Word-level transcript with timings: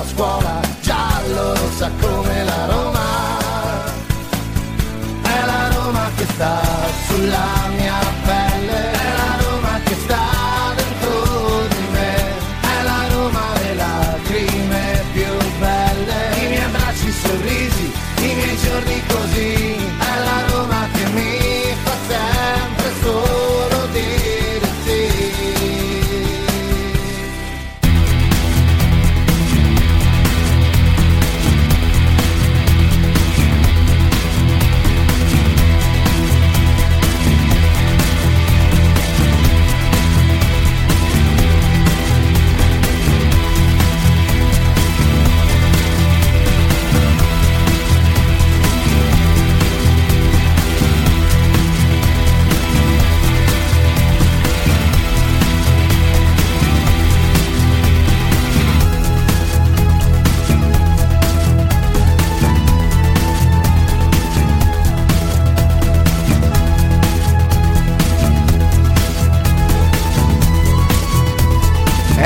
a 0.00 0.04
scuola, 0.06 0.60
giallo 0.80 1.54
rossa 1.54 1.90
come 2.00 2.44
la 2.44 2.66
Roma. 2.66 3.38
È 5.22 5.44
la 5.44 5.68
Roma 5.74 6.10
che 6.16 6.24
sta 6.24 6.60
sulla 7.06 7.77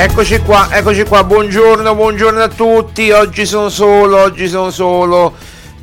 Eccoci 0.03 0.41
qua, 0.41 0.67
eccoci 0.73 1.05
qua, 1.05 1.23
buongiorno, 1.23 1.95
buongiorno 1.95 2.43
a 2.43 2.49
tutti, 2.49 3.13
oggi 3.13 3.47
sono 3.47 3.69
solo, 3.69 4.21
oggi 4.21 4.49
sono 4.49 4.71
solo, 4.71 5.33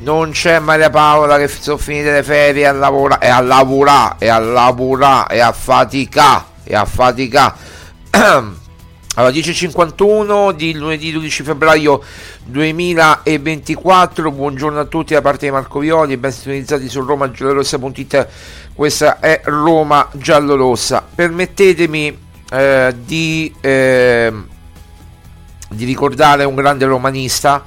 non 0.00 0.32
c'è 0.32 0.58
Maria 0.58 0.90
Paola 0.90 1.38
che 1.38 1.48
sono 1.48 1.78
finite 1.78 2.12
le 2.12 2.22
ferie 2.22 2.66
a 2.66 2.72
lavorare, 2.72 3.26
e 3.26 3.30
a 3.30 3.40
lavorare, 3.40 4.16
e 4.18 4.28
a 4.28 4.38
lavorare, 4.38 5.34
e 5.34 5.38
a 5.40 5.52
faticare, 5.52 6.44
e 6.64 6.76
a 6.76 6.84
faticare. 6.84 7.54
Allora, 9.16 9.32
10.51 9.32 10.52
di 10.52 10.74
lunedì 10.74 11.10
12 11.12 11.42
febbraio 11.42 12.02
2024, 12.44 14.30
buongiorno 14.30 14.80
a 14.80 14.84
tutti 14.84 15.14
da 15.14 15.22
parte 15.22 15.46
di 15.46 15.52
Marco 15.52 15.78
Violi, 15.78 16.18
ben 16.18 16.30
sintonizzati 16.30 16.88
su 16.90 17.00
romagiallorossa.it, 17.00 18.28
questa 18.74 19.18
è 19.18 19.40
Roma 19.44 20.06
Giallorossa. 20.12 21.04
Permettetemi 21.12 22.28
eh, 22.50 22.94
di, 23.04 23.54
eh, 23.60 24.32
di 25.70 25.84
ricordare 25.84 26.44
un 26.44 26.54
grande 26.54 26.84
romanista 26.84 27.62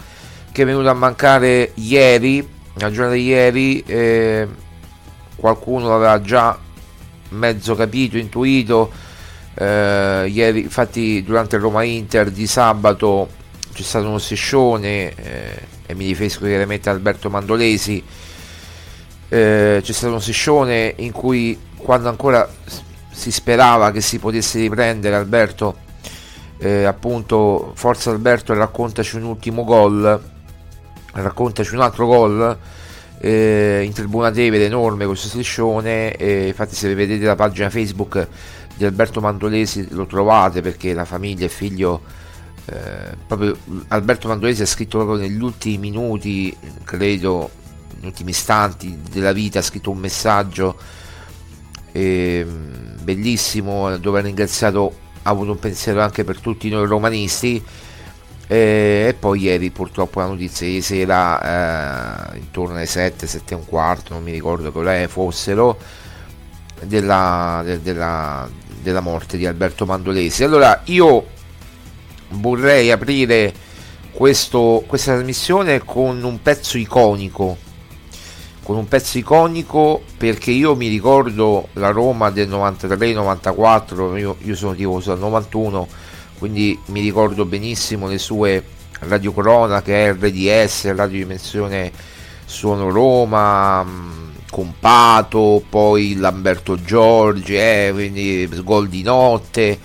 che 0.51 0.61
è 0.61 0.65
venuto 0.65 0.89
a 0.89 0.93
mancare 0.93 1.71
ieri, 1.75 2.47
la 2.75 2.91
giornata 2.91 3.15
di 3.15 3.23
ieri, 3.23 3.83
eh, 3.85 4.47
qualcuno 5.35 5.87
l'aveva 5.87 6.21
già 6.21 6.57
mezzo 7.29 7.75
capito, 7.75 8.17
intuito. 8.17 8.91
Eh, 9.55 10.27
ieri, 10.27 10.61
infatti, 10.61 11.23
durante 11.23 11.55
il 11.55 11.61
Roma 11.61 11.83
Inter 11.83 12.29
di 12.29 12.45
sabato 12.45 13.29
c'è 13.73 13.81
stato 13.81 14.07
uno 14.07 14.19
striscione 14.19 15.15
eh, 15.15 15.61
e 15.85 15.95
mi 15.95 16.05
riferisco 16.05 16.45
chiaramente 16.45 16.89
a 16.89 16.91
Alberto 16.91 17.29
Mandolesi. 17.29 18.03
C'è 19.29 19.81
stato 19.81 20.09
uno 20.09 20.19
striscione 20.19 20.93
in 20.97 21.11
cui, 21.11 21.57
quando 21.75 22.07
ancora 22.07 22.47
si 23.13 23.31
sperava 23.31 23.91
che 23.91 24.01
si 24.01 24.19
potesse 24.19 24.59
riprendere, 24.59 25.15
Alberto, 25.15 25.77
eh, 26.57 26.83
appunto, 26.83 27.71
forza 27.75 28.09
Alberto, 28.09 28.53
raccontaci 28.53 29.17
un 29.17 29.23
ultimo 29.23 29.63
gol, 29.63 30.21
raccontaci 31.13 31.75
un 31.75 31.81
altro 31.81 32.07
gol. 32.07 32.57
Eh, 33.19 33.83
in 33.85 33.93
tribuna 33.93 34.31
Tevere 34.31 34.65
enorme 34.65 35.05
questo 35.05 35.29
striscione 35.29 36.13
eh, 36.17 36.47
infatti 36.47 36.75
se 36.75 36.93
vedete 36.93 37.23
la 37.23 37.35
pagina 37.35 37.69
Facebook 37.69 38.27
di 38.75 38.83
Alberto 38.83 39.21
Mandolesi 39.21 39.87
lo 39.91 40.05
trovate 40.05 40.59
perché 40.59 40.93
la 40.93 41.05
famiglia 41.05 41.45
e 41.45 41.49
figlio 41.49 42.01
eh, 42.65 43.15
proprio 43.25 43.55
Alberto 43.87 44.27
Mandolesi 44.27 44.63
ha 44.63 44.65
scritto 44.65 44.97
proprio 44.97 45.25
negli 45.25 45.41
ultimi 45.41 45.77
minuti 45.77 46.53
credo 46.83 47.49
negli 47.95 48.07
ultimi 48.07 48.31
istanti 48.31 48.99
della 49.09 49.31
vita 49.31 49.59
ha 49.59 49.61
scritto 49.61 49.89
un 49.89 49.99
messaggio 49.99 50.75
eh, 51.93 52.45
bellissimo 53.03 53.97
dove 53.97 54.19
ha 54.19 54.21
ringraziato 54.23 55.01
ha 55.23 55.29
avuto 55.29 55.51
un 55.51 55.59
pensiero 55.59 56.01
anche 56.01 56.23
per 56.23 56.39
tutti 56.39 56.69
noi 56.69 56.85
romanisti. 56.85 57.63
Eh, 58.47 59.05
e 59.07 59.15
poi 59.17 59.41
ieri 59.41 59.71
purtroppo 59.71 60.19
la 60.19 60.27
notizia 60.27 60.67
di 60.67 60.81
sera 60.81 62.33
eh, 62.33 62.37
intorno 62.39 62.75
alle 62.75 62.85
7, 62.85 63.25
7 63.25 63.53
e 63.53 63.57
un 63.57 63.65
quarto 63.65 64.13
non 64.13 64.21
mi 64.21 64.31
ricordo 64.31 64.69
che 64.69 64.77
ore 64.77 65.07
fossero 65.07 65.77
della, 66.83 67.61
de, 67.63 67.81
della, 67.81 68.49
della 68.81 68.99
morte 68.99 69.37
di 69.37 69.45
Alberto 69.45 69.85
Mandolesi. 69.85 70.43
Allora 70.43 70.81
io 70.85 71.25
vorrei 72.31 72.91
aprire 72.91 73.53
questo, 74.11 74.83
questa 74.85 75.13
trasmissione 75.13 75.79
con 75.79 76.21
un 76.21 76.41
pezzo 76.41 76.77
iconico 76.77 77.57
con 78.63 78.77
un 78.77 78.87
pezzo 78.87 79.17
iconico 79.17 80.01
perché 80.17 80.51
io 80.51 80.75
mi 80.75 80.87
ricordo 80.87 81.67
la 81.73 81.89
Roma 81.89 82.29
del 82.29 82.49
93-94 82.49 84.17
io, 84.17 84.37
io 84.39 84.55
sono 84.55 84.73
tifoso 84.73 85.11
del 85.11 85.19
91 85.19 85.87
quindi 86.39 86.79
mi 86.87 87.01
ricordo 87.01 87.45
benissimo 87.45 88.07
le 88.07 88.17
sue 88.17 88.63
radiocronache 88.99 90.13
RDS 90.13 90.93
Radio 90.95 91.19
Dimensione 91.19 91.91
Suono 92.45 92.89
Roma 92.89 93.85
con 94.49 94.73
Pato 94.79 95.63
poi 95.67 96.15
Lamberto 96.15 96.81
Giorgi 96.81 97.55
eh, 97.55 97.89
quindi 97.91 98.47
gol 98.63 98.87
di 98.87 99.03
notte 99.03 99.79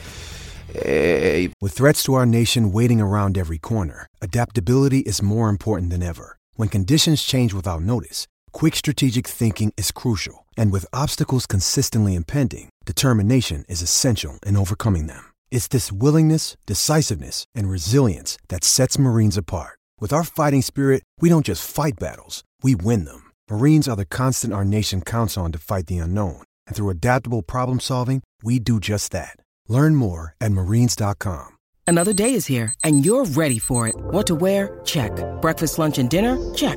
eh, 0.72 1.50
With 1.60 1.74
threats 1.74 2.02
to 2.04 2.12
our 2.12 2.26
nation 2.26 2.70
waiting 2.70 3.00
around 3.00 3.36
every 3.36 3.58
corner 3.58 4.06
adaptability 4.20 4.98
is 4.98 5.22
more 5.22 5.48
important 5.48 5.90
than 5.90 6.02
ever. 6.02 6.36
When 6.56 6.68
conditions 6.68 7.22
change 7.22 7.54
without 7.54 7.80
notice 7.80 8.26
Quick 8.58 8.74
strategic 8.74 9.24
thinking 9.24 9.72
is 9.76 9.92
crucial, 9.92 10.44
and 10.56 10.72
with 10.72 10.92
obstacles 10.92 11.46
consistently 11.46 12.16
impending, 12.16 12.70
determination 12.86 13.64
is 13.68 13.82
essential 13.82 14.40
in 14.44 14.56
overcoming 14.56 15.06
them. 15.06 15.32
It's 15.52 15.68
this 15.68 15.92
willingness, 15.92 16.56
decisiveness, 16.66 17.44
and 17.54 17.70
resilience 17.70 18.36
that 18.48 18.64
sets 18.64 18.98
Marines 18.98 19.36
apart. 19.36 19.78
With 20.00 20.12
our 20.12 20.24
fighting 20.24 20.62
spirit, 20.62 21.04
we 21.20 21.28
don't 21.28 21.46
just 21.46 21.70
fight 21.70 22.00
battles, 22.00 22.42
we 22.60 22.74
win 22.74 23.04
them. 23.04 23.30
Marines 23.48 23.86
are 23.86 23.94
the 23.94 24.04
constant 24.04 24.52
our 24.52 24.64
nation 24.64 25.02
counts 25.02 25.36
on 25.36 25.52
to 25.52 25.58
fight 25.58 25.86
the 25.86 25.98
unknown, 25.98 26.42
and 26.66 26.74
through 26.74 26.90
adaptable 26.90 27.42
problem 27.42 27.78
solving, 27.78 28.24
we 28.42 28.58
do 28.58 28.80
just 28.80 29.12
that. 29.12 29.36
Learn 29.68 29.94
more 29.94 30.34
at 30.40 30.50
marines.com. 30.50 31.54
Another 31.86 32.12
day 32.12 32.34
is 32.34 32.46
here, 32.46 32.74
and 32.82 33.06
you're 33.06 33.24
ready 33.24 33.60
for 33.60 33.86
it. 33.86 33.94
What 33.96 34.26
to 34.26 34.34
wear? 34.34 34.80
Check. 34.84 35.12
Breakfast, 35.40 35.78
lunch, 35.78 35.98
and 35.98 36.10
dinner? 36.10 36.36
Check. 36.54 36.76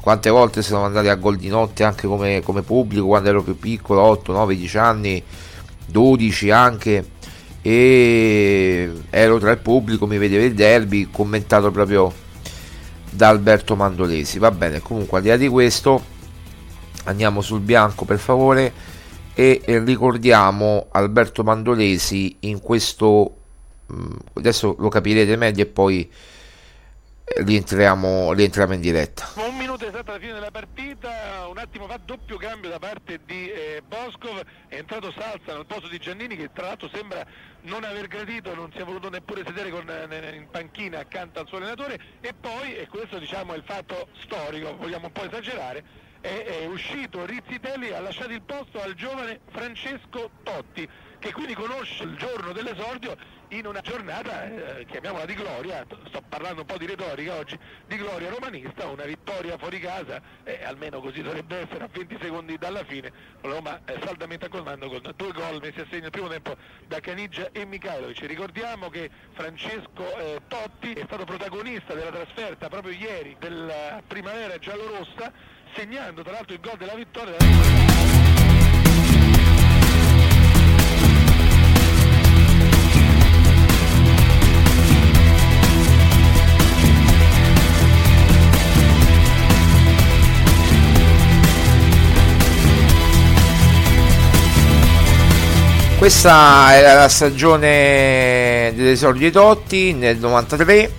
Quante 0.00 0.30
volte 0.30 0.62
siamo 0.62 0.84
andati 0.84 1.08
a 1.08 1.14
gol 1.16 1.36
di 1.36 1.48
notte 1.48 1.84
anche 1.84 2.06
come, 2.06 2.40
come 2.42 2.62
pubblico 2.62 3.06
quando 3.06 3.28
ero 3.28 3.42
più 3.42 3.58
piccolo 3.58 4.00
8, 4.00 4.32
9, 4.32 4.56
10 4.56 4.78
anni 4.78 5.22
12 5.86 6.50
anche. 6.50 7.08
E 7.62 8.90
ero 9.10 9.38
tra 9.38 9.50
il 9.50 9.58
pubblico 9.58 10.06
mi 10.06 10.16
vedeva 10.16 10.44
il 10.44 10.54
derby 10.54 11.08
commentato 11.10 11.70
proprio 11.70 12.12
da 13.10 13.28
Alberto 13.28 13.76
Mandolesi. 13.76 14.38
Va 14.38 14.50
bene 14.50 14.80
comunque 14.80 15.18
al 15.18 15.22
di 15.22 15.28
là 15.28 15.36
di 15.36 15.48
questo 15.48 16.18
andiamo 17.04 17.40
sul 17.40 17.60
bianco 17.60 18.04
per 18.04 18.18
favore 18.18 18.72
e 19.34 19.62
ricordiamo 19.84 20.86
Alberto 20.90 21.42
Mandolesi 21.42 22.36
in 22.40 22.60
questo 22.60 23.36
mm, 23.92 24.12
adesso 24.34 24.76
lo 24.78 24.88
capirete 24.88 25.36
meglio 25.36 25.62
e 25.62 25.66
poi 25.66 26.10
rientriamo, 27.36 28.32
rientriamo 28.32 28.74
in 28.74 28.80
diretta. 28.80 29.28
Un 29.36 29.56
minuto 29.56 29.86
esatto 29.86 30.10
alla 30.10 30.20
fine 30.20 30.32
della 30.32 30.50
partita, 30.50 31.46
un 31.48 31.58
attimo 31.58 31.86
fa 31.86 31.98
doppio 32.04 32.36
cambio 32.36 32.70
da 32.70 32.78
parte 32.78 33.20
di 33.24 33.50
eh, 33.50 33.82
Boscov, 33.86 34.42
è 34.66 34.76
entrato 34.76 35.12
Salsa 35.12 35.54
nel 35.54 35.66
posto 35.66 35.88
di 35.88 35.98
Giannini 35.98 36.36
che 36.36 36.50
tra 36.52 36.66
l'altro 36.66 36.90
sembra 36.92 37.24
non 37.62 37.84
aver 37.84 38.08
gradito, 38.08 38.54
non 38.54 38.70
si 38.72 38.78
è 38.78 38.84
voluto 38.84 39.08
neppure 39.08 39.44
sedere 39.46 39.70
con, 39.70 39.88
eh, 39.88 40.34
in 40.34 40.48
panchina 40.50 40.98
accanto 40.98 41.40
al 41.40 41.46
suo 41.46 41.58
allenatore 41.58 41.98
e 42.20 42.34
poi, 42.38 42.74
e 42.76 42.88
questo 42.88 43.18
diciamo 43.18 43.54
è 43.54 43.56
il 43.56 43.64
fatto 43.64 44.08
storico, 44.22 44.76
vogliamo 44.76 45.06
un 45.06 45.12
po' 45.12 45.24
esagerare, 45.24 46.08
è, 46.20 46.60
è 46.62 46.66
uscito 46.66 47.24
Rizzitelli 47.24 47.92
ha 47.92 48.00
lasciato 48.00 48.32
il 48.32 48.42
posto 48.42 48.80
al 48.82 48.94
giovane 48.94 49.40
Francesco 49.50 50.30
Totti 50.42 50.88
che 51.20 51.32
quindi 51.32 51.54
conosce 51.54 52.02
il 52.02 52.16
giorno 52.16 52.52
dell'esordio 52.52 53.14
in 53.48 53.66
una 53.66 53.80
giornata, 53.80 54.78
eh, 54.78 54.86
chiamiamola 54.86 55.26
di 55.26 55.34
gloria, 55.34 55.84
sto 56.06 56.22
parlando 56.26 56.62
un 56.62 56.66
po' 56.66 56.78
di 56.78 56.86
retorica 56.86 57.34
oggi, 57.34 57.58
di 57.86 57.96
gloria 57.96 58.30
romanista, 58.30 58.86
una 58.86 59.04
vittoria 59.04 59.58
fuori 59.58 59.78
casa, 59.80 60.20
eh, 60.44 60.64
almeno 60.64 61.00
così 61.00 61.20
dovrebbe 61.20 61.58
essere 61.58 61.84
a 61.84 61.88
20 61.92 62.16
secondi 62.20 62.56
dalla 62.56 62.84
fine, 62.84 63.12
Roma 63.42 63.80
è 63.84 63.98
saldamente 64.02 64.46
al 64.46 64.50
comando 64.50 64.88
con 64.88 65.02
due 65.14 65.32
gol 65.32 65.60
messi 65.60 65.80
a 65.80 65.86
segno 65.90 66.06
il 66.06 66.10
primo 66.10 66.28
tempo 66.28 66.56
da 66.86 67.00
Canigia 67.00 67.50
e 67.52 67.66
Mikhailovic. 67.66 68.20
Ricordiamo 68.20 68.88
che 68.88 69.10
Francesco 69.32 70.16
eh, 70.16 70.40
Totti 70.48 70.92
è 70.92 71.02
stato 71.04 71.24
protagonista 71.24 71.92
della 71.92 72.10
trasferta 72.10 72.68
proprio 72.68 72.96
ieri 72.96 73.36
della 73.38 74.02
primavera 74.06 74.56
giallorossa, 74.58 75.30
segnando 75.74 76.22
tra 76.22 76.32
l'altro 76.32 76.54
il 76.54 76.60
gol 76.60 76.78
della 76.78 76.94
vittoria. 76.94 78.49
Questa 96.00 96.74
era 96.74 96.94
la 96.94 97.10
stagione 97.10 98.72
dell'esordio 98.74 99.26
di 99.26 99.30
Totti 99.30 99.92
nel 99.92 100.16
93, 100.16 100.92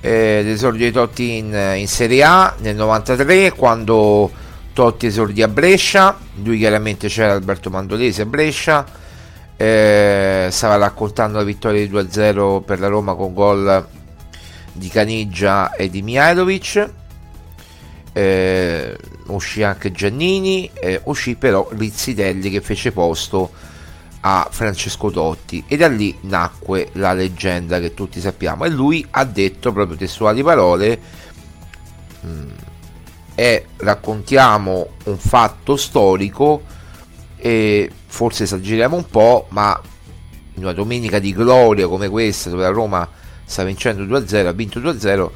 eh, 0.00 0.40
l'esordio 0.42 0.86
di 0.86 0.92
Totti 0.92 1.36
in, 1.36 1.74
in, 1.76 1.86
Serie 1.86 2.22
A 2.22 2.54
nel 2.60 2.74
93 2.74 3.52
quando 3.52 4.30
Totti 4.72 5.04
esordì 5.04 5.42
a 5.42 5.48
Brescia, 5.48 6.16
lui 6.42 6.56
chiaramente 6.56 7.08
c'era 7.08 7.34
Alberto 7.34 7.68
Mandolesi 7.68 8.22
a 8.22 8.24
Brescia, 8.24 8.82
eh, 9.58 10.48
stava 10.50 10.76
raccontando 10.76 11.36
la 11.36 11.44
vittoria 11.44 11.86
di 11.86 11.92
2-0 11.92 12.62
per 12.64 12.80
la 12.80 12.88
Roma 12.88 13.14
con 13.14 13.34
gol 13.34 13.86
di 14.72 14.88
Caniggia 14.88 15.74
e 15.74 15.90
di 15.90 16.00
Mihailovic. 16.00 16.90
Eh, 18.14 18.96
uscì 19.26 19.62
anche 19.62 19.92
Giannini, 19.92 20.70
eh, 20.72 20.98
uscì 21.04 21.34
però 21.34 21.68
Rizzitelli 21.70 22.48
che 22.48 22.62
fece 22.62 22.90
posto 22.90 23.67
a 24.28 24.46
Francesco 24.50 25.10
Totti. 25.10 25.64
E 25.66 25.78
da 25.78 25.88
lì 25.88 26.14
nacque 26.22 26.90
la 26.92 27.14
leggenda 27.14 27.80
che 27.80 27.94
tutti 27.94 28.20
sappiamo. 28.20 28.64
E 28.64 28.68
lui 28.68 29.04
ha 29.10 29.24
detto 29.24 29.72
proprio 29.72 29.96
testuali 29.96 30.42
parole 30.42 31.00
mm, 32.26 32.50
e 33.34 33.66
raccontiamo 33.76 34.88
un 35.04 35.16
fatto 35.16 35.76
storico 35.76 36.62
e 37.36 37.90
forse 38.06 38.42
esageriamo 38.42 38.96
un 38.96 39.06
po' 39.06 39.46
ma 39.50 39.80
in 40.54 40.62
una 40.64 40.72
domenica 40.72 41.20
di 41.20 41.32
gloria 41.32 41.86
come 41.86 42.08
questa 42.08 42.50
dove 42.50 42.62
la 42.62 42.70
Roma 42.70 43.08
sta 43.44 43.62
vincendo 43.62 44.02
2-0 44.02 44.46
ha 44.46 44.52
vinto 44.52 44.80
2-0 44.80 45.30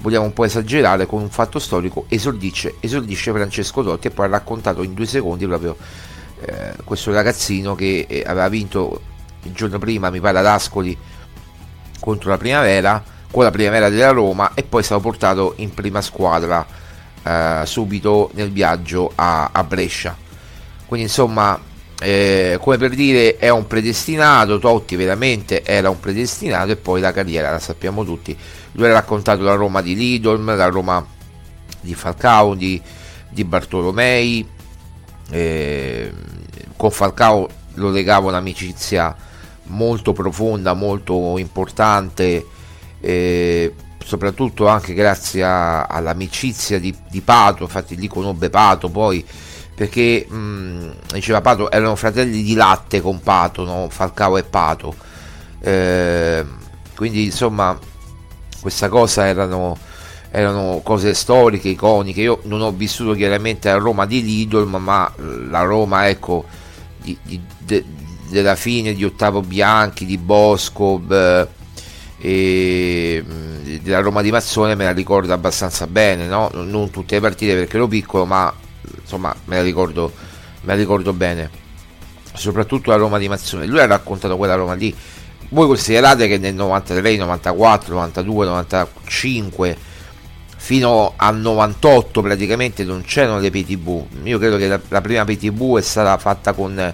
vogliamo 0.00 0.26
un 0.26 0.34
po' 0.34 0.44
esagerare 0.44 1.06
con 1.06 1.22
un 1.22 1.30
fatto 1.30 1.58
storico 1.58 2.04
esordisce, 2.08 2.74
esordisce 2.80 3.32
Francesco 3.32 3.82
Totti 3.82 4.08
e 4.08 4.10
poi 4.10 4.26
ha 4.26 4.28
raccontato 4.28 4.82
in 4.82 4.92
due 4.92 5.06
secondi 5.06 5.46
proprio 5.46 5.74
eh, 6.40 6.72
questo 6.84 7.12
ragazzino 7.12 7.74
che 7.74 8.06
eh, 8.08 8.24
aveva 8.26 8.48
vinto 8.48 9.00
il 9.42 9.52
giorno 9.52 9.78
prima, 9.78 10.10
mi 10.10 10.20
pare 10.20 10.38
ad 10.38 10.46
Ascoli, 10.46 10.96
contro 12.00 12.30
la 12.30 12.38
primavera, 12.38 13.02
con 13.30 13.44
la 13.44 13.50
primavera 13.50 13.88
della 13.88 14.10
Roma 14.10 14.52
e 14.54 14.62
poi 14.62 14.80
è 14.80 14.84
stato 14.84 15.00
portato 15.00 15.54
in 15.56 15.74
prima 15.74 16.00
squadra 16.00 16.66
eh, 17.22 17.62
subito 17.64 18.30
nel 18.34 18.50
viaggio 18.50 19.12
a, 19.14 19.50
a 19.52 19.64
Brescia. 19.64 20.16
Quindi 20.86 21.06
insomma, 21.06 21.60
eh, 22.00 22.58
come 22.60 22.78
per 22.78 22.94
dire, 22.94 23.36
è 23.36 23.50
un 23.50 23.66
predestinato, 23.66 24.58
Totti 24.58 24.96
veramente 24.96 25.62
era 25.64 25.90
un 25.90 26.00
predestinato 26.00 26.72
e 26.72 26.76
poi 26.76 27.00
la 27.00 27.12
carriera 27.12 27.50
la 27.50 27.58
sappiamo 27.58 28.04
tutti. 28.04 28.36
Lui 28.72 28.86
ha 28.86 28.92
raccontato 28.92 29.42
la 29.42 29.54
Roma 29.54 29.82
di 29.82 29.94
Lidolm, 29.94 30.56
la 30.56 30.68
Roma 30.68 31.04
di 31.80 31.94
Falcao, 31.94 32.54
di, 32.54 32.80
di 33.28 33.44
Bartolomei, 33.44 34.46
eh, 35.30 36.12
con 36.76 36.90
Falcao 36.90 37.48
lo 37.74 37.90
legava 37.90 38.28
un'amicizia 38.28 39.14
molto 39.64 40.12
profonda, 40.12 40.74
molto 40.74 41.38
importante, 41.38 42.44
eh, 43.00 43.74
soprattutto 44.04 44.66
anche 44.66 44.94
grazie 44.94 45.44
a, 45.44 45.84
all'amicizia 45.84 46.78
di, 46.78 46.94
di, 47.08 47.20
Pato, 47.20 47.64
infatti 47.64 47.96
lì 47.96 48.08
conobbe 48.08 48.50
Pato 48.50 48.88
poi 48.88 49.24
perché 49.74 50.26
mh, 50.28 51.12
diceva 51.12 51.40
Pato 51.40 51.70
erano 51.70 51.94
fratelli 51.94 52.42
di 52.42 52.54
latte 52.54 53.00
con 53.00 53.20
Pato, 53.20 53.64
no? 53.64 53.88
Falcao 53.90 54.36
e 54.36 54.42
Pato. 54.42 54.94
Eh, 55.60 56.44
quindi 56.96 57.26
insomma 57.26 57.78
questa 58.60 58.88
cosa 58.88 59.26
erano 59.26 59.78
erano 60.30 60.80
cose 60.82 61.14
storiche, 61.14 61.68
iconiche. 61.68 62.20
Io 62.20 62.40
non 62.44 62.60
ho 62.60 62.72
vissuto 62.72 63.12
chiaramente 63.12 63.68
a 63.68 63.76
Roma 63.76 64.06
di 64.06 64.22
Lidl, 64.22 64.64
ma 64.64 65.12
la 65.48 65.62
Roma, 65.62 66.08
ecco, 66.08 66.44
di, 66.98 67.16
di, 67.22 67.40
de, 67.58 67.84
della 68.28 68.56
fine 68.56 68.94
di 68.94 69.04
Ottavo 69.04 69.40
Bianchi, 69.40 70.04
di 70.04 70.18
Bosco 70.18 71.02
e 72.20 73.24
della 73.82 74.00
Roma 74.00 74.22
di 74.22 74.30
Mazzone 74.30 74.74
me 74.74 74.84
la 74.84 74.92
ricordo 74.92 75.32
abbastanza 75.32 75.86
bene, 75.86 76.26
no? 76.26 76.50
non 76.52 76.90
tutte 76.90 77.14
le 77.14 77.20
partite 77.20 77.54
perché 77.54 77.76
ero 77.76 77.86
piccolo, 77.86 78.24
ma 78.24 78.52
insomma 79.00 79.34
me 79.44 79.56
la 79.56 79.62
ricordo, 79.62 80.12
me 80.62 80.72
la 80.72 80.74
ricordo 80.74 81.12
bene, 81.12 81.48
soprattutto 82.34 82.90
la 82.90 82.96
Roma 82.96 83.18
di 83.18 83.28
Mazzone. 83.28 83.66
Lui 83.66 83.80
ha 83.80 83.86
raccontato 83.86 84.36
quella 84.36 84.54
Roma 84.54 84.74
lì. 84.74 84.94
Voi 85.50 85.66
considerate 85.66 86.28
che 86.28 86.36
nel 86.36 86.54
93, 86.54 87.16
94, 87.16 87.94
92, 87.94 88.46
95 88.46 89.76
fino 90.60 91.14
al 91.16 91.38
98 91.38 92.20
praticamente 92.20 92.84
non 92.84 93.02
c'erano 93.02 93.38
le 93.38 93.50
PTV. 93.50 94.04
Io 94.24 94.38
credo 94.38 94.56
che 94.56 94.66
la, 94.66 94.80
la 94.88 95.00
prima 95.00 95.24
PTV 95.24 95.78
è 95.78 95.82
stata 95.82 96.18
fatta 96.18 96.52
con 96.52 96.92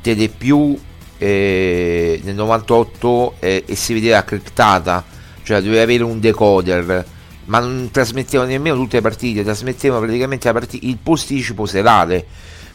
Telepiù 0.00 0.78
eh, 1.18 2.20
nel 2.24 2.34
98 2.34 3.34
eh, 3.38 3.64
e 3.66 3.74
si 3.76 3.92
vedeva 3.92 4.24
criptata, 4.24 5.04
cioè 5.42 5.60
doveva 5.60 5.82
avere 5.82 6.02
un 6.02 6.18
decoder, 6.18 7.04
ma 7.44 7.58
non 7.60 7.90
trasmettevano 7.92 8.48
nemmeno 8.48 8.76
tutte 8.76 8.96
le 8.96 9.02
partite, 9.02 9.44
trasmettevano 9.44 10.00
praticamente 10.00 10.50
partita, 10.50 10.86
il 10.86 10.98
posticipo 11.00 11.66
serale. 11.66 12.26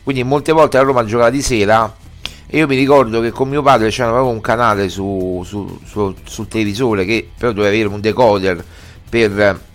Quindi 0.03 0.23
molte 0.23 0.51
volte 0.53 0.77
a 0.77 0.81
Roma 0.81 1.03
giocava 1.03 1.31
di 1.31 1.41
sera 1.41 1.93
e 2.45 2.59
io 2.59 2.67
mi 2.67 2.77
ricordo 2.77 3.19
che 3.19 3.31
con 3.31 3.49
mio 3.49 3.61
padre 3.61 3.89
c'era 3.89 4.11
proprio 4.11 4.31
un 4.31 4.39
canale 4.39 4.87
su, 4.87 5.43
su, 5.45 5.79
su, 5.83 6.15
sul 6.23 6.47
televisore 6.47 7.03
che 7.03 7.27
però 7.37 7.51
doveva 7.51 7.73
avere 7.73 7.89
un 7.89 7.99
decoder 7.99 8.63
per 9.09 9.65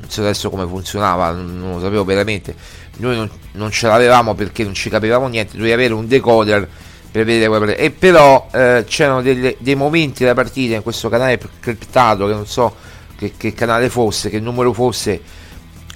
non 0.00 0.10
so 0.10 0.20
adesso 0.20 0.50
come 0.50 0.66
funzionava, 0.66 1.30
non 1.32 1.72
lo 1.74 1.80
sapevo 1.80 2.04
veramente. 2.04 2.54
Noi 2.98 3.16
non, 3.16 3.30
non 3.52 3.70
ce 3.70 3.86
l'avevamo 3.86 4.34
perché 4.34 4.64
non 4.64 4.74
ci 4.74 4.90
capivamo 4.90 5.28
niente, 5.28 5.56
doveva 5.56 5.74
avere 5.74 5.94
un 5.94 6.06
decoder 6.06 6.68
per 7.10 7.24
vedere 7.24 7.48
quella. 7.48 7.74
E 7.74 7.90
però 7.90 8.48
eh, 8.52 8.84
c'erano 8.86 9.22
delle, 9.22 9.56
dei 9.58 9.74
momenti 9.74 10.22
della 10.22 10.34
partita 10.34 10.74
in 10.74 10.82
questo 10.82 11.08
canale 11.08 11.38
criptato 11.60 12.26
che 12.26 12.32
non 12.32 12.46
so 12.46 12.74
che, 13.16 13.34
che, 13.36 13.52
canale 13.52 13.88
fosse, 13.88 14.30
che 14.30 14.38
numero 14.40 14.72
fosse, 14.72 15.20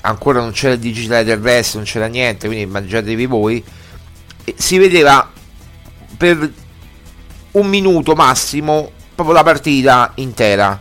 ancora 0.03 0.41
non 0.41 0.53
c'era 0.53 0.75
il 0.75 0.81
digitale 0.81 1.25
del 1.25 1.39
resto, 1.39 1.77
non 1.77 1.87
c'era 1.87 2.07
niente, 2.07 2.47
quindi 2.47 2.65
immaginatevi 2.65 3.27
voi. 3.27 3.63
E 4.45 4.55
si 4.59 4.79
vedeva 4.79 5.31
per 6.17 6.53
un 7.53 7.67
minuto 7.67 8.15
massimo 8.15 8.91
proprio 9.15 9.35
la 9.37 9.45
partita 9.45 10.13
intera, 10.17 10.81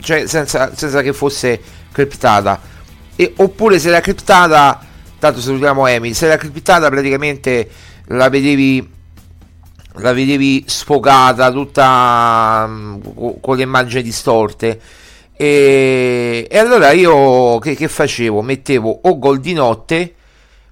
cioè 0.00 0.26
senza, 0.26 0.74
senza 0.74 1.02
che 1.02 1.12
fosse 1.12 1.60
criptata. 1.94 2.60
E, 3.14 3.32
oppure 3.36 3.78
se 3.78 3.88
era 3.88 4.00
criptata, 4.00 4.84
tanto 5.18 5.40
salutiamo 5.40 5.86
Amy, 5.86 6.12
se 6.12 6.26
era 6.26 6.36
criptata 6.36 6.90
praticamente 6.90 7.70
la 8.08 8.28
vedevi 8.28 8.90
la 9.98 10.12
vedevi 10.12 10.64
sfogata 10.66 11.52
tutta 11.52 12.64
um, 12.66 13.40
con 13.40 13.56
le 13.56 13.62
immagini 13.62 14.02
distorte 14.02 14.80
e, 15.36 16.48
e 16.50 16.58
allora 16.58 16.90
io 16.90 17.58
che, 17.60 17.76
che, 17.76 17.86
facevo? 17.86 18.42
Mettevo 18.42 19.00
o 19.02 19.18
Gol 19.18 19.38
di 19.38 19.52
notte 19.52 20.14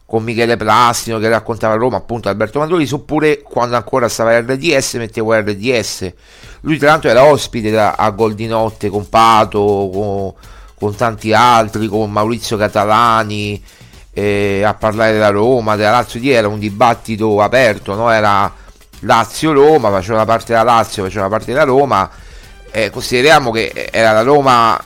con 0.05 0.25
Michele 0.25 0.57
Plastino 0.57 1.19
che 1.19 1.29
raccontava 1.29 1.75
Roma 1.75 1.99
appunto 1.99 2.29
Alberto 2.29 2.59
Mandolisi 2.59 2.95
oppure 2.95 3.43
quando 3.43 3.77
ancora 3.77 4.09
stava 4.09 4.39
RDS 4.41 4.95
mettevo 4.95 5.33
RDS 5.35 6.13
lui 6.63 6.79
tra 6.79 6.91
l'altro 6.91 7.09
era 7.09 7.25
ospite 7.25 7.71
da, 7.71 7.93
a 7.93 8.11
Gol 8.11 8.35
di 8.35 8.47
notte 8.47 8.89
con 8.89 9.09
Pato 9.09 9.89
con, 9.93 10.33
con 10.83 10.97
tanti 10.97 11.33
altri 11.33 11.87
con 11.87 12.11
Maurizio 12.11 12.57
Catalani 12.57 13.63
eh, 14.13 14.65
a 14.65 14.75
parlare 14.75 15.13
della 15.13 15.29
Roma 15.29 15.77
della 15.77 15.93
Lazio 15.93 16.19
di 16.19 16.31
era 16.31 16.49
un 16.49 16.59
dibattito 16.59 17.41
aperto 17.41 17.95
no? 17.95 18.11
era 18.11 18.53
Lazio-Roma, 19.05 19.91
faceva 19.91 20.19
la 20.19 20.25
parte 20.25 20.53
della 20.53 20.63
Lazio, 20.63 21.05
faceva 21.05 21.25
la 21.25 21.31
parte 21.31 21.53
della 21.53 21.65
Roma. 21.65 22.09
Eh, 22.71 22.91
consideriamo 22.91 23.51
che 23.51 23.89
era 23.91 24.13
la 24.13 24.23
Roma, 24.23 24.79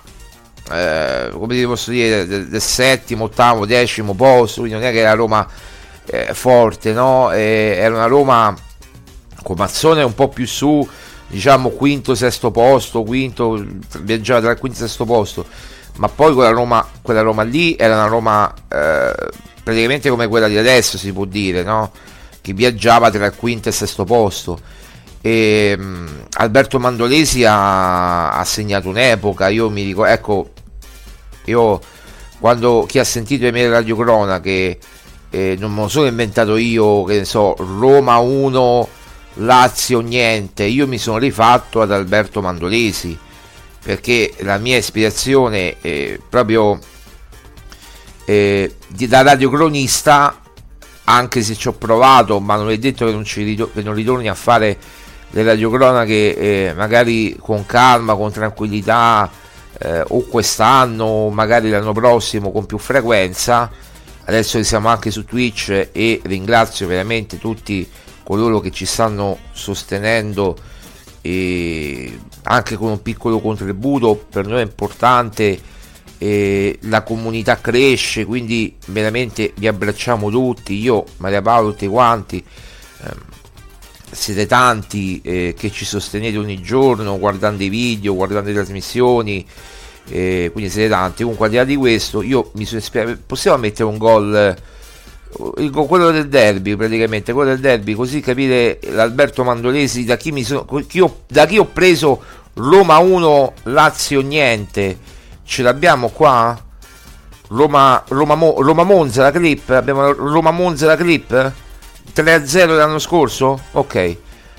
eh, 0.73 1.31
come 1.33 1.55
ti 1.55 1.65
posso 1.65 1.91
dire, 1.91 2.27
del, 2.27 2.49
del, 2.49 2.61
settimo, 2.61 3.25
ottavo, 3.25 3.67
decimo 3.67 4.15
posto, 4.15 4.61
quindi 4.61 4.79
non 4.79 4.89
è 4.89 4.93
che 4.93 5.01
era 5.01 5.13
Roma 5.13 5.47
eh, 6.07 6.33
forte, 6.33 6.93
no? 6.93 7.31
era 7.31 7.95
una 7.95 8.07
Roma 8.07 8.55
con 9.43 9.57
Mazzone 9.57 10.03
un 10.03 10.15
po' 10.15 10.29
più 10.29 10.47
su, 10.47 10.87
diciamo 11.29 11.69
quinto, 11.71 12.15
sesto 12.15 12.51
posto, 12.51 13.03
quinto, 13.03 13.65
viaggiava 14.01 14.41
tra 14.41 14.51
il 14.53 14.59
quinto 14.59 14.79
e 14.79 14.81
sesto 14.89 15.05
posto, 15.05 15.47
ma 15.97 16.09
poi 16.09 16.35
quella 16.35 16.51
Roma, 16.51 16.87
quella 17.03 17.23
Roma 17.23 17.43
lì 17.43 17.77
era 17.79 17.95
una 17.95 18.07
Roma 18.07 18.53
eh, 18.69 19.15
praticamente 19.63 20.11
come 20.11 20.29
quella 20.29 20.49
di 20.49 20.57
adesso, 20.57 20.99
si 20.99 21.13
può 21.13 21.25
dire, 21.25 21.63
no? 21.63 21.91
che 22.41 22.53
viaggiava 22.53 23.11
tra 23.11 23.27
il 23.27 23.35
quinto 23.35 23.69
e 23.69 23.71
il 23.73 23.77
sesto 23.77 24.05
posto. 24.05 24.61
E, 25.21 25.75
um, 25.77 26.09
Alberto 26.35 26.79
Mandolesi 26.79 27.45
ha, 27.45 28.31
ha, 28.31 28.45
segnato 28.45 28.89
un'epoca. 28.89 29.49
Io 29.49 29.69
mi 29.71 29.85
dico, 29.85 30.05
ecco, 30.05 30.51
io 31.47 31.81
quando 32.39 32.85
chi 32.87 33.01
ha 33.01 33.05
sentito 33.05 33.45
le 33.45 33.53
mie 33.53 33.69
radiocronache, 33.69 34.79
eh, 35.31 35.57
non 35.59 35.73
me 35.73 35.83
lo 35.83 35.89
sono 35.89 36.07
inventato 36.07 36.57
io, 36.57 37.03
che 37.03 37.19
ne 37.19 37.25
so, 37.25 37.57
Roma 37.59 38.19
1, 38.19 38.89
Lazio 39.41 40.01
niente, 40.01 40.63
io 40.63 40.87
mi 40.87 40.99
sono 40.99 41.19
rifatto 41.19 41.81
ad 41.81 41.91
Alberto 41.91 42.41
Mandolesi 42.41 43.19
perché 43.87 44.35
la 44.39 44.59
mia 44.59 44.77
ispirazione 44.77 45.77
è 45.81 46.19
proprio 46.29 46.77
eh, 48.25 48.75
da 48.89 49.23
radiocronista 49.23 50.41
anche 51.05 51.41
se 51.41 51.55
ci 51.55 51.69
ho 51.69 51.73
provato, 51.73 52.41
ma 52.41 52.57
non 52.57 52.69
è 52.73 52.79
detto 52.79 53.07
che 53.07 53.13
non, 53.13 53.23
ci 53.23 53.45
ritor- 53.45 53.73
che 53.73 53.83
non 53.83 53.95
ritorni 53.95 54.27
a 54.27 54.35
fare 54.35 54.77
le 55.31 55.43
radiocronache 55.45 56.37
eh, 56.37 56.75
magari 56.75 57.37
con 57.39 57.65
calma, 57.65 58.17
con 58.17 58.33
tranquillità, 58.33 59.31
eh, 59.79 60.03
o 60.09 60.23
quest'anno, 60.23 61.29
magari 61.29 61.71
l'anno 61.71 61.93
prossimo 61.93 62.51
con 62.51 62.67
più 62.67 62.79
frequenza. 62.79 63.71
Adesso 64.25 64.61
siamo 64.65 64.89
anche 64.89 65.13
su 65.13 65.25
Twitch 65.25 65.91
e 65.93 66.21
ringrazio 66.25 66.89
veramente 66.89 67.39
tutti 67.39 67.89
coloro 68.25 68.59
che 68.59 68.73
ci 68.73 68.85
stanno 68.85 69.39
sostenendo 69.53 70.57
e 71.27 72.19
anche 72.45 72.77
con 72.77 72.91
un 72.91 73.03
piccolo 73.03 73.41
contributo 73.41 74.27
per 74.31 74.47
noi 74.47 74.61
è 74.61 74.63
importante 74.65 75.75
la 76.19 77.03
comunità 77.03 77.61
cresce, 77.61 78.25
quindi 78.25 78.75
veramente 78.87 79.53
vi 79.57 79.67
abbracciamo 79.67 80.31
tutti, 80.31 80.75
io, 80.81 81.05
Maria 81.19 81.43
Paolo, 81.43 81.71
tutti 81.71 81.87
quanti, 81.89 82.39
eh, 82.39 83.11
siete 84.11 84.47
tanti 84.47 85.21
eh, 85.23 85.55
che 85.57 85.71
ci 85.71 85.85
sostenete 85.85 86.39
ogni 86.39 86.63
giorno 86.63 87.19
guardando 87.19 87.63
i 87.65 87.69
video, 87.69 88.15
guardando 88.15 88.49
le 88.49 88.55
trasmissioni, 88.55 89.47
eh, 90.09 90.49
quindi 90.53 90.71
siete 90.71 90.89
tanti. 90.89 91.23
Comunque 91.23 91.47
al 91.47 91.51
di 91.51 91.57
là 91.59 91.65
di 91.65 91.77
questo, 91.77 92.23
io 92.23 92.51
mi 92.55 92.65
sono 92.65 92.81
ispirato, 92.81 93.19
possiamo 93.27 93.59
mettere 93.59 93.85
un 93.85 93.99
gol, 93.99 94.57
quello 95.87 96.11
del 96.11 96.29
derby 96.29 96.77
praticamente, 96.77 97.33
quello 97.33 97.51
del 97.51 97.61
derby, 97.61 97.95
così 97.95 98.21
capire 98.21 98.79
l'Alberto 98.91 99.45
Mandolesi 99.45 100.05
da 100.05 100.17
chi, 100.17 100.45
sono, 100.45 100.65
chi 100.87 101.01
ho, 101.01 101.23
da 101.27 101.47
chi 101.47 101.59
ho 101.59 101.67
preso 101.67 102.23
Roma 102.55 102.99
1, 102.99 103.53
Lazio 103.65 104.21
niente 104.23 105.15
ce 105.47 105.63
l'abbiamo 105.63 106.09
qua? 106.09 106.61
Roma, 107.49 108.03
Roma, 108.09 108.35
Roma 108.35 108.83
Monza 108.83 109.23
la 109.23 109.31
clip? 109.31 109.71
Abbiamo 109.71 110.13
Roma 110.13 110.51
Monza 110.51 110.87
la 110.87 110.97
clip? 110.97 111.53
3-0 112.15 112.75
l'anno 112.75 112.99
scorso? 112.99 113.61
Ok. 113.73 114.17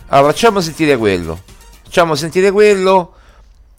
Allora 0.07 0.31
facciamo 0.31 0.62
sentire 0.62 0.96
quello. 0.98 1.39
Facciamo 1.84 2.15
sentire 2.15 2.51
quello. 2.51 3.13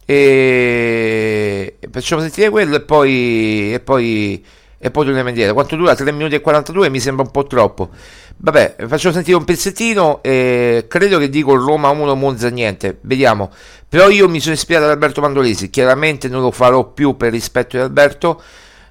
E 0.04 1.78
facciamo 1.90 2.20
sentire 2.20 2.50
quello 2.50 2.76
e 2.76 2.80
poi. 2.80 3.72
E 3.72 3.80
poi. 3.80 4.44
E 4.80 4.92
poi 4.92 5.04
torniamo 5.04 5.28
indietro. 5.28 5.54
Quanto 5.54 5.74
dura? 5.74 5.96
3 5.96 6.12
minuti 6.12 6.36
e 6.36 6.40
42 6.40 6.88
mi 6.88 7.00
sembra 7.00 7.24
un 7.24 7.32
po' 7.32 7.44
troppo. 7.44 7.88
Vabbè, 8.36 8.76
faccio 8.86 9.10
sentire 9.10 9.36
un 9.36 9.44
pezzettino. 9.44 10.22
E 10.22 10.86
credo 10.88 11.18
che 11.18 11.28
dico 11.28 11.56
Roma 11.56 11.88
1, 11.88 12.14
Monza 12.14 12.48
niente. 12.48 12.98
Vediamo. 13.00 13.50
Però 13.88 14.08
io 14.08 14.28
mi 14.28 14.38
sono 14.38 14.54
ispirato 14.54 14.84
ad 14.84 14.92
Alberto 14.92 15.20
Mandolesi. 15.20 15.68
Chiaramente 15.68 16.28
non 16.28 16.42
lo 16.42 16.52
farò 16.52 16.84
più 16.92 17.16
per 17.16 17.32
rispetto 17.32 17.76
di 17.76 17.82
Alberto. 17.82 18.40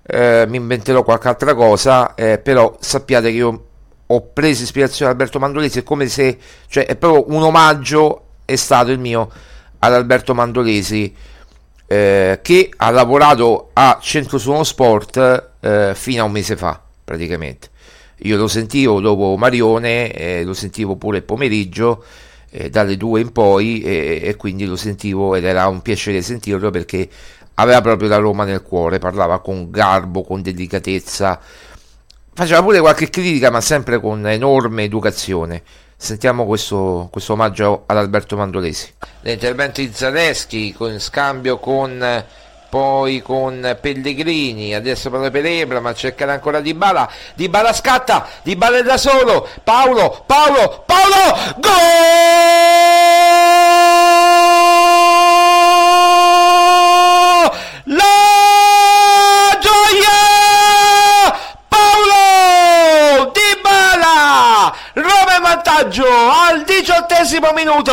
Eh, 0.05 0.45
mi 0.49 0.57
inventerò 0.57 1.03
qualche 1.03 1.29
altra 1.29 1.53
cosa. 1.55 2.15
Eh, 2.15 2.37
però 2.37 2.75
sappiate 2.81 3.29
che 3.31 3.37
io 3.37 3.65
ho 4.05 4.21
preso 4.33 4.63
ispirazione 4.63 5.05
da 5.05 5.17
Alberto 5.17 5.39
Mandolesi. 5.39 5.79
È 5.79 5.83
come 5.83 6.07
se, 6.09 6.37
cioè, 6.67 6.85
è 6.85 6.97
proprio 6.97 7.33
un 7.33 7.43
omaggio. 7.43 8.23
È 8.43 8.55
stato 8.57 8.91
il 8.91 8.99
mio 8.99 9.31
ad 9.79 9.93
Alberto 9.93 10.33
Mandolesi. 10.33 11.15
Eh, 11.89 12.39
che 12.41 12.69
ha 12.75 12.89
lavorato 12.89 13.69
a 13.71 13.97
Centro 14.01 14.37
Suono 14.37 14.65
Sport 14.65 15.51
eh, 15.61 15.93
fino 15.95 16.21
a 16.21 16.25
un 16.25 16.33
mese 16.33 16.57
fa, 16.57 16.81
praticamente. 17.03 17.69
Io 18.23 18.35
lo 18.35 18.49
sentivo 18.49 18.99
dopo 18.99 19.37
Marione, 19.37 20.11
eh, 20.11 20.43
lo 20.43 20.53
sentivo 20.53 20.97
pure 20.97 21.19
il 21.19 21.23
pomeriggio, 21.23 22.03
eh, 22.49 22.69
dalle 22.69 22.97
due 22.97 23.21
in 23.21 23.31
poi, 23.31 23.81
e 23.81 24.35
quindi 24.37 24.65
lo 24.65 24.75
sentivo 24.75 25.35
ed 25.35 25.45
era 25.45 25.67
un 25.67 25.81
piacere 25.81 26.21
sentirlo 26.21 26.71
perché 26.71 27.07
aveva 27.53 27.79
proprio 27.81 28.09
la 28.09 28.17
Roma 28.17 28.43
nel 28.43 28.63
cuore, 28.63 28.99
parlava 28.99 29.39
con 29.39 29.69
garbo, 29.69 30.23
con 30.23 30.41
delicatezza, 30.41 31.39
faceva 32.33 32.61
pure 32.61 32.79
qualche 32.79 33.09
critica, 33.09 33.49
ma 33.49 33.61
sempre 33.61 33.99
con 34.01 34.27
enorme 34.27 34.83
educazione. 34.83 35.63
Sentiamo 35.99 36.45
questo, 36.45 37.09
questo 37.11 37.33
omaggio 37.33 37.83
ad 37.87 37.97
Alberto 37.97 38.37
Mandolesi. 38.37 38.93
L'intervento 39.21 39.81
di 39.81 39.91
Zaleschi 39.91 40.71
con 40.71 40.99
scambio 40.99 41.57
con 41.57 42.23
poi 42.69 43.21
con 43.21 43.77
Pellegrini, 43.81 44.75
adesso 44.75 45.09
per 45.09 45.45
Ebra, 45.45 45.79
ma 45.79 45.93
cercare 45.95 46.33
ancora 46.33 46.59
Di 46.59 46.75
Bala, 46.75 47.09
Di 47.33 47.49
Bala 47.49 47.73
scatta, 47.73 48.27
Di 48.43 48.55
Bala 48.55 48.77
è 48.77 48.83
da 48.83 48.97
solo, 48.97 49.47
Paolo, 49.63 50.23
Paolo, 50.25 50.83
Paolo, 50.85 51.55
gol! 51.57 52.86
Vantaggio 65.77 66.05
al 66.07 66.63
diciottesimo 66.63 67.51
minuto, 67.53 67.91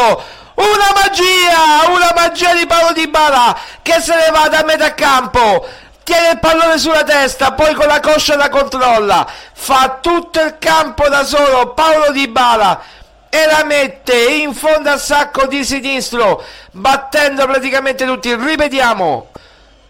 una 0.55 0.93
magia, 0.95 1.91
una 1.91 2.13
magia 2.15 2.55
di 2.55 2.67
Paolo 2.67 2.93
Di 2.93 3.09
Bala 3.09 3.57
che 3.83 4.01
se 4.01 4.15
ne 4.15 4.31
va 4.31 4.49
da 4.49 4.65
metà 4.65 4.95
campo. 4.95 5.67
Tiene 6.03 6.31
il 6.31 6.39
pallone 6.39 6.79
sulla 6.79 7.03
testa, 7.03 7.53
poi 7.53 7.75
con 7.75 7.87
la 7.87 8.01
coscia 8.01 8.37
la 8.37 8.49
controlla. 8.49 9.27
Fa 9.53 9.99
tutto 10.01 10.41
il 10.41 10.57
campo 10.59 11.09
da 11.09 11.25
solo 11.25 11.73
Paolo 11.73 12.11
Di 12.11 12.29
Bala 12.29 12.81
e 13.29 13.47
la 13.47 13.65
mette 13.65 14.15
in 14.15 14.55
fondo 14.55 14.91
al 14.91 15.01
sacco 15.01 15.47
di 15.47 15.65
sinistro, 15.65 16.43
battendo 16.73 17.47
praticamente 17.47 18.05
tutti. 18.07 18.35
Ripetiamo. 18.35 19.29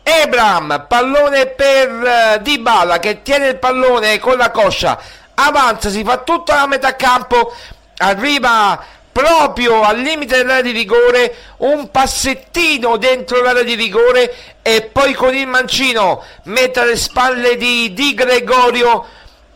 Ebram, 0.02 0.84
pallone 0.86 1.46
per 1.46 1.90
uh, 1.90 2.42
Dybala 2.42 2.98
che 2.98 3.22
tiene 3.22 3.48
il 3.48 3.58
pallone 3.58 4.18
con 4.18 4.36
la 4.36 4.50
coscia, 4.50 5.00
avanza, 5.34 5.88
si 5.88 6.04
fa 6.04 6.18
tutta 6.18 6.56
la 6.56 6.66
metà 6.66 6.94
campo, 6.94 7.54
arriva 7.98 8.82
proprio 9.14 9.82
al 9.82 10.00
limite 10.00 10.38
dell'area 10.38 10.62
di 10.62 10.72
rigore, 10.72 11.36
un 11.58 11.88
passettino 11.92 12.96
dentro 12.96 13.40
l'area 13.40 13.62
di 13.62 13.74
rigore 13.74 14.34
e 14.60 14.82
poi 14.82 15.14
con 15.14 15.32
il 15.32 15.46
mancino 15.46 16.24
mette 16.44 16.80
alle 16.80 16.96
spalle 16.96 17.56
di 17.56 17.92
Di 17.92 18.12
Gregorio 18.12 19.06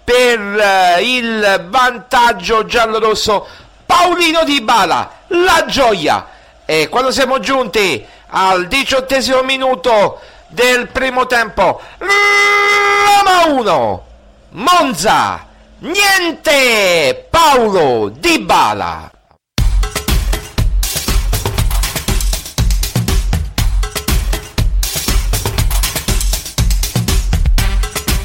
per 0.05 0.39
uh, 0.39 1.03
il 1.03 1.67
vantaggio 1.69 2.65
giallo-rosso. 2.65 3.47
Paolino 3.85 4.45
Di 4.45 4.61
Bala, 4.61 5.11
la 5.29 5.65
gioia! 5.67 6.29
E 6.65 6.89
quando 6.89 7.11
siamo 7.11 7.41
giunti 7.41 8.07
al 8.29 8.69
diciottesimo 8.69 9.43
minuto 9.43 10.21
del 10.47 10.87
primo 10.89 11.27
tempo, 11.27 11.81
Roma 11.99 13.47
1, 13.47 14.07
Monza, 14.51 15.48
niente, 15.81 17.27
Paolo 17.31 18.09
Di 18.09 18.39
Bala. 18.41 19.13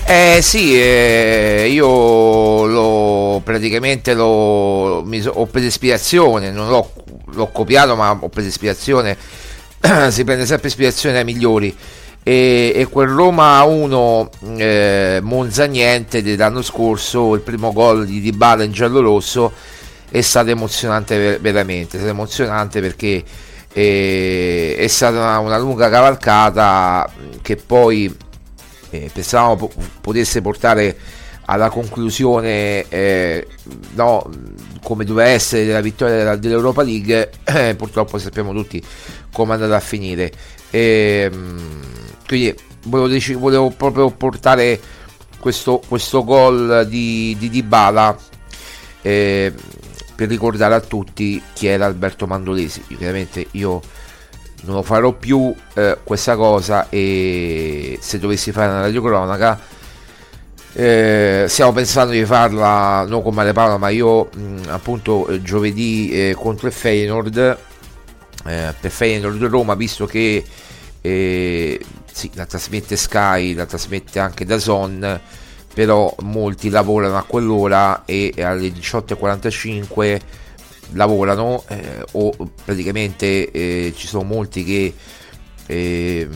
Eh 0.05 0.39
sì, 0.41 0.79
eh, 0.79 1.69
io 1.71 2.65
lo, 2.65 3.41
praticamente 3.43 4.13
lo, 4.13 5.01
mi, 5.05 5.23
ho 5.25 5.45
preso 5.47 5.67
ispirazione, 5.67 6.51
non 6.51 6.67
l'ho, 6.67 6.91
l'ho 7.31 7.47
copiato 7.47 7.95
ma 7.95 8.11
ho 8.11 8.29
preso 8.29 8.49
ispirazione, 8.49 9.17
si 10.09 10.23
prende 10.23 10.45
sempre 10.45 10.67
ispirazione 10.67 11.15
dai 11.15 11.23
migliori 11.23 11.75
e, 12.23 12.71
e 12.73 12.87
quel 12.87 13.09
Roma 13.09 13.61
1 13.63 14.29
eh, 14.55 15.19
Monza 15.21 15.65
niente 15.65 16.23
dell'anno 16.23 16.61
scorso, 16.61 17.35
il 17.35 17.41
primo 17.41 17.73
gol 17.73 18.05
di 18.05 18.21
Dybala 18.21 18.63
in 18.63 18.71
giallo-rosso 18.71 19.51
è 20.09 20.21
stato 20.21 20.49
emozionante 20.49 21.37
veramente, 21.39 21.97
è 21.97 21.99
stato 21.99 22.13
emozionante 22.13 22.79
perché 22.79 23.23
eh, 23.73 24.75
è 24.77 24.87
stata 24.87 25.17
una, 25.17 25.39
una 25.39 25.57
lunga 25.57 25.89
cavalcata 25.89 27.11
che 27.41 27.57
poi 27.57 28.15
eh, 28.91 29.09
pensavamo 29.11 29.55
po- 29.55 29.71
potesse 29.99 30.41
portare 30.41 30.95
alla 31.45 31.69
conclusione 31.69 32.87
eh, 32.87 33.45
no, 33.95 34.29
come 34.81 35.03
doveva 35.03 35.27
essere 35.27 35.65
la 35.65 35.81
vittoria 35.81 36.15
della, 36.15 36.35
dell'Europa 36.37 36.83
League 36.83 37.31
purtroppo 37.75 38.17
sappiamo 38.17 38.53
tutti 38.53 38.81
come 39.33 39.51
è 39.51 39.55
andata 39.55 39.75
a 39.75 39.81
finire. 39.81 40.31
E, 40.69 41.29
ehm, 41.29 42.02
quindi 42.25 42.55
volevo, 42.85 43.39
volevo, 43.39 43.69
proprio 43.69 44.09
portare 44.11 44.79
questo, 45.39 45.81
questo 45.87 46.23
gol 46.23 46.85
di, 46.87 47.35
di 47.37 47.49
Dybala 47.49 48.17
eh, 49.01 49.53
per 50.15 50.27
ricordare 50.27 50.75
a 50.75 50.79
tutti 50.79 51.41
chi 51.53 51.67
era 51.67 51.85
Alberto 51.85 52.27
Mandolesi. 52.27 52.83
Chiaramente 52.87 53.47
io 53.51 53.81
non 54.63 54.75
lo 54.75 54.83
farò 54.83 55.11
più 55.11 55.53
eh, 55.73 55.97
questa 56.03 56.35
cosa 56.35 56.87
e 56.89 57.97
se 58.01 58.19
dovessi 58.19 58.51
fare 58.51 58.71
una 58.71 58.81
radiocronaca 58.81 59.59
eh, 60.75 61.45
stiamo 61.47 61.71
pensando 61.71 62.13
di 62.13 62.25
farla 62.25 63.05
non 63.07 63.21
con 63.21 63.33
Mare 63.33 63.53
Paola 63.53 63.77
ma 63.77 63.89
io 63.89 64.29
mh, 64.33 64.61
appunto 64.69 65.27
eh, 65.27 65.41
giovedì 65.41 66.09
eh, 66.11 66.35
contro 66.35 66.67
il 66.67 66.73
Feyenoord 66.73 67.57
eh, 68.47 68.73
per 68.79 68.91
Feyenoord 68.91 69.43
Roma 69.43 69.75
visto 69.75 70.05
che 70.05 70.43
eh, 71.03 71.79
sì, 72.11 72.31
la 72.33 72.45
trasmette 72.45 72.95
Sky 72.95 73.53
la 73.53 73.65
trasmette 73.65 74.19
anche 74.19 74.45
da 74.45 74.57
Zon 74.57 75.19
però 75.73 76.15
molti 76.21 76.69
lavorano 76.69 77.17
a 77.17 77.23
quell'ora 77.23 78.05
e 78.05 78.33
alle 78.37 78.69
18.45 78.69 80.19
lavorano 80.93 81.63
eh, 81.67 82.05
o 82.11 82.31
praticamente 82.63 83.51
eh, 83.51 83.93
ci 83.95 84.07
sono 84.07 84.23
molti 84.23 84.63
che 84.63 84.93
eh, 85.65 86.29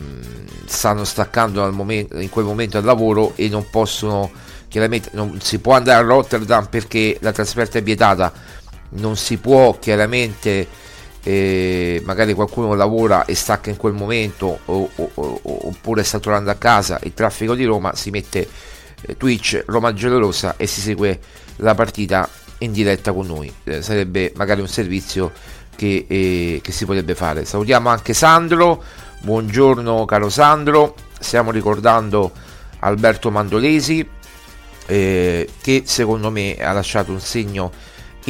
stanno 0.64 1.04
staccando 1.04 1.70
momento, 1.72 2.18
in 2.18 2.28
quel 2.28 2.44
momento 2.44 2.76
al 2.78 2.84
lavoro 2.84 3.32
e 3.36 3.48
non 3.48 3.66
possono 3.70 4.30
chiaramente 4.68 5.10
non 5.12 5.40
si 5.40 5.58
può 5.60 5.72
andare 5.72 6.04
a 6.04 6.06
Rotterdam 6.06 6.66
perché 6.68 7.16
la 7.20 7.32
trasferta 7.32 7.78
è 7.78 7.82
vietata. 7.82 8.32
Non 8.90 9.16
si 9.16 9.36
può 9.38 9.78
chiaramente 9.78 10.66
eh, 11.28 12.00
magari 12.06 12.32
qualcuno 12.32 12.72
lavora 12.72 13.26
e 13.26 13.34
stacca 13.34 13.68
in 13.68 13.76
quel 13.76 13.92
momento 13.92 14.60
o, 14.64 14.88
o, 14.94 15.10
o, 15.14 15.40
oppure 15.42 16.02
sta 16.02 16.18
tornando 16.18 16.50
a 16.50 16.54
casa 16.54 16.98
il 17.02 17.12
traffico 17.12 17.54
di 17.54 17.66
Roma 17.66 17.94
si 17.94 18.08
mette 18.08 18.48
eh, 19.02 19.14
Twitch 19.14 19.62
Roma 19.66 19.92
Giallorossa 19.92 20.54
e 20.56 20.66
si 20.66 20.80
segue 20.80 21.20
la 21.56 21.74
partita 21.74 22.26
in 22.60 22.72
diretta 22.72 23.12
con 23.12 23.26
noi. 23.26 23.52
Eh, 23.64 23.82
sarebbe 23.82 24.32
magari 24.36 24.62
un 24.62 24.68
servizio 24.68 25.32
che, 25.76 26.06
eh, 26.08 26.60
che, 26.62 26.72
si 26.72 26.86
potrebbe 26.86 27.14
fare. 27.14 27.44
Salutiamo 27.44 27.90
anche 27.90 28.14
Sandro. 28.14 28.82
Buongiorno 29.20 30.06
caro 30.06 30.30
Sandro. 30.30 30.94
Stiamo 31.20 31.50
ricordando 31.50 32.32
Alberto 32.78 33.30
Mandolesi 33.30 34.08
eh, 34.86 35.48
che 35.60 35.82
secondo 35.84 36.30
me 36.30 36.56
ha 36.56 36.72
lasciato 36.72 37.12
un 37.12 37.20
segno 37.20 37.70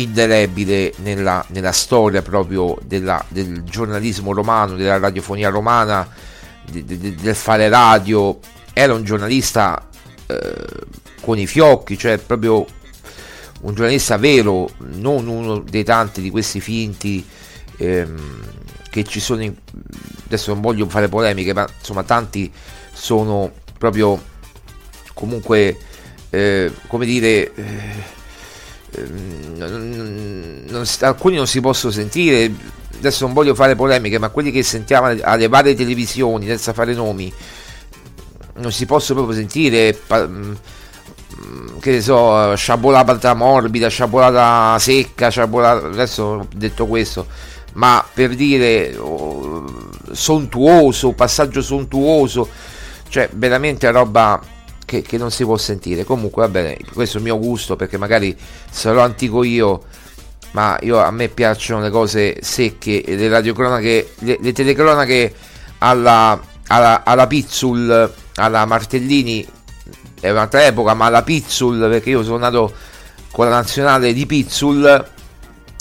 indelebile 0.02 0.92
nella, 0.98 1.44
nella 1.48 1.72
storia 1.72 2.22
proprio 2.22 2.78
della, 2.84 3.24
del 3.28 3.62
giornalismo 3.64 4.32
romano, 4.32 4.76
della 4.76 4.98
radiofonia 4.98 5.48
romana, 5.48 6.08
de, 6.70 6.84
de, 6.84 7.14
del 7.14 7.34
fare 7.34 7.68
radio. 7.68 8.38
Era 8.72 8.94
un 8.94 9.04
giornalista 9.04 9.88
eh, 10.26 10.64
con 11.20 11.38
i 11.38 11.46
fiocchi, 11.46 11.98
cioè 11.98 12.18
proprio 12.18 12.64
un 13.60 13.74
giornalista 13.74 14.16
vero, 14.16 14.70
non 14.78 15.26
uno 15.26 15.58
dei 15.58 15.82
tanti 15.84 16.20
di 16.20 16.30
questi 16.30 16.60
finti 16.60 17.26
ehm, 17.76 18.42
che 18.90 19.04
ci 19.04 19.18
sono. 19.18 19.42
In, 19.42 19.54
adesso 20.26 20.52
non 20.52 20.62
voglio 20.62 20.88
fare 20.88 21.08
polemiche, 21.08 21.52
ma 21.52 21.66
insomma, 21.78 22.04
tanti 22.04 22.52
sono 22.92 23.50
proprio 23.76 24.22
comunque, 25.12 25.76
eh, 26.30 26.72
come 26.86 27.04
dire. 27.04 27.54
Eh, 27.54 28.16
non, 29.56 30.64
non, 30.68 30.84
alcuni 31.00 31.36
non 31.36 31.46
si 31.46 31.60
possono 31.60 31.92
sentire. 31.92 32.52
Adesso 32.98 33.24
non 33.24 33.34
voglio 33.34 33.54
fare 33.54 33.76
polemiche 33.76 34.18
ma 34.18 34.28
quelli 34.28 34.50
che 34.50 34.62
sentiamo 34.62 35.14
alle 35.22 35.48
varie 35.48 35.74
televisioni 35.74 36.46
senza 36.46 36.72
fare 36.72 36.94
nomi 36.94 37.32
non 38.56 38.72
si 38.72 38.86
possono 38.86 39.20
proprio 39.20 39.38
sentire. 39.38 39.94
Pa- 39.94 40.28
Mm, 41.46 41.78
che 41.78 41.92
ne 41.92 42.00
so, 42.00 42.54
sciabolata 42.56 43.34
morbida, 43.34 43.88
sciabolata 43.88 44.78
secca, 44.78 45.28
sciabolata, 45.28 45.86
adesso 45.86 46.22
ho 46.22 46.46
detto 46.54 46.86
questo, 46.86 47.26
ma 47.74 48.04
per 48.12 48.34
dire 48.34 48.96
oh, 48.96 49.64
sontuoso, 50.10 51.12
passaggio 51.12 51.62
sontuoso, 51.62 52.48
cioè 53.08 53.28
veramente 53.32 53.90
roba 53.90 54.40
che, 54.88 55.02
che, 55.02 55.18
non 55.18 55.30
si 55.30 55.44
può 55.44 55.58
sentire. 55.58 56.04
Comunque 56.04 56.40
va 56.40 56.48
bene, 56.48 56.78
questo 56.94 57.18
è 57.18 57.20
il 57.20 57.26
mio 57.26 57.38
gusto 57.38 57.76
perché 57.76 57.98
magari 57.98 58.34
sarò 58.70 59.02
antico 59.02 59.44
io, 59.44 59.82
ma 60.52 60.78
io, 60.80 60.96
a 60.96 61.10
me 61.10 61.28
piacciono 61.28 61.82
le 61.82 61.90
cose 61.90 62.38
secche, 62.40 63.04
le 63.06 63.28
radiocronache, 63.28 64.14
le, 64.20 64.38
le 64.40 64.52
telecronache 64.52 65.34
alla, 65.78 66.40
alla, 66.68 67.04
alla 67.04 67.26
Pizzul, 67.26 68.12
alla 68.36 68.64
Martellini, 68.64 69.46
è 70.20 70.30
un'altra 70.30 70.64
epoca, 70.64 70.94
ma 70.94 71.04
alla 71.04 71.22
Pizzul, 71.22 71.78
perché 71.90 72.08
io 72.08 72.24
sono 72.24 72.38
nato 72.38 72.72
con 73.30 73.44
la 73.44 73.56
nazionale 73.56 74.14
di 74.14 74.24
Pizzul, 74.24 75.06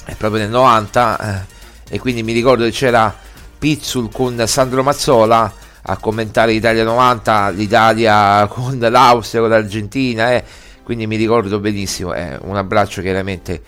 è 0.03 0.15
proprio 0.15 0.41
nel 0.41 0.49
90, 0.49 1.45
eh, 1.89 1.95
e 1.95 1.99
quindi 1.99 2.23
mi 2.23 2.33
ricordo 2.33 2.65
che 2.65 2.71
c'era 2.71 3.15
Pizzul 3.57 4.11
con 4.11 4.43
Sandro 4.45 4.83
Mazzola 4.83 5.65
a 5.89 5.97
commentare 5.97 6.51
l'Italia 6.51 6.83
90, 6.83 7.49
l'Italia 7.49 8.45
con 8.47 8.77
l'Austria, 8.77 9.41
con 9.41 9.49
l'Argentina, 9.49 10.33
eh, 10.33 10.43
quindi 10.83 11.07
mi 11.07 11.15
ricordo 11.15 11.59
benissimo, 11.59 12.13
eh, 12.13 12.37
un 12.41 12.55
abbraccio 12.55 13.01
chiaramente 13.01 13.61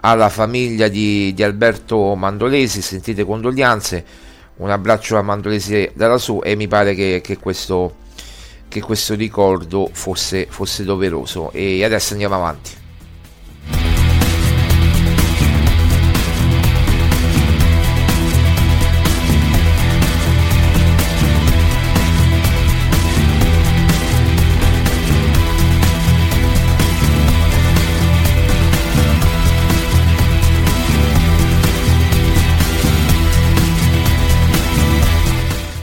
alla 0.00 0.28
famiglia 0.28 0.88
di, 0.88 1.32
di 1.34 1.42
Alberto 1.42 2.14
Mandolesi, 2.14 2.80
sentite 2.80 3.24
condoglianze, 3.24 4.04
un 4.56 4.70
abbraccio 4.70 5.16
a 5.16 5.22
Mandolesi 5.22 5.90
dalla 5.94 6.18
su 6.18 6.40
e 6.42 6.54
mi 6.54 6.68
pare 6.68 6.94
che, 6.94 7.20
che, 7.22 7.38
questo, 7.38 7.96
che 8.68 8.80
questo 8.80 9.14
ricordo 9.14 9.90
fosse, 9.92 10.46
fosse 10.48 10.84
doveroso. 10.84 11.50
E 11.52 11.84
adesso 11.84 12.12
andiamo 12.12 12.36
avanti. 12.36 12.84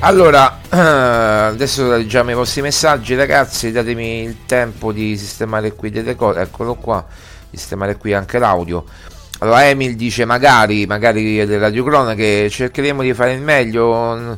Allora, 0.05 0.59
adesso 1.47 1.89
leggiamo 1.95 2.29
i 2.29 2.33
vostri 2.33 2.61
messaggi, 2.61 3.15
ragazzi. 3.15 3.71
Datemi 3.71 4.23
il 4.23 4.39
tempo 4.45 4.91
di 4.91 5.17
sistemare 5.17 5.75
qui 5.75 5.91
delle 5.91 6.13
cose. 6.17 6.41
Eccolo 6.41 6.75
qua, 6.75 7.05
sistemare 7.49 7.95
qui 7.95 8.11
anche 8.11 8.37
l'audio. 8.37 8.83
Allora, 9.39 9.65
Emil 9.65 9.95
dice: 9.95 10.25
Magari, 10.25 10.85
magari 10.85 11.37
delle 11.37 11.57
radiocronache, 11.57 12.49
cercheremo 12.49 13.01
di 13.01 13.13
fare 13.13 13.31
il 13.31 13.41
meglio. 13.41 14.37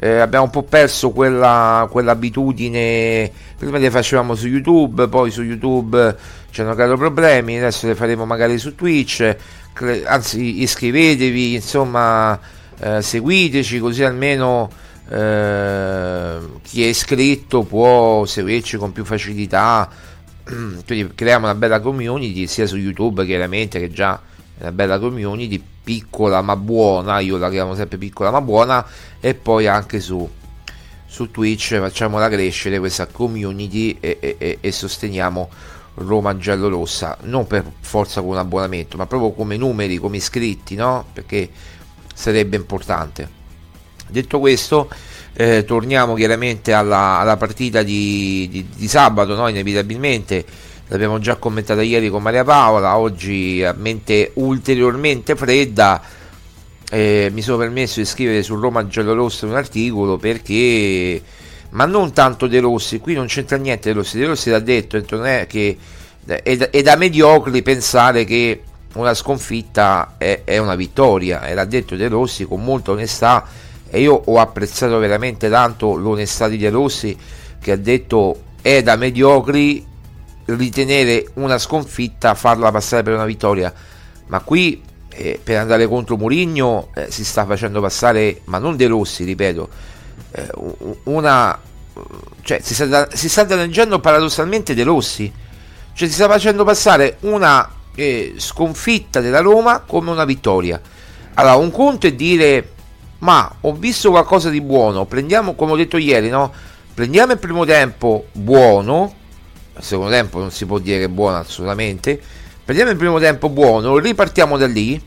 Eh, 0.00 0.18
abbiamo 0.18 0.46
un 0.46 0.50
po' 0.50 0.64
perso 0.64 1.12
quella, 1.12 1.86
quell'abitudine. 1.88 3.30
Prima 3.56 3.78
le 3.78 3.92
facevamo 3.92 4.34
su 4.34 4.48
YouTube, 4.48 5.06
poi 5.06 5.30
su 5.30 5.42
YouTube 5.42 6.16
ci 6.50 6.62
hanno 6.62 6.74
creato 6.74 6.96
problemi. 6.96 7.58
Adesso 7.58 7.86
le 7.86 7.94
faremo 7.94 8.26
magari 8.26 8.58
su 8.58 8.74
Twitch. 8.74 9.36
Anzi, 10.04 10.62
iscrivetevi, 10.62 11.54
insomma, 11.54 12.36
eh, 12.80 13.00
seguiteci 13.00 13.78
così 13.78 14.02
almeno 14.02 14.68
eh, 15.08 16.38
chi 16.62 16.82
è 16.82 16.86
iscritto 16.86 17.62
può 17.62 18.24
seguirci 18.24 18.76
con 18.76 18.92
più 18.92 19.04
facilità. 19.04 19.88
Quindi 20.44 21.14
creiamo 21.14 21.46
una 21.46 21.54
bella 21.54 21.80
community 21.80 22.46
sia 22.46 22.66
su 22.66 22.76
youtube 22.76 23.24
chiaramente 23.24 23.78
che 23.78 23.90
già 23.90 24.20
è 24.58 24.62
una 24.62 24.72
bella 24.72 24.98
community 24.98 25.62
piccola 25.82 26.40
ma 26.40 26.56
buona 26.56 27.18
io 27.18 27.36
la 27.36 27.50
chiamo 27.50 27.74
sempre 27.74 27.98
piccola 27.98 28.30
ma 28.30 28.40
buona 28.40 28.86
e 29.20 29.34
poi 29.34 29.66
anche 29.66 30.00
su, 30.00 30.28
su 31.04 31.30
twitch 31.30 31.78
facciamola 31.78 32.28
crescere 32.28 32.78
questa 32.78 33.06
community 33.06 33.96
e, 34.00 34.18
e, 34.20 34.58
e 34.60 34.72
sosteniamo 34.72 35.48
Roma 35.96 36.36
giallo 36.36 36.68
rossa 36.68 37.16
non 37.22 37.46
per 37.46 37.64
forza 37.80 38.20
con 38.20 38.30
un 38.30 38.38
abbonamento 38.38 38.96
ma 38.96 39.06
proprio 39.06 39.32
come 39.32 39.56
numeri 39.56 39.96
come 39.98 40.18
iscritti 40.18 40.74
no? 40.76 41.06
Perché 41.12 41.50
sarebbe 42.14 42.56
importante 42.56 43.45
Detto 44.08 44.38
questo, 44.38 44.88
eh, 45.34 45.64
torniamo 45.64 46.14
chiaramente 46.14 46.72
alla, 46.72 47.18
alla 47.18 47.36
partita 47.36 47.82
di, 47.82 48.48
di, 48.50 48.66
di 48.74 48.88
sabato, 48.88 49.34
no? 49.34 49.48
inevitabilmente 49.48 50.44
l'abbiamo 50.88 51.18
già 51.18 51.36
commentata 51.36 51.82
ieri 51.82 52.08
con 52.08 52.22
Maria 52.22 52.44
Paola, 52.44 52.96
oggi 52.96 53.62
a 53.62 53.74
mente 53.76 54.30
ulteriormente 54.34 55.34
fredda. 55.36 56.02
Eh, 56.88 57.30
mi 57.32 57.42
sono 57.42 57.58
permesso 57.58 57.98
di 57.98 58.06
scrivere 58.06 58.42
su 58.44 58.54
Roma 58.54 58.86
Giallorossa 58.86 59.46
un 59.46 59.56
articolo 59.56 60.18
perché, 60.18 61.20
ma 61.70 61.84
non 61.84 62.12
tanto 62.12 62.46
De 62.46 62.60
Rossi, 62.60 63.00
qui 63.00 63.14
non 63.14 63.26
c'entra 63.26 63.56
niente 63.56 63.88
De 63.88 63.96
Rossi, 63.96 64.18
De 64.18 64.26
Rossi 64.26 64.50
l'ha 64.50 64.60
detto, 64.60 64.96
è 64.96 65.46
che 65.48 65.76
è 66.24 66.56
da, 66.56 66.70
è 66.70 66.82
da 66.82 66.96
mediocri 66.96 67.62
pensare 67.62 68.24
che 68.24 68.62
una 68.94 69.14
sconfitta 69.14 70.14
è, 70.16 70.42
è 70.44 70.58
una 70.58 70.76
vittoria, 70.76 71.44
e 71.46 71.54
l'ha 71.54 71.64
detto 71.64 71.96
De 71.96 72.06
Rossi 72.06 72.44
con 72.44 72.62
molta 72.62 72.92
onestà 72.92 73.44
e 73.88 74.00
io 74.00 74.14
ho 74.24 74.38
apprezzato 74.38 74.98
veramente 74.98 75.48
tanto 75.48 75.94
l'onestà 75.94 76.48
di 76.48 76.58
De 76.58 76.70
Rossi 76.70 77.16
che 77.60 77.72
ha 77.72 77.76
detto 77.76 78.42
è 78.62 78.82
da 78.82 78.96
mediocri 78.96 79.84
ritenere 80.46 81.26
una 81.34 81.58
sconfitta 81.58 82.34
farla 82.34 82.70
passare 82.70 83.02
per 83.02 83.14
una 83.14 83.24
vittoria. 83.24 83.72
Ma 84.26 84.40
qui 84.40 84.82
eh, 85.08 85.40
per 85.42 85.58
andare 85.58 85.86
contro 85.86 86.16
Murigno 86.16 86.88
eh, 86.94 87.10
si 87.10 87.24
sta 87.24 87.44
facendo 87.46 87.80
passare 87.80 88.40
ma 88.44 88.58
non 88.58 88.76
De 88.76 88.86
Rossi 88.86 89.24
ripeto 89.24 89.68
eh, 90.32 90.50
una 91.04 91.58
cioè 92.42 92.60
si 92.62 92.74
sta, 92.74 93.08
si 93.12 93.28
sta 93.28 93.44
danneggiando 93.44 93.98
paradossalmente 94.00 94.74
De 94.74 94.84
Rossi. 94.84 95.32
Cioè 95.92 96.08
si 96.08 96.14
sta 96.14 96.28
facendo 96.28 96.62
passare 96.62 97.16
una 97.20 97.68
eh, 97.94 98.34
sconfitta 98.36 99.20
della 99.20 99.40
Roma 99.40 99.80
come 99.80 100.10
una 100.10 100.24
vittoria. 100.24 100.80
Allora 101.34 101.56
un 101.56 101.70
conto 101.70 102.06
è 102.06 102.12
dire 102.12 102.72
ma 103.18 103.56
ho 103.60 103.72
visto 103.72 104.10
qualcosa 104.10 104.50
di 104.50 104.60
buono. 104.60 105.04
Prendiamo, 105.06 105.54
come 105.54 105.72
ho 105.72 105.76
detto 105.76 105.96
ieri, 105.96 106.28
no? 106.28 106.52
Prendiamo 106.92 107.32
il 107.32 107.38
primo 107.38 107.64
tempo 107.64 108.26
buono. 108.32 109.14
Il 109.76 109.82
secondo 109.82 110.10
tempo 110.10 110.38
non 110.38 110.50
si 110.50 110.66
può 110.66 110.78
dire 110.78 111.08
buono 111.08 111.36
assolutamente. 111.36 112.20
Prendiamo 112.64 112.90
il 112.90 112.96
primo 112.96 113.18
tempo 113.18 113.48
buono, 113.48 113.98
ripartiamo 113.98 114.56
da 114.56 114.66
lì. 114.66 115.00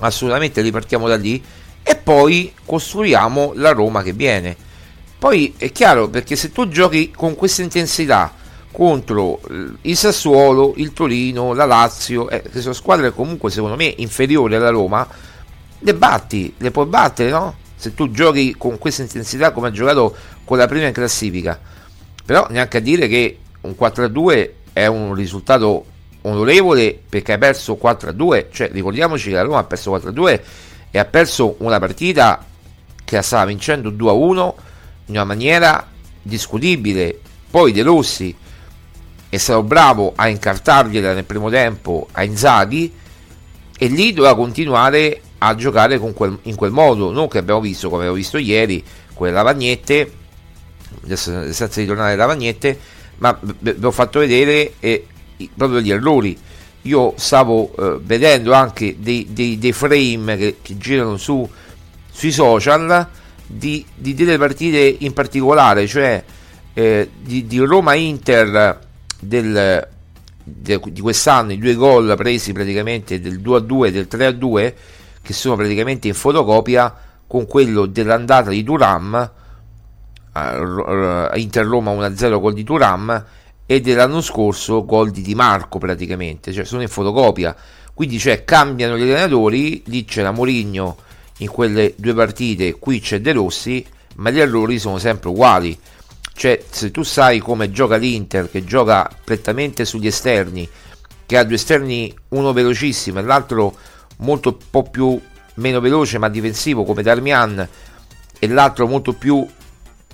Assolutamente 0.00 0.60
ripartiamo 0.60 1.08
da 1.08 1.16
lì. 1.16 1.42
E 1.82 1.96
poi 1.96 2.52
costruiamo 2.64 3.52
la 3.56 3.72
Roma 3.72 4.02
che 4.02 4.12
viene. 4.12 4.56
Poi 5.18 5.54
è 5.56 5.70
chiaro 5.70 6.08
perché 6.08 6.36
se 6.36 6.50
tu 6.50 6.68
giochi 6.68 7.10
con 7.10 7.34
questa 7.34 7.62
intensità 7.62 8.32
contro 8.72 9.40
il 9.82 9.96
Sassuolo, 9.96 10.74
il 10.76 10.92
Torino, 10.92 11.52
la 11.52 11.66
Lazio, 11.66 12.28
eh, 12.30 12.42
che 12.42 12.60
sono 12.60 12.72
squadre 12.72 13.12
comunque 13.12 13.50
secondo 13.50 13.76
me 13.76 13.92
inferiori 13.98 14.54
alla 14.54 14.70
Roma 14.70 15.06
le 15.80 15.94
batti, 15.94 16.54
le 16.58 16.70
puoi 16.70 16.86
battere, 16.86 17.30
no? 17.30 17.56
Se 17.76 17.94
tu 17.94 18.10
giochi 18.10 18.54
con 18.56 18.78
questa 18.78 19.02
intensità 19.02 19.52
come 19.52 19.68
ha 19.68 19.70
giocato 19.70 20.14
con 20.44 20.58
la 20.58 20.66
prima 20.66 20.86
in 20.86 20.92
classifica. 20.92 21.58
Però 22.24 22.46
neanche 22.50 22.76
a 22.76 22.80
dire 22.80 23.08
che 23.08 23.38
un 23.62 23.74
4-2 23.78 24.50
è 24.72 24.86
un 24.86 25.14
risultato 25.14 25.84
onorevole 26.22 27.00
perché 27.08 27.32
hai 27.32 27.38
perso 27.38 27.78
4-2, 27.80 28.46
cioè 28.50 28.70
ricordiamoci 28.70 29.30
che 29.30 29.34
la 29.34 29.42
Roma 29.42 29.58
ha 29.58 29.64
perso 29.64 29.96
4-2 29.96 30.40
e 30.90 30.98
ha 30.98 31.04
perso 31.04 31.56
una 31.58 31.78
partita 31.78 32.44
che 33.04 33.16
la 33.16 33.22
stava 33.22 33.46
vincendo 33.46 33.90
2-1 33.90 34.52
in 35.06 35.14
una 35.14 35.24
maniera 35.24 35.86
discutibile. 36.22 37.18
Poi 37.50 37.72
De 37.72 37.82
Rossi 37.82 38.34
è 39.28 39.36
stato 39.36 39.62
bravo 39.62 40.12
a 40.14 40.28
incartargliela 40.28 41.14
nel 41.14 41.24
primo 41.24 41.48
tempo 41.48 42.08
a 42.12 42.22
Inzaghi 42.22 42.92
e 43.78 43.86
lì 43.86 44.12
doveva 44.12 44.36
continuare 44.36 45.22
a 45.42 45.54
giocare 45.54 45.98
quel, 45.98 46.38
in 46.42 46.54
quel 46.54 46.70
modo, 46.70 47.10
non 47.10 47.28
che 47.28 47.38
abbiamo 47.38 47.60
visto 47.60 47.88
come 47.88 48.00
abbiamo 48.02 48.16
visto 48.16 48.36
ieri, 48.36 48.82
quelle 49.14 49.32
lavagnette, 49.32 50.12
adesso 51.04 51.52
senza 51.52 51.80
ritornare 51.80 52.08
alle 52.08 52.16
lavagnette, 52.16 52.78
ma 53.18 53.38
vi 53.40 53.74
ho 53.80 53.90
fatto 53.90 54.18
vedere 54.18 54.74
eh, 54.80 55.06
proprio 55.56 55.80
gli 55.80 55.90
errori. 55.90 56.36
Io 56.82 57.14
stavo 57.16 57.74
eh, 57.76 58.00
vedendo 58.02 58.52
anche 58.52 58.96
dei, 58.98 59.28
dei, 59.30 59.58
dei 59.58 59.72
frame 59.72 60.36
che, 60.36 60.56
che, 60.62 60.76
girano 60.78 61.16
su, 61.16 61.48
sui 62.10 62.32
social 62.32 63.06
di, 63.46 63.84
di, 63.94 64.14
delle 64.14 64.38
partite 64.38 64.96
in 65.00 65.12
particolare, 65.12 65.86
cioè 65.86 66.22
eh, 66.74 67.10
di, 67.18 67.46
di 67.46 67.58
Roma-Inter 67.58 68.78
del, 69.18 69.88
de, 70.42 70.80
di 70.86 71.00
quest'anno, 71.00 71.52
i 71.52 71.58
due 71.58 71.74
gol 71.74 72.14
presi 72.16 72.52
praticamente 72.52 73.20
del 73.20 73.40
2-2 73.40 73.84
e 73.86 73.92
del 73.92 74.08
3-2 74.10 74.74
che 75.22 75.32
sono 75.32 75.56
praticamente 75.56 76.08
in 76.08 76.14
fotocopia 76.14 76.94
con 77.26 77.46
quello 77.46 77.86
dell'andata 77.86 78.50
di 78.50 78.62
Turam 78.62 79.30
Inter 80.32 81.66
Roma 81.66 81.92
1-0 81.92 82.40
gol 82.40 82.54
di 82.54 82.62
Turam 82.62 83.24
e 83.66 83.80
dell'anno 83.80 84.20
scorso 84.20 84.84
gol 84.84 85.10
di 85.10 85.22
Di 85.22 85.34
Marco 85.34 85.78
praticamente, 85.78 86.52
cioè 86.52 86.64
sono 86.64 86.82
in 86.82 86.88
fotocopia. 86.88 87.54
Quindi 87.92 88.18
cioè, 88.18 88.44
cambiano 88.44 88.96
gli 88.96 89.02
allenatori, 89.02 89.82
lì 89.86 90.04
c'era 90.04 90.30
Mourinho 90.30 90.96
in 91.38 91.48
quelle 91.48 91.94
due 91.96 92.14
partite, 92.14 92.78
qui 92.78 93.00
c'è 93.00 93.20
De 93.20 93.32
Rossi, 93.32 93.84
ma 94.16 94.30
gli 94.30 94.40
errori 94.40 94.78
sono 94.78 94.98
sempre 94.98 95.28
uguali. 95.28 95.78
Cioè, 96.32 96.64
se 96.68 96.90
tu 96.90 97.02
sai 97.02 97.38
come 97.40 97.70
gioca 97.70 97.96
l'Inter, 97.96 98.50
che 98.50 98.64
gioca 98.64 99.08
prettamente 99.22 99.84
sugli 99.84 100.06
esterni, 100.06 100.68
che 101.26 101.36
ha 101.36 101.44
due 101.44 101.56
esterni, 101.56 102.12
uno 102.28 102.52
velocissimo 102.52 103.18
e 103.18 103.22
l'altro 103.22 103.76
molto 104.20 104.58
po' 104.70 104.84
più 104.84 105.20
meno 105.54 105.80
veloce 105.80 106.18
ma 106.18 106.28
difensivo 106.28 106.84
come 106.84 107.02
Darmian 107.02 107.68
e 108.38 108.48
l'altro 108.48 108.86
molto 108.86 109.12
più 109.12 109.46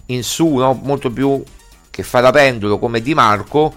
in 0.06 0.22
su, 0.22 0.54
no? 0.56 0.78
molto 0.82 1.10
più 1.10 1.42
che 1.90 2.02
fa 2.02 2.20
da 2.20 2.30
pendolo 2.30 2.78
come 2.78 3.00
Di 3.00 3.14
Marco, 3.14 3.72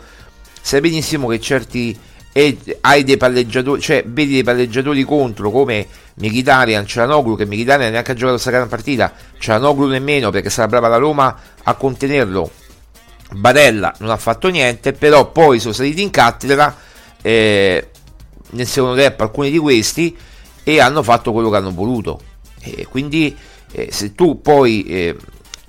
sai 0.62 0.82
benissimo 0.82 1.28
che 1.28 1.40
certi 1.40 1.98
e 2.32 2.58
hai 2.82 3.04
dei 3.04 3.18
palleggiatori, 3.18 3.82
cioè 3.82 4.04
vedi 4.06 4.34
dei 4.34 4.44
palleggiatori 4.44 5.04
contro 5.04 5.50
come 5.50 5.88
Mkhitaryan, 6.16 6.86
Cianoglu 6.86 7.36
che 7.36 7.46
Mkhitaryan 7.46 7.92
neanche 7.92 8.12
ha 8.12 8.14
giocato 8.14 8.34
questa 8.34 8.52
gran 8.52 8.68
partita, 8.68 9.14
Cianoglu 9.38 9.88
nemmeno 9.88 10.30
perché 10.30 10.50
sarà 10.50 10.68
brava 10.68 10.88
la 10.88 10.98
Roma 10.98 11.36
a 11.64 11.74
contenerlo. 11.74 12.52
Barella 13.32 13.94
non 14.00 14.10
ha 14.10 14.18
fatto 14.18 14.48
niente, 14.48 14.94
però 14.94 15.32
poi 15.32 15.60
sono 15.60 15.74
saliti 15.74 16.02
in 16.02 16.10
cattedra 16.10 16.76
eh, 17.22 17.89
nel 18.52 18.68
secondo 18.68 18.96
tempo 18.96 19.24
alcuni 19.24 19.52
di 19.52 19.58
questi 19.58 20.16
e 20.64 20.80
hanno 20.80 21.04
fatto 21.04 21.32
quello 21.32 21.50
che 21.50 21.58
hanno 21.58 21.72
voluto. 21.72 22.20
E 22.62 22.86
quindi 22.88 23.36
eh, 23.72 23.90
se 23.92 24.14
tu 24.14 24.42
poi 24.42 24.84
eh, 24.84 25.16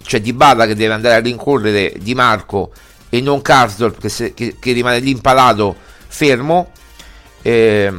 c'è 0.02 0.20
Di 0.20 0.32
Balla 0.32 0.66
che 0.66 0.74
deve 0.74 0.94
andare 0.94 1.16
a 1.16 1.20
rincorrere 1.20 1.94
Di 1.98 2.14
Marco 2.14 2.72
e 3.08 3.20
non 3.20 3.42
Karsdorp 3.42 4.00
che, 4.00 4.34
che, 4.34 4.56
che 4.58 4.72
rimane 4.72 5.00
lì 5.00 5.10
impalato 5.10 5.74
fermo, 6.06 6.70
eh, 7.42 7.92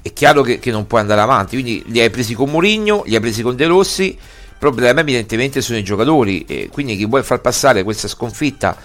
è 0.00 0.12
chiaro 0.12 0.42
che, 0.42 0.58
che, 0.58 0.70
non 0.70 0.86
puoi 0.86 1.00
andare 1.00 1.20
avanti. 1.20 1.60
Quindi 1.60 1.82
li 1.86 2.00
hai 2.00 2.10
presi 2.10 2.34
con 2.34 2.50
Mourinho, 2.50 3.02
li 3.06 3.14
hai 3.14 3.20
presi 3.20 3.42
con 3.42 3.56
De 3.56 3.66
Rossi. 3.66 4.04
Il 4.04 4.58
problema 4.58 5.00
evidentemente 5.00 5.60
sono 5.60 5.78
i 5.78 5.84
giocatori. 5.84 6.68
Quindi 6.70 6.96
chi 6.96 7.06
vuole 7.06 7.24
far 7.24 7.40
passare 7.40 7.82
questa 7.82 8.08
sconfitta 8.08 8.76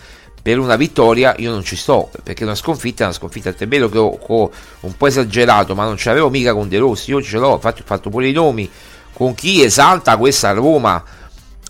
per 0.48 0.60
una 0.60 0.78
vittoria, 0.78 1.36
io 1.40 1.52
non 1.52 1.62
ci 1.62 1.76
sto. 1.76 2.10
Perché 2.24 2.46
una 2.46 2.56
sconfitta 2.56 3.02
è 3.02 3.08
una 3.08 3.14
sconfitta. 3.14 3.54
È 3.54 3.68
vero 3.68 3.90
che 3.90 3.98
ho, 3.98 4.18
ho 4.26 4.52
un 4.80 4.96
po' 4.96 5.08
esagerato, 5.08 5.76
ma 5.76 5.84
non 5.84 5.98
ce 5.98 6.08
l'avevo 6.08 6.30
mica 6.30 6.54
con 6.54 6.70
De 6.70 6.78
Rossi. 6.78 7.10
Io 7.10 7.22
ce 7.22 7.38
l'ho, 7.38 7.56
infatti 7.56 7.82
ho 7.82 7.86
fatto 7.86 8.10
pure 8.10 8.30
i 8.30 8.32
nomi 8.32 8.70
con 9.12 9.36
chi 9.36 9.62
esalta 9.62 10.16
questa 10.16 10.54
Roma. 10.54 11.04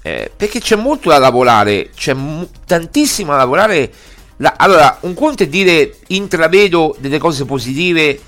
Eh, 0.03 0.31
perché 0.37 0.59
c'è 0.59 0.75
molto 0.75 1.09
da 1.09 1.17
lavorare, 1.17 1.89
c'è 1.95 2.13
m- 2.13 2.47
tantissimo 2.67 3.31
da 3.31 3.37
lavorare 3.37 3.91
la, 4.37 4.53
allora, 4.55 4.99
un 5.01 5.15
conto 5.15 5.41
è 5.41 5.47
dire 5.47 5.95
intravedo 6.09 6.95
delle 6.99 7.17
cose 7.17 7.45
positive 7.45 8.19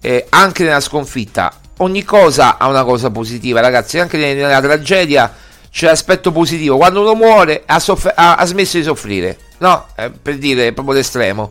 eh, 0.00 0.26
anche 0.30 0.64
nella 0.64 0.80
sconfitta. 0.80 1.60
Ogni 1.78 2.02
cosa 2.02 2.58
ha 2.58 2.66
una 2.66 2.82
cosa 2.82 3.10
positiva, 3.10 3.60
ragazzi. 3.60 4.00
Anche 4.00 4.16
nella 4.16 4.60
tragedia 4.60 5.32
c'è 5.76 5.84
l'aspetto 5.84 6.32
positivo. 6.32 6.78
Quando 6.78 7.02
uno 7.02 7.14
muore 7.14 7.62
ha, 7.66 7.78
soff- 7.78 8.10
ha, 8.14 8.36
ha 8.36 8.44
smesso 8.46 8.78
di 8.78 8.82
soffrire, 8.82 9.36
no? 9.58 9.88
Eh, 9.94 10.10
per 10.10 10.38
dire 10.38 10.72
proprio 10.72 10.94
l'estremo. 10.94 11.50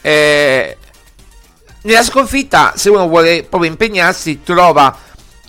Eh, 0.00 0.74
nella 1.82 2.02
sconfitta, 2.02 2.72
se 2.76 2.88
uno 2.88 3.06
vuole 3.06 3.44
proprio 3.44 3.70
impegnarsi, 3.70 4.40
trova 4.42 4.96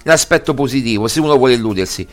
l'aspetto 0.04 0.54
positivo. 0.54 1.08
Se 1.08 1.22
uno 1.22 1.38
vuole 1.38 1.54
illudersi. 1.54 2.06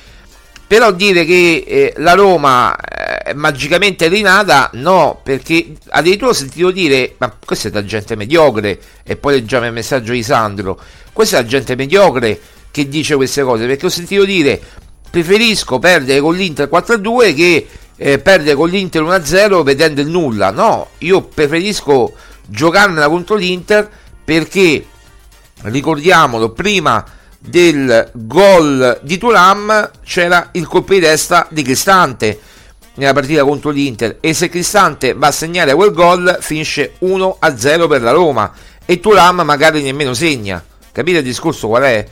Però 0.64 0.92
dire 0.92 1.25
che 1.25 1.64
eh, 1.66 1.95
la 1.97 2.12
Roma 2.12 2.77
eh, 2.77 3.16
è 3.19 3.33
magicamente 3.33 4.07
rinata, 4.07 4.71
no, 4.75 5.21
perché 5.25 5.73
addirittura 5.88 6.31
ho 6.31 6.35
sentito 6.35 6.71
dire, 6.71 7.16
ma 7.19 7.35
questa 7.45 7.66
è 7.66 7.71
da 7.73 7.85
gente 7.85 8.14
mediocre, 8.14 8.79
e 9.03 9.16
poi 9.16 9.35
leggiamo 9.35 9.66
il 9.66 9.73
messaggio 9.73 10.12
di 10.12 10.23
Sandro, 10.23 10.81
questa 11.12 11.38
è 11.38 11.42
la 11.42 11.49
gente 11.49 11.75
mediocre 11.75 12.40
che 12.71 12.88
dice 12.88 13.16
queste 13.16 13.42
cose, 13.42 13.66
perché 13.66 13.87
ho 13.87 13.90
sentito 13.90 14.25
dire, 14.25 14.61
preferisco 15.11 15.79
perdere 15.79 16.21
con 16.21 16.35
l'Inter 16.35 16.69
4-2 16.71 17.35
che 17.35 17.69
eh, 17.97 18.19
perdere 18.19 18.55
con 18.55 18.69
l'Inter 18.69 19.03
1-0 19.03 19.62
vedendo 19.62 20.01
il 20.01 20.09
nulla, 20.09 20.51
no, 20.51 20.90
io 20.99 21.23
preferisco 21.23 22.14
giocarmela 22.47 23.09
contro 23.09 23.37
l'Inter 23.37 23.88
perché, 24.25 24.85
ricordiamolo, 25.62 26.51
prima 26.51 27.05
del 27.38 28.11
gol 28.12 28.99
di 29.03 29.19
Turam 29.19 29.90
c'era 30.05 30.49
il 30.53 30.66
colpo 30.66 30.95
di 30.95 31.01
testa 31.01 31.47
di 31.51 31.62
Cristante 31.62 32.40
nella 32.95 33.12
partita 33.12 33.45
contro 33.45 33.71
l'Inter 33.71 34.19
e 34.21 34.35
se 34.35 34.49
Cristante 34.49 35.14
va 35.14 35.29
a 35.29 35.33
segnare 35.33 35.75
quel 35.75 35.92
gol 35.92 36.38
finisce 36.40 36.95
1-0 37.03 37.88
per 37.88 38.03
la 38.03 38.11
Roma 38.11 38.53
e 38.85 38.99
Turam 38.99 39.42
magari 39.42 39.83
nemmeno 39.83 40.12
segna 40.12 40.62
capite 40.90 41.19
il 41.19 41.25
discorso 41.25 41.69
qual 41.69 41.83
è? 41.83 42.07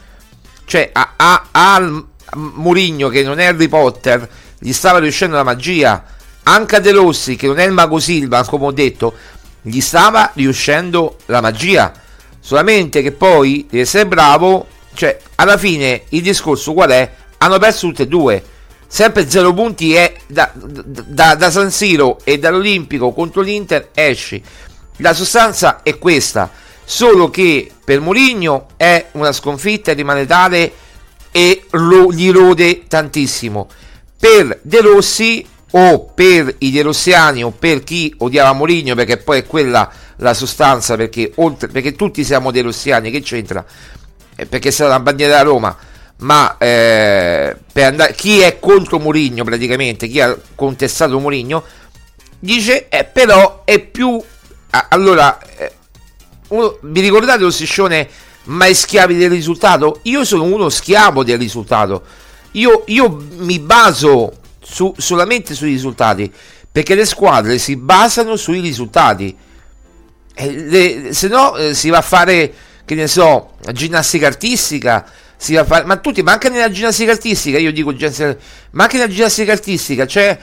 cioè 0.67 0.91
a, 0.93 1.15
a, 1.17 1.47
a 1.51 2.05
Murigno 2.35 3.09
che 3.09 3.23
non 3.23 3.39
è 3.39 3.47
Harry 3.47 3.69
Potter 3.69 4.29
gli 4.59 4.73
stava 4.73 4.99
riuscendo 4.99 5.37
la 5.37 5.43
magia 5.43 6.05
anche 6.45 6.77
a 6.77 6.81
De 6.81 6.91
Rossi 6.91 7.37
che 7.37 7.47
non 7.47 7.59
è 7.59 7.65
il 7.65 7.73
Mago 7.73 7.99
Silva 7.99 8.45
come 8.45 8.67
ho 8.67 8.73
detto 8.73 9.15
gli 9.63 9.81
stava 9.81 10.31
riuscendo 10.35 11.19
la 11.27 11.41
magia 11.41 11.93
solamente 12.41 13.03
che 13.03 13.13
poi 13.13 13.67
deve 13.69 13.83
essere 13.83 14.07
bravo 14.07 14.67
cioè, 14.95 15.19
alla 15.35 15.59
fine 15.59 16.05
il 16.11 16.23
discorso 16.23 16.73
qual 16.73 16.91
è? 16.91 17.11
Hanno 17.39 17.59
perso 17.59 17.89
tutte 17.89 18.05
e 18.05 18.09
due. 18.09 18.43
Sempre 18.87 19.29
0 19.29 19.53
punti 19.53 19.95
e 19.95 20.15
da, 20.27 20.51
da, 20.55 21.35
da 21.35 21.51
San 21.51 21.71
Siro 21.71 22.21
e 22.23 22.39
dall'Olimpico 22.39 23.13
contro 23.13 23.41
l'Inter 23.43 23.91
esci. 23.93 24.43
La 24.99 25.13
sostanza 25.13 25.83
è 25.83 25.99
questa. 25.99 26.51
Solo 26.85 27.29
che 27.29 27.71
per 27.85 28.01
Mourinho 28.01 28.69
è 28.77 29.07
una 29.13 29.33
sconfitta 29.33 29.91
e 29.91 29.95
rimane 29.95 30.27
tale 30.27 30.73
e 31.37 31.65
lo, 31.71 32.13
gli 32.13 32.31
rode 32.31 32.87
tantissimo. 32.87 33.69
Per 34.17 34.61
De 34.63 34.81
Rossi 34.81 35.45
o 35.73 36.05
per 36.15 36.55
i 36.59 36.71
De 36.71 36.83
Rossiani 36.83 37.43
o 37.43 37.51
per 37.51 37.83
chi 37.83 38.15
odiava 38.19 38.53
Mourinho 38.53 38.95
perché 38.95 39.17
poi 39.17 39.41
è 39.41 39.45
quella 39.45 39.91
la 40.19 40.33
sostanza 40.33 40.95
perché, 40.95 41.33
oltre, 41.37 41.67
perché 41.67 41.97
tutti 41.97 42.23
siamo 42.23 42.53
De 42.53 42.63
Rossiani 42.63 43.11
che 43.11 43.21
c'entra 43.21 43.65
perché 44.35 44.69
è 44.69 44.73
stata 44.73 44.91
una 44.91 45.01
bandiera 45.01 45.37
da 45.37 45.43
Roma, 45.43 45.77
ma 46.19 46.57
eh, 46.59 47.57
andare, 47.75 48.15
chi 48.15 48.41
è 48.41 48.59
contro 48.59 48.99
Mourinho 48.99 49.45
praticamente, 49.45 50.09
chi 50.09 50.21
ha 50.21 50.37
contestato 50.55 51.19
Mourinho, 51.19 51.63
dice 52.39 52.89
eh, 52.89 53.05
però 53.05 53.63
è 53.65 53.79
più... 53.79 54.21
allora, 54.89 55.39
eh, 55.57 55.73
uno, 56.49 56.79
vi 56.83 57.01
ricordate 57.01 57.43
lo 57.43 57.51
striscione 57.51 58.09
mai 58.45 58.75
schiavi 58.75 59.17
del 59.17 59.31
risultato? 59.31 60.01
Io 60.03 60.25
sono 60.25 60.45
uno 60.45 60.69
schiavo 60.69 61.25
del 61.25 61.39
risultato. 61.39 62.03
Io, 62.53 62.85
io 62.87 63.25
mi 63.37 63.59
baso 63.59 64.33
su, 64.61 64.95
solamente 64.97 65.55
sui 65.55 65.71
risultati, 65.71 66.33
perché 66.71 66.95
le 66.95 67.05
squadre 67.05 67.59
si 67.59 67.77
basano 67.77 68.37
sui 68.37 68.61
risultati. 68.61 69.37
Eh, 70.35 70.51
le, 70.53 71.13
se 71.13 71.29
no 71.29 71.57
eh, 71.57 71.75
si 71.75 71.91
va 71.91 71.99
a 71.99 72.03
fare 72.03 72.53
che 72.85 72.95
ne 72.95 73.07
so, 73.07 73.53
ginnastica 73.73 74.27
artistica, 74.27 75.07
si 75.37 75.55
va 75.55 75.61
a 75.61 75.65
fare, 75.65 75.85
ma 75.85 75.97
tutti, 75.97 76.23
ma 76.23 76.33
anche 76.33 76.49
nella 76.49 76.71
ginnastica 76.71 77.13
artistica, 77.13 77.59
io 77.59 77.73
dico, 77.73 77.93
ma 78.71 78.83
anche 78.83 78.97
nella 78.97 79.09
ginnastica 79.09 79.53
artistica 79.53 80.07
c'è 80.07 80.39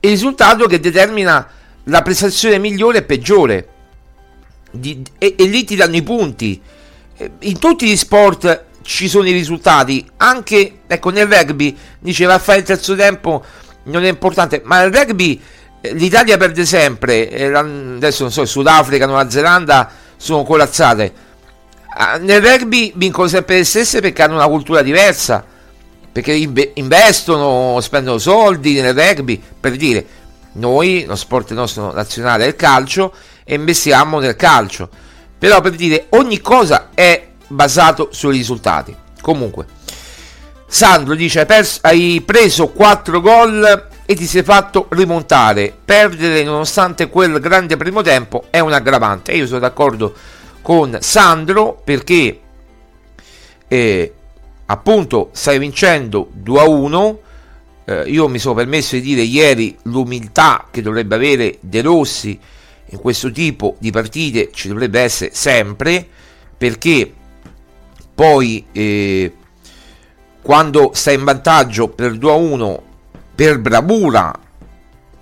il 0.00 0.10
risultato 0.10 0.66
che 0.66 0.80
determina 0.80 1.48
la 1.84 2.02
prestazione 2.02 2.58
migliore 2.58 2.98
e 2.98 3.02
peggiore. 3.02 3.68
Di, 4.70 5.02
e, 5.18 5.34
e, 5.38 5.44
lì 5.44 5.64
ti 5.64 5.76
danno 5.76 5.96
i 5.96 6.02
punti. 6.02 6.60
In 7.40 7.58
tutti 7.58 7.86
gli 7.86 7.96
sport 7.96 8.64
ci 8.82 9.08
sono 9.08 9.28
i 9.28 9.32
risultati, 9.32 10.06
anche 10.18 10.80
ecco, 10.86 11.10
nel 11.10 11.26
rugby 11.26 11.76
diceva 11.98 12.38
fare 12.38 12.58
il 12.58 12.64
terzo 12.64 12.94
tempo 12.94 13.44
non 13.84 14.04
è 14.04 14.08
importante, 14.08 14.62
ma 14.64 14.80
nel 14.80 14.92
rugby 14.92 15.40
eh, 15.80 15.92
l'Italia 15.94 16.36
perde 16.36 16.64
sempre. 16.64 17.28
Eh, 17.28 17.52
adesso 17.52 18.22
non 18.22 18.32
so, 18.32 18.44
Sudafrica, 18.44 19.06
Nuova 19.06 19.28
Zelanda 19.28 19.90
sono 20.16 20.42
corazzate 20.44 21.26
Ah, 22.00 22.16
nel 22.16 22.40
rugby 22.40 22.92
vincono 22.94 23.26
sempre 23.26 23.56
le 23.56 23.64
stesse 23.64 24.00
perché 24.00 24.22
hanno 24.22 24.34
una 24.34 24.46
cultura 24.46 24.82
diversa, 24.82 25.44
perché 26.12 26.32
investono, 26.32 27.80
spendono 27.80 28.18
soldi 28.18 28.80
nel 28.80 28.94
rugby, 28.94 29.42
per 29.58 29.74
dire, 29.74 30.06
noi, 30.52 31.04
lo 31.06 31.16
sport 31.16 31.50
nostro 31.52 31.92
nazionale 31.92 32.44
è 32.44 32.46
il 32.46 32.54
calcio 32.54 33.12
e 33.42 33.54
investiamo 33.54 34.20
nel 34.20 34.36
calcio, 34.36 34.88
però 35.38 35.60
per 35.60 35.72
dire, 35.72 36.06
ogni 36.10 36.40
cosa 36.40 36.90
è 36.94 37.28
basato 37.46 38.08
sui 38.12 38.36
risultati. 38.36 38.94
Comunque, 39.20 39.66
Sandro 40.66 41.14
dice, 41.14 41.40
hai, 41.40 41.46
perso, 41.46 41.78
hai 41.82 42.22
preso 42.24 42.68
4 42.68 43.20
gol 43.20 43.88
e 44.04 44.14
ti 44.14 44.26
sei 44.26 44.42
fatto 44.42 44.86
rimontare, 44.90 45.74
perdere 45.84 46.42
nonostante 46.42 47.08
quel 47.08 47.40
grande 47.40 47.76
primo 47.76 48.02
tempo 48.02 48.44
è 48.50 48.58
un 48.58 48.72
aggravante, 48.72 49.32
io 49.32 49.46
sono 49.46 49.60
d'accordo 49.60 50.14
con 50.62 50.96
Sandro 51.00 51.80
perché 51.84 52.40
eh, 53.68 54.12
appunto 54.66 55.30
stai 55.32 55.58
vincendo 55.58 56.28
2 56.32 56.60
a 56.60 56.68
1 56.68 57.20
eh, 57.84 58.02
io 58.06 58.28
mi 58.28 58.38
sono 58.38 58.54
permesso 58.54 58.96
di 58.96 59.00
dire 59.00 59.22
ieri 59.22 59.76
l'umiltà 59.84 60.66
che 60.70 60.82
dovrebbe 60.82 61.14
avere 61.14 61.56
De 61.60 61.80
Rossi 61.80 62.38
in 62.90 62.98
questo 62.98 63.30
tipo 63.30 63.76
di 63.78 63.90
partite 63.90 64.50
ci 64.52 64.68
dovrebbe 64.68 65.00
essere 65.00 65.30
sempre 65.32 66.06
perché 66.56 67.12
poi 68.14 68.66
eh, 68.72 69.32
quando 70.42 70.90
stai 70.94 71.14
in 71.14 71.24
vantaggio 71.24 71.88
per 71.88 72.16
2 72.16 72.30
a 72.30 72.34
1 72.34 72.82
per 73.34 73.58
bravura 73.60 74.32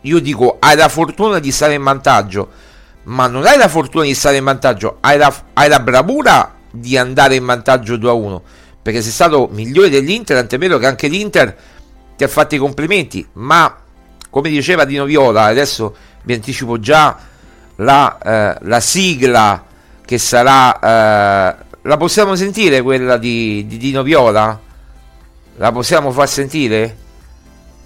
io 0.03 0.19
dico 0.21 0.57
hai 0.61 0.77
la 0.77 0.89
fortuna 0.89 1.39
di 1.39 1.51
stare 1.51 1.75
in 1.75 1.83
vantaggio 1.83 2.49
ma 3.07 3.27
non 3.27 3.47
hai 3.47 3.57
la 3.57 3.69
fortuna 3.69 4.05
di 4.05 4.15
stare 4.15 4.37
in 4.37 4.45
vantaggio, 4.45 4.99
hai 5.01 5.19
la, 5.19 5.33
hai 5.55 5.69
la 5.69 5.81
bravura 5.81 6.55
di 6.71 6.97
andare 6.97 7.37
in 7.37 7.45
vantaggio 7.45 7.97
2 7.97 8.11
a 8.11 8.13
1 8.13 8.43
perché 8.83 9.03
sei 9.03 9.13
stato 9.13 9.49
migliore 9.51 9.89
dell'Inter, 9.89 10.37
tant'è 10.37 10.59
vero 10.59 10.79
che 10.79 10.87
anche 10.87 11.09
l'Inter 11.09 11.57
ti 12.17 12.23
ha 12.23 12.29
fatto 12.29 12.55
i 12.55 12.59
complimenti, 12.59 13.27
ma 13.35 13.77
come 14.31 14.49
diceva 14.49 14.85
Dino 14.85 15.05
Viola, 15.05 15.43
adesso 15.45 15.97
vi 16.23 16.35
anticipo 16.35 16.79
già 16.79 17.19
la, 17.77 18.19
eh, 18.19 18.59
la 18.62 18.81
sigla 18.81 19.65
che 20.05 20.19
sarà... 20.19 20.79
Eh, 20.79 21.65
la 21.83 21.97
possiamo 21.97 22.35
sentire 22.35 22.83
quella 22.83 23.17
di, 23.17 23.65
di, 23.67 23.77
Dino 23.77 24.03
Viola? 24.03 24.59
La 25.57 25.73
possiamo 25.73 26.11
far 26.11 26.29
sentire? 26.29 26.97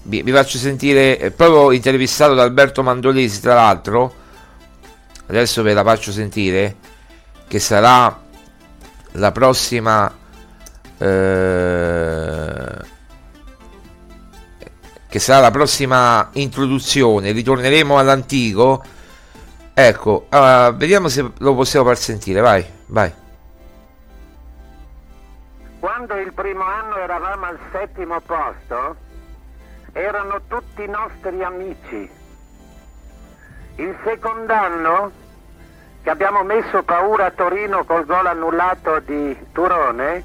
Vi, 0.03 0.23
vi 0.23 0.33
faccio 0.33 0.59
sentire, 0.59 1.19
eh, 1.19 1.31
proprio 1.31 1.73
intervistato 1.73 2.35
da 2.35 2.43
Alberto 2.43 2.83
Mandolesi 2.83 3.41
tra 3.41 3.55
l'altro, 3.55 4.15
adesso 5.27 5.63
ve 5.63 5.75
la 5.75 5.85
faccio 5.85 6.13
sentire, 6.13 6.77
che 7.47 7.59
sarà 7.59 8.19
la 9.13 9.33
prossima... 9.33 10.13
Eh, 10.99 12.89
che 15.09 15.19
sarà 15.19 15.41
la 15.41 15.51
prossima 15.51 16.31
introduzione, 16.35 17.33
ritorneremo 17.33 17.99
all'antico. 17.99 18.83
Ecco, 19.73 20.27
uh, 20.31 20.75
vediamo 20.75 21.09
se 21.09 21.31
lo 21.39 21.55
possiamo 21.55 21.87
far 21.87 21.97
sentire, 21.97 22.41
vai, 22.41 22.65
vai. 22.87 23.13
Quando 25.79 26.15
il 26.17 26.33
primo 26.33 26.65
anno 26.65 26.97
eravamo 26.97 27.47
al 27.47 27.59
settimo 27.73 28.21
posto, 28.21 28.97
erano 29.93 30.41
tutti 30.49 30.87
nostri 30.87 31.43
amici. 31.43 32.11
Il 33.77 33.97
secondo 34.05 34.53
anno, 34.53 35.13
che 36.03 36.11
abbiamo 36.11 36.43
messo 36.43 36.83
paura 36.83 37.27
a 37.27 37.31
Torino 37.31 37.85
col 37.85 38.05
gol 38.05 38.27
annullato 38.27 39.01
di 39.01 39.37
Turone, 39.53 40.25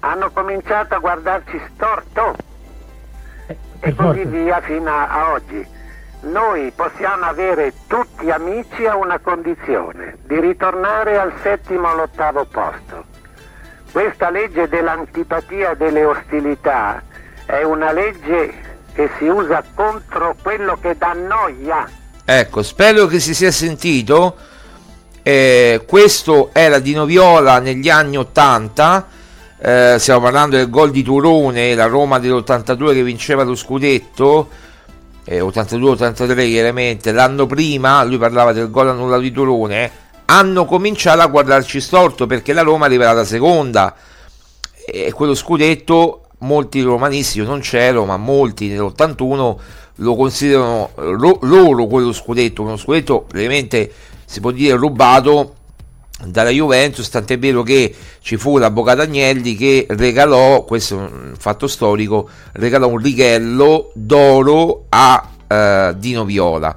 hanno 0.00 0.30
cominciato 0.30 0.94
a 0.94 0.98
guardarci 0.98 1.60
storto 1.72 2.36
e 3.80 3.94
così 3.94 4.24
via 4.26 4.60
fino 4.60 4.90
a, 4.90 5.08
a 5.08 5.32
oggi. 5.32 5.66
Noi 6.24 6.72
possiamo 6.74 7.24
avere 7.24 7.72
tutti 7.86 8.30
amici 8.30 8.86
a 8.86 8.96
una 8.96 9.18
condizione, 9.18 10.18
di 10.26 10.40
ritornare 10.40 11.18
al 11.18 11.32
settimo 11.42 11.88
o 11.88 11.92
all'ottavo 11.92 12.46
posto. 12.50 13.04
Questa 13.92 14.30
legge 14.30 14.68
dell'antipatia 14.68 15.74
delle 15.74 16.04
ostilità 16.04 17.02
è 17.46 17.62
una 17.62 17.92
legge 17.92 18.52
che 18.92 19.10
si 19.18 19.26
usa 19.26 19.62
contro 19.74 20.34
quello 20.42 20.78
che 20.80 20.96
dà 20.96 21.12
noia. 21.12 21.88
Ecco, 22.24 22.62
spero 22.62 23.06
che 23.06 23.20
si 23.20 23.34
sia 23.34 23.50
sentito. 23.50 24.36
Eh, 25.22 25.84
questo 25.86 26.50
era 26.52 26.78
di 26.78 26.94
Noviola 26.94 27.58
negli 27.58 27.88
anni 27.88 28.16
80 28.16 29.06
eh, 29.66 29.96
stiamo 29.98 30.20
parlando 30.20 30.56
del 30.56 30.68
gol 30.68 30.90
di 30.90 31.02
Turone, 31.02 31.74
la 31.74 31.86
Roma 31.86 32.18
dell'82 32.18 32.92
che 32.92 33.02
vinceva 33.02 33.44
lo 33.44 33.54
scudetto, 33.54 34.50
eh, 35.24 35.40
82-83 35.40 36.48
chiaramente, 36.48 37.12
l'anno 37.12 37.46
prima, 37.46 38.02
lui 38.04 38.18
parlava 38.18 38.52
del 38.52 38.70
gol 38.70 38.88
annullato 38.88 39.22
di 39.22 39.32
Turone, 39.32 39.90
hanno 40.26 40.64
cominciato 40.64 41.20
a 41.20 41.26
guardarci 41.26 41.80
storto 41.80 42.26
perché 42.26 42.52
la 42.52 42.62
Roma 42.62 42.86
arriverà 42.86 43.12
da 43.12 43.24
seconda. 43.24 43.94
E 44.86 45.12
quello 45.12 45.34
scudetto 45.34 46.26
molti 46.38 46.82
romanisti, 46.82 47.38
io 47.38 47.44
non 47.44 47.60
c'ero, 47.60 48.04
ma 48.04 48.16
molti 48.16 48.68
nell'81 48.68 49.56
lo 49.98 50.16
considerano 50.16 50.90
ro- 50.94 51.38
loro 51.42 51.86
quello 51.86 52.12
scudetto, 52.12 52.62
uno 52.62 52.76
scudetto 52.76 53.22
praticamente 53.22 53.92
si 54.24 54.40
può 54.40 54.50
dire 54.50 54.76
rubato 54.76 55.54
dalla 56.22 56.50
Juventus, 56.50 57.08
tant'è 57.08 57.38
vero 57.38 57.62
che 57.62 57.94
ci 58.20 58.36
fu 58.36 58.58
l'avvocato 58.58 59.02
Agnelli 59.02 59.56
che 59.56 59.86
regalò, 59.90 60.64
questo 60.64 60.98
è 60.98 60.98
un 61.00 61.34
fatto 61.36 61.66
storico, 61.66 62.28
regalò 62.52 62.88
un 62.88 62.98
righello 62.98 63.90
d'oro 63.94 64.86
a 64.90 65.28
eh, 65.46 65.94
Dino 65.96 66.24
Viola. 66.24 66.76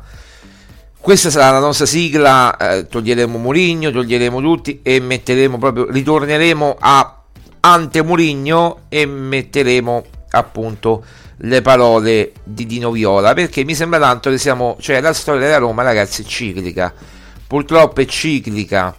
Questa 1.00 1.30
sarà 1.30 1.52
la 1.52 1.60
nostra 1.60 1.86
sigla, 1.86 2.58
eh, 2.58 2.88
toglieremo 2.88 3.38
Murigno, 3.38 3.91
toglieremo 3.91 4.41
tutti 4.41 4.82
e 4.82 5.00
metteremo 5.00 5.58
proprio, 5.58 5.89
ritorneremo 5.89 6.76
a 6.80 7.21
Ante 7.62 8.04
Murigno 8.04 8.82
e 8.89 9.06
metteremo 9.06 10.04
appunto 10.32 11.06
le 11.41 11.62
parole 11.62 12.34
di 12.43 12.65
Dino 12.65 12.91
Viola 12.91 13.34
perché 13.34 13.63
mi 13.63 13.76
sembra 13.76 14.00
tanto 14.00 14.32
che 14.32 14.38
siamo, 14.38 14.76
cioè 14.82 15.00
la 15.00 15.13
storia 15.13 15.41
della 15.41 15.60
Roma 15.60 15.84
ragazzi 15.84 16.23
è 16.23 16.26
ciclica, 16.26 16.91
purtroppo 17.45 18.02
è 18.02 18.06
ciclica 18.06 18.93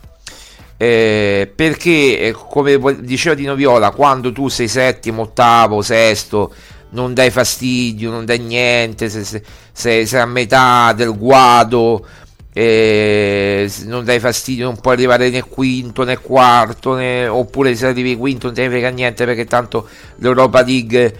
eh, 0.78 1.52
perché 1.54 2.20
eh, 2.20 2.32
come 2.32 2.78
diceva 3.00 3.34
Dino 3.34 3.56
Viola 3.56 3.90
quando 3.90 4.32
tu 4.32 4.48
sei 4.48 4.68
settimo, 4.68 5.22
ottavo, 5.22 5.82
sesto 5.82 6.54
non 6.90 7.12
dai 7.12 7.30
fastidio, 7.30 8.10
non 8.10 8.24
dai 8.24 8.38
niente 8.38 9.10
se, 9.10 9.24
se, 9.24 9.42
se 9.72 10.06
sei 10.06 10.20
a 10.20 10.24
metà 10.24 10.94
del 10.94 11.14
guado 11.14 12.06
eh, 12.52 13.70
non 13.84 14.04
dai 14.04 14.20
fastidio, 14.20 14.64
non 14.64 14.80
puoi 14.80 14.94
arrivare 14.94 15.30
né 15.30 15.42
quinto 15.42 16.04
né 16.04 16.16
quarto 16.16 16.94
né, 16.94 17.28
oppure 17.28 17.74
se 17.74 17.86
arrivi 17.86 18.16
quinto 18.16 18.46
non 18.46 18.56
ne 18.56 18.68
frega 18.68 18.88
niente 18.88 19.24
perché 19.24 19.44
tanto 19.44 19.88
l'Europa 20.16 20.62
League 20.62 21.14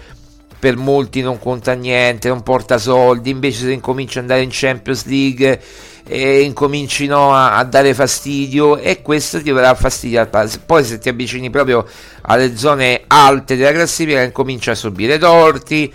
per 0.59 0.75
molti 0.75 1.21
non 1.21 1.39
conta 1.39 1.73
niente, 1.73 2.27
non 2.27 2.43
porta 2.43 2.77
soldi 2.77 3.29
invece 3.29 3.65
se 3.65 3.71
incominci 3.71 4.17
ad 4.17 4.25
andare 4.25 4.41
in 4.41 4.49
Champions 4.51 5.05
League 5.05 5.61
e 6.05 6.41
incomincino 6.41 7.33
a, 7.33 7.55
a, 7.55 7.63
dare 7.63 7.93
fastidio 7.93 8.77
e 8.77 9.01
questo 9.01 9.41
ti 9.41 9.51
darà 9.51 9.75
fastidio 9.75 10.27
poi 10.65 10.83
se 10.83 10.97
ti 10.97 11.07
avvicini 11.07 11.49
proprio 11.49 11.85
alle 12.21 12.57
zone 12.57 13.03
alte 13.07 13.55
della 13.55 13.71
classifica 13.71 14.21
incominci 14.21 14.69
a 14.71 14.75
subire 14.75 15.17
torti 15.17 15.91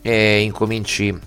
e 0.00 0.40
incominci 0.40 1.18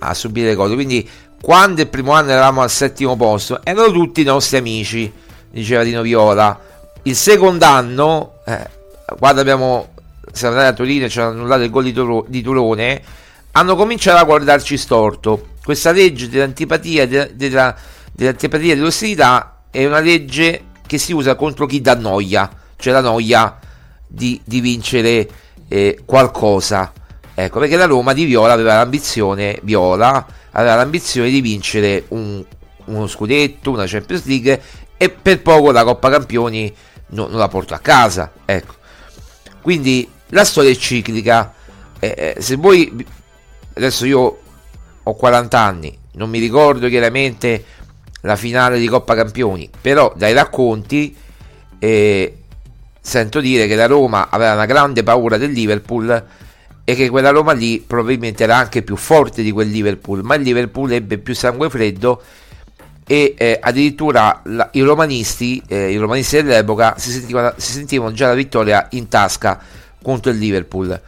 a 0.00 0.14
subire 0.14 0.54
cose. 0.54 0.74
Quindi 0.74 1.08
quando 1.40 1.80
il 1.80 1.88
primo 1.88 2.12
anno 2.12 2.30
eravamo 2.30 2.62
al 2.62 2.70
settimo 2.70 3.16
posto 3.16 3.60
erano 3.64 3.90
tutti 3.92 4.22
i 4.22 4.24
nostri 4.24 4.56
amici 4.56 5.12
diceva 5.50 5.84
Dino 5.84 6.02
Viola. 6.02 6.58
Il 7.02 7.14
secondo 7.14 7.64
anno 7.64 8.38
eh, 8.46 8.68
quando 9.18 9.40
abbiamo 9.40 9.93
siamo 10.34 10.54
andati 10.54 10.72
a 10.72 10.76
Torino 10.76 11.04
e 11.06 11.08
ci 11.08 11.20
hanno 11.20 11.30
annullato 11.30 11.62
il 11.62 11.70
gol 11.70 11.84
di, 11.84 11.92
Toro, 11.92 12.24
di 12.28 12.42
Turone 12.42 13.02
hanno 13.52 13.76
cominciato 13.76 14.18
a 14.18 14.24
guardarci 14.24 14.76
storto 14.76 15.48
questa 15.64 15.92
legge 15.92 16.28
dell'antipatia, 16.28 17.06
della, 17.06 17.74
dell'antipatia 18.12 18.72
e 18.72 18.76
dell'ostilità 18.76 19.62
è 19.70 19.86
una 19.86 20.00
legge 20.00 20.64
che 20.86 20.98
si 20.98 21.12
usa 21.12 21.34
contro 21.34 21.66
chi 21.66 21.80
dà 21.80 21.94
noia, 21.94 22.50
cioè 22.76 22.92
la 22.92 23.00
noia 23.00 23.58
di, 24.06 24.40
di 24.44 24.60
vincere 24.60 25.28
eh, 25.68 26.00
qualcosa. 26.04 26.92
Ecco, 27.34 27.58
perché 27.58 27.76
la 27.76 27.86
Roma 27.86 28.12
di 28.12 28.24
Viola 28.24 28.52
aveva 28.52 28.74
l'ambizione, 28.74 29.58
Viola 29.62 30.24
aveva 30.50 30.74
l'ambizione 30.76 31.30
di 31.30 31.40
vincere 31.40 32.04
un, 32.08 32.44
uno 32.84 33.06
scudetto, 33.06 33.70
una 33.70 33.86
Champions 33.86 34.24
League 34.26 34.62
e 34.96 35.10
per 35.10 35.42
poco 35.42 35.72
la 35.72 35.82
Coppa 35.82 36.10
Campioni 36.10 36.72
no, 37.08 37.26
non 37.26 37.38
la 37.38 37.48
porto 37.48 37.74
a 37.74 37.78
casa. 37.78 38.32
Ecco. 38.44 38.74
Quindi 39.62 40.08
la 40.28 40.44
storia 40.44 40.70
è 40.70 40.76
ciclica. 40.76 41.52
Eh, 41.98 42.34
eh, 42.36 42.40
se 42.40 42.56
voi 42.56 43.04
adesso 43.74 44.06
io 44.06 44.38
ho 45.02 45.14
40 45.14 45.58
anni, 45.58 45.98
non 46.12 46.30
mi 46.30 46.38
ricordo 46.38 46.88
chiaramente 46.88 47.64
la 48.22 48.36
finale 48.36 48.78
di 48.78 48.86
Coppa 48.86 49.14
Campioni, 49.14 49.68
però 49.80 50.12
dai 50.16 50.32
racconti 50.32 51.14
eh, 51.78 52.38
sento 53.00 53.40
dire 53.40 53.66
che 53.66 53.74
la 53.74 53.86
Roma 53.86 54.28
aveva 54.30 54.54
una 54.54 54.64
grande 54.64 55.02
paura 55.02 55.36
del 55.36 55.50
Liverpool 55.50 56.24
e 56.84 56.94
che 56.94 57.10
quella 57.10 57.30
Roma 57.30 57.52
lì 57.52 57.84
probabilmente 57.86 58.44
era 58.44 58.56
anche 58.56 58.82
più 58.82 58.96
forte 58.96 59.42
di 59.42 59.50
quel 59.50 59.68
Liverpool, 59.68 60.22
ma 60.22 60.34
il 60.36 60.42
Liverpool 60.42 60.92
ebbe 60.92 61.18
più 61.18 61.34
sangue 61.34 61.68
freddo 61.68 62.22
e 63.06 63.34
eh, 63.36 63.58
addirittura 63.60 64.40
la, 64.44 64.70
i 64.72 64.80
romanisti, 64.80 65.62
eh, 65.66 65.90
i 65.90 65.96
romanisti 65.96 66.42
dell'epoca 66.42 66.94
si 66.96 67.10
sentivano, 67.10 67.52
si 67.56 67.72
sentivano 67.72 68.12
già 68.12 68.28
la 68.28 68.34
vittoria 68.34 68.86
in 68.92 69.08
tasca 69.08 69.60
contro 70.04 70.30
il 70.30 70.38
Liverpool 70.38 71.00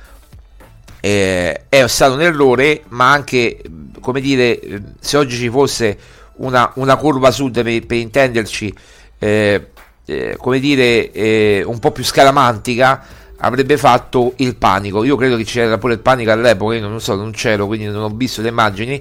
eh, 1.07 1.67
è 1.69 1.87
stato 1.87 2.15
un 2.15 2.23
errore, 2.23 2.83
ma 2.89 3.13
anche, 3.13 3.63
come 4.01 4.21
dire, 4.21 4.59
se 4.99 5.17
oggi 5.17 5.37
ci 5.37 5.49
fosse 5.49 5.97
una, 6.39 6.73
una 6.75 6.97
curva 6.97 7.31
sud 7.31 7.63
per, 7.63 7.87
per 7.87 7.97
intenderci, 7.97 8.75
eh, 9.21 9.71
eh, 10.05 10.37
come 10.37 10.59
dire, 10.59 11.13
eh, 11.13 11.63
un 11.65 11.79
po' 11.79 11.93
più 11.93 12.03
scaramantica, 12.03 13.05
avrebbe 13.39 13.77
fatto 13.77 14.33
il 14.39 14.57
panico. 14.57 15.05
Io 15.05 15.15
credo 15.15 15.37
che 15.37 15.45
c'era 15.45 15.79
pure 15.79 15.93
il 15.95 16.01
panico 16.01 16.33
all'epoca, 16.33 16.75
io 16.75 16.89
non 16.89 17.01
so, 17.01 17.15
non 17.15 17.31
c'ero, 17.31 17.67
quindi 17.67 17.87
non 17.87 18.03
ho 18.03 18.11
visto 18.11 18.43
le 18.43 18.49
immagini, 18.49 19.01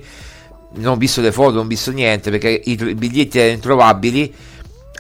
non 0.75 0.93
ho 0.93 0.97
visto 0.97 1.21
le 1.21 1.31
foto, 1.31 1.55
non 1.55 1.65
ho 1.65 1.67
visto 1.67 1.89
niente, 1.89 2.29
perché 2.29 2.49
i, 2.49 2.71
i 2.71 2.95
biglietti 2.95 3.39
erano 3.39 3.53
introvabili 3.55 4.31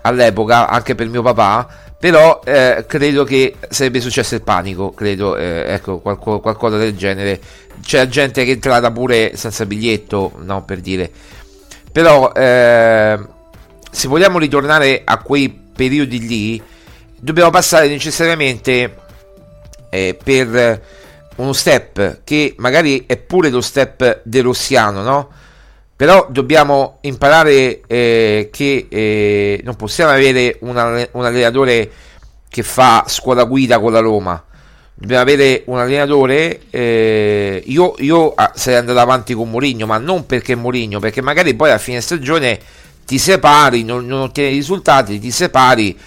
all'epoca, 0.01 0.69
anche 0.69 0.95
per 0.95 1.07
mio 1.09 1.21
papà 1.21 1.67
però 2.05 2.39
eh, 2.45 2.85
credo 2.87 3.23
che 3.23 3.55
sarebbe 3.67 3.99
successo 3.99 4.35
il 4.35 4.43
panico 4.43 4.91
credo 4.91 5.35
eh, 5.35 5.63
ecco 5.69 5.97
qualco, 6.01 6.39
qualcosa 6.39 6.77
del 6.77 6.95
genere 6.95 7.41
c'è 7.81 8.07
gente 8.07 8.43
che 8.43 8.51
è 8.51 8.53
entrata 8.53 8.91
pure 8.91 9.35
senza 9.35 9.65
biglietto 9.65 10.33
no 10.43 10.63
per 10.63 10.81
dire 10.81 11.09
però 11.91 12.31
eh, 12.31 13.19
se 13.89 14.07
vogliamo 14.07 14.37
ritornare 14.37 15.01
a 15.03 15.17
quei 15.17 15.49
periodi 15.49 16.27
lì 16.27 16.61
dobbiamo 17.19 17.49
passare 17.49 17.87
necessariamente 17.87 18.95
eh, 19.89 20.15
per 20.23 20.81
uno 21.37 21.53
step 21.53 22.19
che 22.23 22.53
magari 22.59 23.05
è 23.07 23.17
pure 23.17 23.49
lo 23.49 23.61
step 23.61 24.21
de 24.23 24.41
Rossiano, 24.41 25.01
no? 25.01 25.29
Però 25.97 26.27
dobbiamo 26.29 26.97
imparare 27.01 27.81
eh, 27.87 28.49
che 28.51 28.87
eh, 28.89 29.61
non 29.63 29.75
possiamo 29.75 30.11
avere 30.11 30.57
un, 30.59 31.07
un 31.11 31.25
allenatore 31.25 31.89
che 32.49 32.63
fa 32.63 33.05
scuola 33.07 33.45
guida 33.45 33.79
con 33.79 33.93
la 33.93 33.99
Roma. 33.99 34.43
Dobbiamo 34.93 35.21
avere 35.21 35.63
un 35.67 35.77
allenatore. 35.77 36.61
Eh, 36.69 37.63
io, 37.65 37.95
io 37.99 38.33
ah, 38.33 38.51
sarei 38.55 38.79
andato 38.79 38.99
avanti 38.99 39.33
con 39.33 39.49
Mourinho, 39.49 39.85
ma 39.85 39.97
non 39.97 40.25
perché 40.25 40.55
Mourinho, 40.55 40.99
perché 40.99 41.21
magari 41.21 41.53
poi 41.53 41.71
a 41.71 41.77
fine 41.77 42.01
stagione 42.01 42.59
ti 43.05 43.17
separi, 43.17 43.83
non, 43.83 44.05
non 44.05 44.21
ottieni 44.21 44.53
risultati, 44.53 45.17
ti 45.19 45.31
separi. 45.31 45.97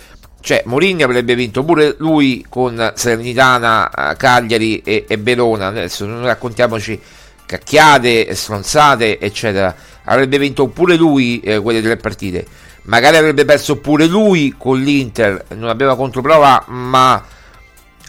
Cioè, 0.40 0.62
Mourinho 0.66 1.04
avrebbe 1.04 1.34
vinto 1.34 1.64
pure 1.64 1.96
lui 1.98 2.44
con 2.46 2.92
Salernitana, 2.94 3.90
eh, 3.90 4.16
Cagliari 4.16 4.80
e, 4.80 5.06
e 5.08 5.16
Verona. 5.16 5.68
Adesso 5.68 6.04
non 6.04 6.24
raccontiamoci 6.24 7.00
cacchiate, 7.48 8.34
stronzate, 8.34 9.18
eccetera. 9.18 9.74
Avrebbe 10.04 10.38
vinto 10.38 10.68
pure 10.68 10.96
lui 10.96 11.40
eh, 11.40 11.58
quelle 11.58 11.80
tre 11.80 11.96
partite. 11.96 12.46
Magari 12.82 13.16
avrebbe 13.16 13.46
perso 13.46 13.78
pure 13.78 14.06
lui 14.06 14.54
con 14.56 14.78
l'Inter. 14.80 15.46
Non 15.54 15.70
aveva 15.70 15.96
controprova, 15.96 16.64
ma 16.68 17.24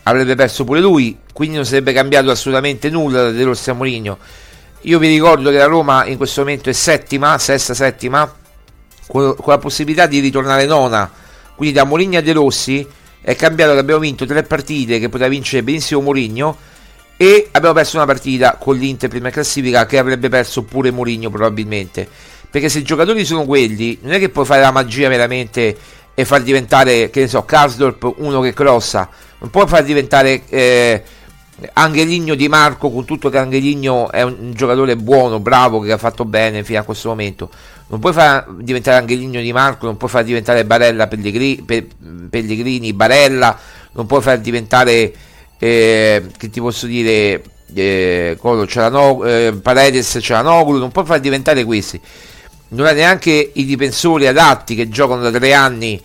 avrebbe 0.04 0.36
perso 0.36 0.66
pure 0.66 0.82
lui. 0.82 1.18
Quindi 1.32 1.56
non 1.56 1.66
sarebbe 1.66 1.94
cambiato 1.94 2.30
assolutamente 2.30 2.90
nulla 2.90 3.24
da 3.24 3.32
De 3.32 3.44
Rossi 3.44 3.70
a 3.70 3.74
Mourinho. 3.74 4.18
Io 4.82 5.00
vi 5.00 5.08
ricordo 5.08 5.50
che 5.50 5.58
la 5.58 5.66
Roma 5.66 6.06
in 6.06 6.18
questo 6.18 6.42
momento 6.42 6.70
è 6.70 6.74
settima, 6.74 7.38
sesta, 7.38 7.74
settima, 7.74 8.34
con, 9.08 9.36
con 9.36 9.54
la 9.54 9.58
possibilità 9.58 10.06
di 10.06 10.20
ritornare 10.20 10.66
nona. 10.66 11.10
Quindi 11.56 11.76
da 11.76 11.86
Mourinho 11.86 12.18
a 12.18 12.22
De 12.22 12.34
Rossi 12.34 12.86
è 13.22 13.36
cambiato 13.36 13.74
che 13.74 13.80
abbiamo 13.80 14.02
vinto 14.02 14.26
tre 14.26 14.44
partite 14.44 15.00
che 15.00 15.08
poteva 15.08 15.30
vincere 15.30 15.64
benissimo 15.64 16.02
Mourinho 16.02 16.58
e 17.22 17.50
abbiamo 17.52 17.76
perso 17.76 17.98
una 17.98 18.06
partita 18.06 18.56
con 18.58 18.78
l'Inter 18.78 19.10
prima 19.10 19.30
classifica 19.30 19.86
che 19.86 19.98
avrebbe 19.98 20.30
perso 20.30 20.64
pure 20.64 20.90
Mourinho 20.90 21.30
probabilmente. 21.30 22.08
Perché 22.50 22.70
se 22.70 22.80
i 22.80 22.84
giocatori 22.84 23.26
sono 23.26 23.44
quelli 23.44 24.00
non 24.04 24.14
è 24.14 24.20
che 24.20 24.30
puoi 24.30 24.46
fare 24.46 24.62
la 24.62 24.72
magia 24.72 25.10
veramente 25.10 25.76
e 26.14 26.24
far 26.24 26.42
diventare 26.44 27.10
che 27.10 27.20
ne 27.20 27.28
so 27.28 27.44
Karsdorp 27.44 28.14
uno 28.20 28.40
che 28.40 28.54
crossa. 28.54 29.10
Non 29.40 29.50
puoi 29.50 29.68
far 29.68 29.84
diventare 29.84 30.44
eh, 30.48 31.04
Angeligno 31.74 32.36
Di 32.36 32.48
Marco 32.48 32.90
con 32.90 33.04
tutto 33.04 33.28
che 33.28 33.38
Angeligno 33.38 34.10
è 34.12 34.22
un, 34.22 34.54
giocatore 34.54 34.96
buono 34.96 35.42
bravo 35.42 35.82
che 35.82 35.92
ha 35.92 35.98
fatto 35.98 36.24
bene 36.24 36.64
fino 36.64 36.80
a 36.80 36.84
questo 36.84 37.10
momento. 37.10 37.50
Non 37.88 38.00
puoi 38.00 38.14
far 38.14 38.48
diventare 38.60 38.98
Angeligno 38.98 39.42
Di 39.42 39.52
Marco 39.52 39.88
non 39.88 39.98
puoi 39.98 40.10
far 40.10 40.24
diventare 40.24 40.64
Barella 40.64 41.08
Pellegrini, 41.08 41.66
Pellegrini 42.30 42.94
Barella 42.94 43.60
non 43.92 44.06
puoi 44.06 44.22
far 44.22 44.40
diventare 44.40 45.14
eh, 45.60 46.24
che 46.38 46.50
ti 46.50 46.60
posso 46.60 46.88
dire 46.88 47.44
eh, 47.74 48.38
Cialano, 48.68 49.24
eh, 49.26 49.54
Paredes 49.62 50.18
Cialanoglu 50.22 50.80
non 50.80 50.92
può 50.92 51.04
far 51.04 51.20
diventare 51.20 51.64
questi. 51.64 52.00
Non 52.70 52.86
ha 52.86 52.92
neanche 52.92 53.52
i 53.54 53.66
difensori 53.66 54.28
adatti 54.28 54.76
che 54.76 54.90
giocano 54.90 55.22
da 55.22 55.32
tre 55.32 55.54
anni 55.54 56.02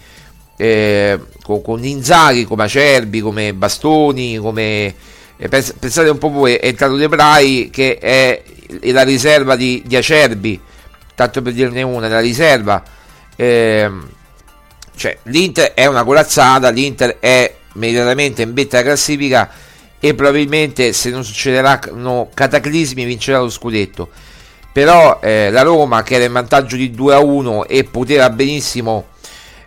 eh, 0.57 1.21
con, 1.43 1.63
con 1.63 1.85
Inzaghi 1.85 2.45
come 2.45 2.65
Acerbi 2.65 3.21
come 3.21 3.53
Bastoni 3.53 4.37
come 4.37 4.95
eh, 5.37 5.49
pensate 5.49 6.09
un 6.09 6.19
po' 6.19 6.31
voi 6.31 6.55
è 6.55 6.69
entrato 6.69 6.95
De 6.97 7.09
Brai 7.09 7.69
che 7.71 7.99
è, 7.99 8.41
è 8.81 8.93
la 8.93 9.03
riserva 9.03 9.57
di, 9.57 9.83
di, 9.85 9.97
Acerbi 9.97 10.61
tanto 11.15 11.43
per 11.43 11.53
dirne 11.53 11.83
una 11.83 12.09
la 12.09 12.21
riserva. 12.21 12.83
Eh, 13.37 13.91
cioè 14.97 15.19
l'Inter 15.25 15.75
è 15.75 15.87
una 15.87 16.05
corazzata 16.05 16.71
l'Inter 16.71 17.19
è 17.19 17.53
immediatamente 17.75 18.43
in 18.43 18.55
vetta 18.55 18.79
alla 18.79 18.87
classifica 18.87 19.51
e 20.01 20.15
probabilmente 20.15 20.93
se 20.93 21.11
non 21.11 21.25
succederanno 21.25 22.29
cataclismi 22.35 23.05
vincerà 23.05 23.39
lo 23.39 23.49
scudetto. 23.49 24.09
Però 24.73 25.21
eh, 25.23 25.51
la 25.51 25.63
Roma 25.63 26.03
che 26.03 26.17
era 26.17 26.25
in 26.25 26.33
vantaggio 26.33 26.77
di 26.77 26.91
2 26.91 27.15
a 27.15 27.21
1 27.21 27.67
e 27.67 27.85
poteva 27.85 28.29
benissimo 28.31 29.07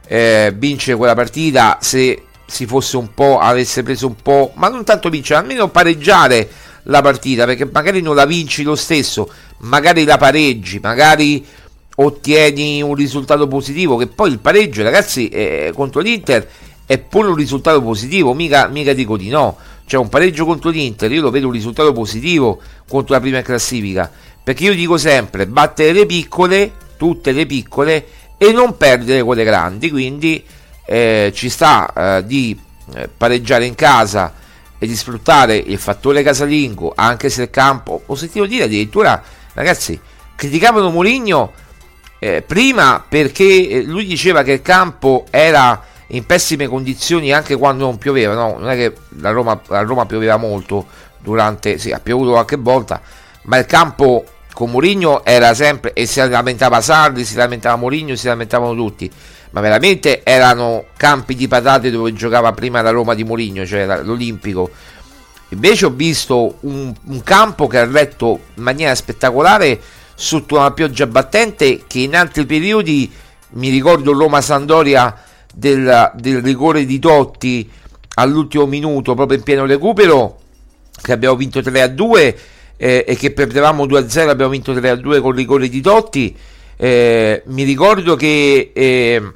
eh, 0.08 0.53
vincere 0.55 0.97
quella 0.97 1.16
partita 1.16 1.78
se 1.82 2.24
si 2.45 2.66
fosse 2.66 2.97
un 2.97 3.14
po' 3.14 3.39
avesse 3.39 3.84
preso 3.84 4.08
un 4.08 4.16
po' 4.22 4.51
ma 4.55 4.70
non 4.70 4.86
tanto 4.86 5.10
vincere 5.10 5.39
almeno 5.39 5.68
pareggiare 5.68 6.49
la 6.84 7.01
partita 7.01 7.45
perché 7.45 7.66
magari 7.66 8.01
non 8.01 8.16
la 8.16 8.26
vinci 8.26 8.64
lo 8.64 8.76
stesso 8.76 9.30
magari 9.60 10.05
la 10.05 10.18
pareggi 10.18 10.80
magari 10.80 11.45
ottieni 11.95 12.82
un 12.82 12.95
risultato 12.95 13.47
positivo 13.47 13.97
che 13.97 14.08
poi 14.08 14.32
il 14.32 14.39
pareggio 14.39 14.84
ragazzi 14.84 15.28
eh, 15.28 15.72
contro 15.76 15.99
l'Inter 15.99 16.47
è 16.88 16.98
pure 17.00 17.28
un 17.28 17.36
risultato 17.36 17.82
positivo, 17.82 18.34
mica, 18.34 18.68
mica 18.68 18.94
dico 18.94 19.18
di 19.18 19.28
no. 19.28 19.58
Cioè 19.86 20.00
un 20.00 20.08
pareggio 20.08 20.46
contro 20.46 20.70
l'Inter, 20.70 21.12
io 21.12 21.22
lo 21.22 21.32
vedo 21.32 21.48
un 21.48 21.52
risultato 21.52 21.92
positivo 21.92 22.62
contro 22.88 23.14
la 23.14 23.20
prima 23.20 23.42
classifica. 23.42 24.10
Perché 24.42 24.64
io 24.64 24.74
dico 24.74 24.98
sempre, 24.98 25.48
battere 25.48 25.92
le 25.92 26.06
piccole, 26.06 26.72
tutte 26.96 27.34
le 27.34 27.46
piccole, 27.46 28.08
e 28.38 28.54
non 28.54 28.78
perdere 28.78 29.22
quelle 29.22 29.44
grandi. 29.44 29.92
Quindi 29.92 30.42
eh, 30.86 31.32
ci 31.36 31.50
sta 31.50 31.92
eh, 31.94 32.26
di 32.26 32.58
eh, 32.96 33.10
pareggiare 33.16 33.66
in 33.66 33.76
casa 33.76 34.34
e 34.80 34.88
di 34.88 34.96
sfruttare 34.96 35.58
il 35.58 35.78
fattore 35.78 36.24
casalingo, 36.24 36.94
anche 36.96 37.30
se 37.30 37.44
il 37.44 37.50
campo, 37.50 38.04
ho 38.06 38.16
sentito 38.16 38.46
dire 38.46 38.64
addirittura, 38.64 39.22
ragazzi, 39.54 40.00
criticavano 40.36 40.90
Mourinho 40.90 41.52
eh, 42.20 42.42
prima 42.42 43.04
perché 43.08 43.70
eh, 43.70 43.84
lui 43.84 44.06
diceva 44.06 44.44
che 44.44 44.54
il 44.54 44.62
campo 44.62 45.26
era 45.30 45.84
in 46.08 46.26
pessime 46.26 46.68
condizioni 46.68 47.34
anche 47.34 47.55
quando 47.55 47.86
non 47.86 47.97
pioveva, 47.97 48.34
no? 48.34 48.58
non 48.60 48.70
è 48.70 48.76
che 48.76 48.95
la 49.20 49.32
Roma, 49.32 49.60
a 49.68 49.82
Roma 49.82 50.05
pioveva 50.05 50.38
molto 50.38 50.86
durante, 51.18 51.78
sì, 51.78 51.91
ha 51.91 51.99
piovuto 51.99 52.32
qualche 52.32 52.55
volta, 52.55 53.01
ma 53.43 53.58
il 53.58 53.66
campo 53.66 54.24
con 54.53 54.72
Mourinho 54.72 55.24
era 55.26 55.53
sempre, 55.53 55.93
e 55.93 56.05
si 56.05 56.20
lamentava 56.20 56.82
Sarri, 56.82 57.26
si 57.26 57.36
lamentava 57.36 57.76
Mourinho, 57.76 58.16
si 58.16 58.28
lamentavano 58.28 58.74
tutti, 58.74 59.12
ma 59.51 59.62
veramente 59.62 60.24
erano 60.24 60.86
campi 60.95 61.36
di 61.36 61.47
patate 61.47 61.91
dove 61.91 62.14
giocava 62.14 62.51
prima 62.53 62.82
la 62.82 62.91
Roma 62.91 63.14
di 63.14 63.24
Mourinho, 63.24 63.66
cioè 63.66 63.86
l'Olimpico. 64.01 64.70
Invece 65.49 65.86
ho 65.86 65.91
visto 65.91 66.58
un, 66.62 66.93
un 67.05 67.24
campo 67.24 67.68
che 67.68 67.80
ha 67.80 67.86
retto 67.86 68.39
in 68.55 68.64
maniera 68.64 68.93
spettacolare 68.95 69.80
sotto 70.16 70.55
una 70.55 70.72
pioggia 70.72 71.05
battente 71.05 71.84
che 71.86 71.99
in 71.99 72.16
altri 72.16 72.45
periodi, 72.45 73.12
mi 73.51 73.70
ricordo 73.70 74.12
Roma-Sandoria 74.12 75.24
del, 75.58 76.12
del 76.16 76.43
rigore 76.43 76.86
di 76.86 76.99
Totti 76.99 77.68
all'ultimo 78.16 78.68
minuto, 78.68 79.16
proprio 79.16 79.38
in 79.38 79.43
pieno 79.43 79.66
recupero, 79.66 80.39
che 81.01 81.12
abbiamo 81.12 81.36
vinto 81.36 81.62
3 81.62 81.82
a 81.82 81.88
2 81.88 82.39
eh, 82.78 83.05
e 83.08 83.16
che 83.16 83.32
perdevamo 83.32 83.88
2 83.88 83.99
a 83.99 84.10
0, 84.10 84.30
abbiamo 84.30 84.51
vinto 84.51 84.74
3 84.74 84.89
a 84.89 84.95
2 84.95 85.20
con 85.20 85.32
il 85.32 85.38
rigore 85.38 85.68
di 85.68 85.82
Totti. 85.82 86.36
Eh, 86.76 87.41
mi 87.47 87.64
ricordo 87.64 88.16
che 88.16 88.72
eh, 88.72 89.32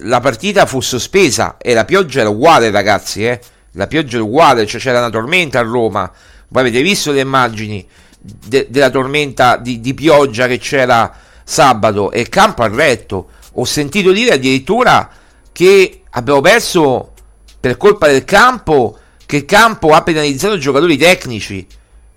la 0.00 0.20
partita 0.20 0.66
fu 0.66 0.80
sospesa 0.80 1.56
e 1.56 1.72
la 1.72 1.86
pioggia 1.86 2.20
era 2.20 2.28
uguale, 2.28 2.70
ragazzi. 2.70 3.24
Eh? 3.24 3.40
La 3.72 3.86
pioggia 3.86 4.16
era 4.16 4.24
uguale, 4.24 4.66
cioè 4.66 4.80
c'era 4.80 4.98
una 4.98 5.10
tormenta 5.10 5.60
a 5.60 5.62
Roma. 5.62 6.10
Voi 6.48 6.60
avete 6.60 6.82
visto 6.82 7.10
le 7.10 7.20
immagini 7.20 7.86
de- 8.20 8.66
della 8.68 8.90
tormenta 8.90 9.56
di-, 9.56 9.80
di 9.80 9.94
pioggia 9.94 10.46
che 10.46 10.58
c'era 10.58 11.10
sabato 11.42 12.10
e 12.10 12.20
il 12.20 12.28
campo 12.28 12.62
ha 12.62 12.68
retto. 12.68 13.28
Ho 13.54 13.64
sentito 13.64 14.12
dire 14.12 14.34
addirittura 14.34 15.20
che 15.52 16.02
abbiamo 16.10 16.40
perso 16.40 17.12
per 17.60 17.76
colpa 17.76 18.08
del 18.08 18.24
campo, 18.24 18.98
che 19.24 19.36
il 19.36 19.44
campo 19.44 19.90
ha 19.90 20.02
penalizzato 20.02 20.54
i 20.54 20.60
giocatori 20.60 20.96
tecnici. 20.96 21.66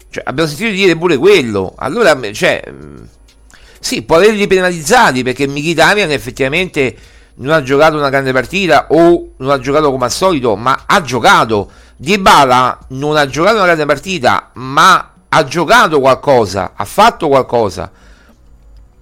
Cioè, 0.09 0.23
abbiamo 0.25 0.49
sentito 0.49 0.71
dire 0.71 0.95
pure 0.95 1.17
quello. 1.17 1.73
Allora, 1.77 2.17
cioè, 2.31 2.63
mm, 2.69 3.03
sì, 3.79 4.01
può 4.01 4.15
averli 4.15 4.47
penalizzati 4.47 5.21
perché 5.23 5.47
Mkhitaryan 5.47 6.11
effettivamente 6.11 6.95
non 7.35 7.53
ha 7.53 7.61
giocato 7.61 7.97
una 7.97 8.09
grande 8.09 8.31
partita 8.31 8.87
o 8.89 9.33
non 9.37 9.51
ha 9.51 9.59
giocato 9.59 9.91
come 9.91 10.05
al 10.05 10.11
solito, 10.11 10.55
ma 10.55 10.83
ha 10.85 11.01
giocato. 11.01 11.69
Dybala 11.97 12.79
non 12.89 13.15
ha 13.15 13.27
giocato 13.27 13.57
una 13.57 13.65
grande 13.65 13.85
partita, 13.85 14.49
ma 14.53 15.13
ha 15.29 15.43
giocato 15.43 15.99
qualcosa, 15.99 16.71
ha 16.75 16.85
fatto 16.85 17.27
qualcosa. 17.27 17.91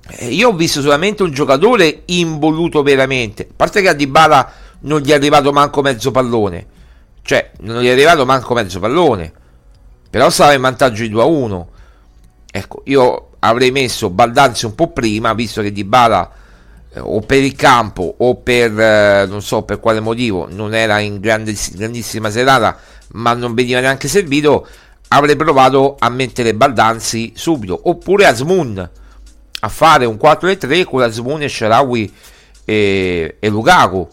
Eh, 0.10 0.34
io 0.34 0.50
ho 0.50 0.54
visto 0.54 0.82
solamente 0.82 1.24
un 1.24 1.32
giocatore 1.32 2.04
involuto 2.06 2.84
veramente. 2.84 3.48
A 3.50 3.54
parte 3.56 3.82
che 3.82 3.90
a 3.90 3.94
Dybala 3.94 4.52
non 4.82 5.00
gli 5.02 5.12
è 5.12 5.14
arrivato 5.14 5.52
manco 5.52 5.82
mezzo 5.82 6.12
pallone. 6.12 6.66
Cioè, 7.22 7.52
non 7.62 7.82
gli 7.82 7.88
è 7.88 7.92
arrivato 7.92 8.26
manco 8.26 8.54
mezzo 8.54 8.80
pallone. 8.80 9.32
Però 10.10 10.30
stava 10.30 10.54
in 10.54 10.62
vantaggio 10.62 11.04
di 11.04 11.10
2 11.10 11.22
a 11.22 11.26
1. 11.26 11.70
Ecco, 12.52 12.82
io 12.86 13.30
avrei 13.40 13.72
messo 13.72 14.10
Baldanzi 14.10 14.66
un 14.66 14.76
po' 14.76 14.92
prima, 14.92 15.34
visto 15.34 15.62
che 15.62 15.72
Dybala 15.72 16.32
eh, 16.94 17.00
o 17.00 17.22
per 17.22 17.42
il 17.42 17.56
campo 17.56 18.16
o 18.18 18.36
per 18.36 18.80
eh, 18.80 19.26
non 19.28 19.42
so 19.42 19.64
per 19.64 19.80
quale 19.80 20.00
motivo 20.00 20.48
non 20.50 20.76
era 20.76 21.00
in 21.00 21.20
grandiss- 21.20 21.76
grandissima 21.76 22.30
serata, 22.30 22.78
ma 23.14 23.34
non 23.34 23.54
veniva 23.54 23.80
neanche 23.80 24.08
servito, 24.08 24.68
avrei 25.08 25.36
provato 25.36 25.96
a 25.98 26.10
mettere 26.10 26.54
Baldanzi 26.54 27.34
subito. 27.36 27.80
Oppure 27.86 28.26
Asmun 28.26 28.90
a 29.64 29.70
fare 29.70 30.06
un 30.06 30.18
4-3 30.22 30.86
con 30.86 31.02
Asmun 31.02 31.42
e 31.42 31.50
Sharawi 31.50 32.14
e, 32.66 33.38
e 33.40 33.50
Lukaku 33.50 34.08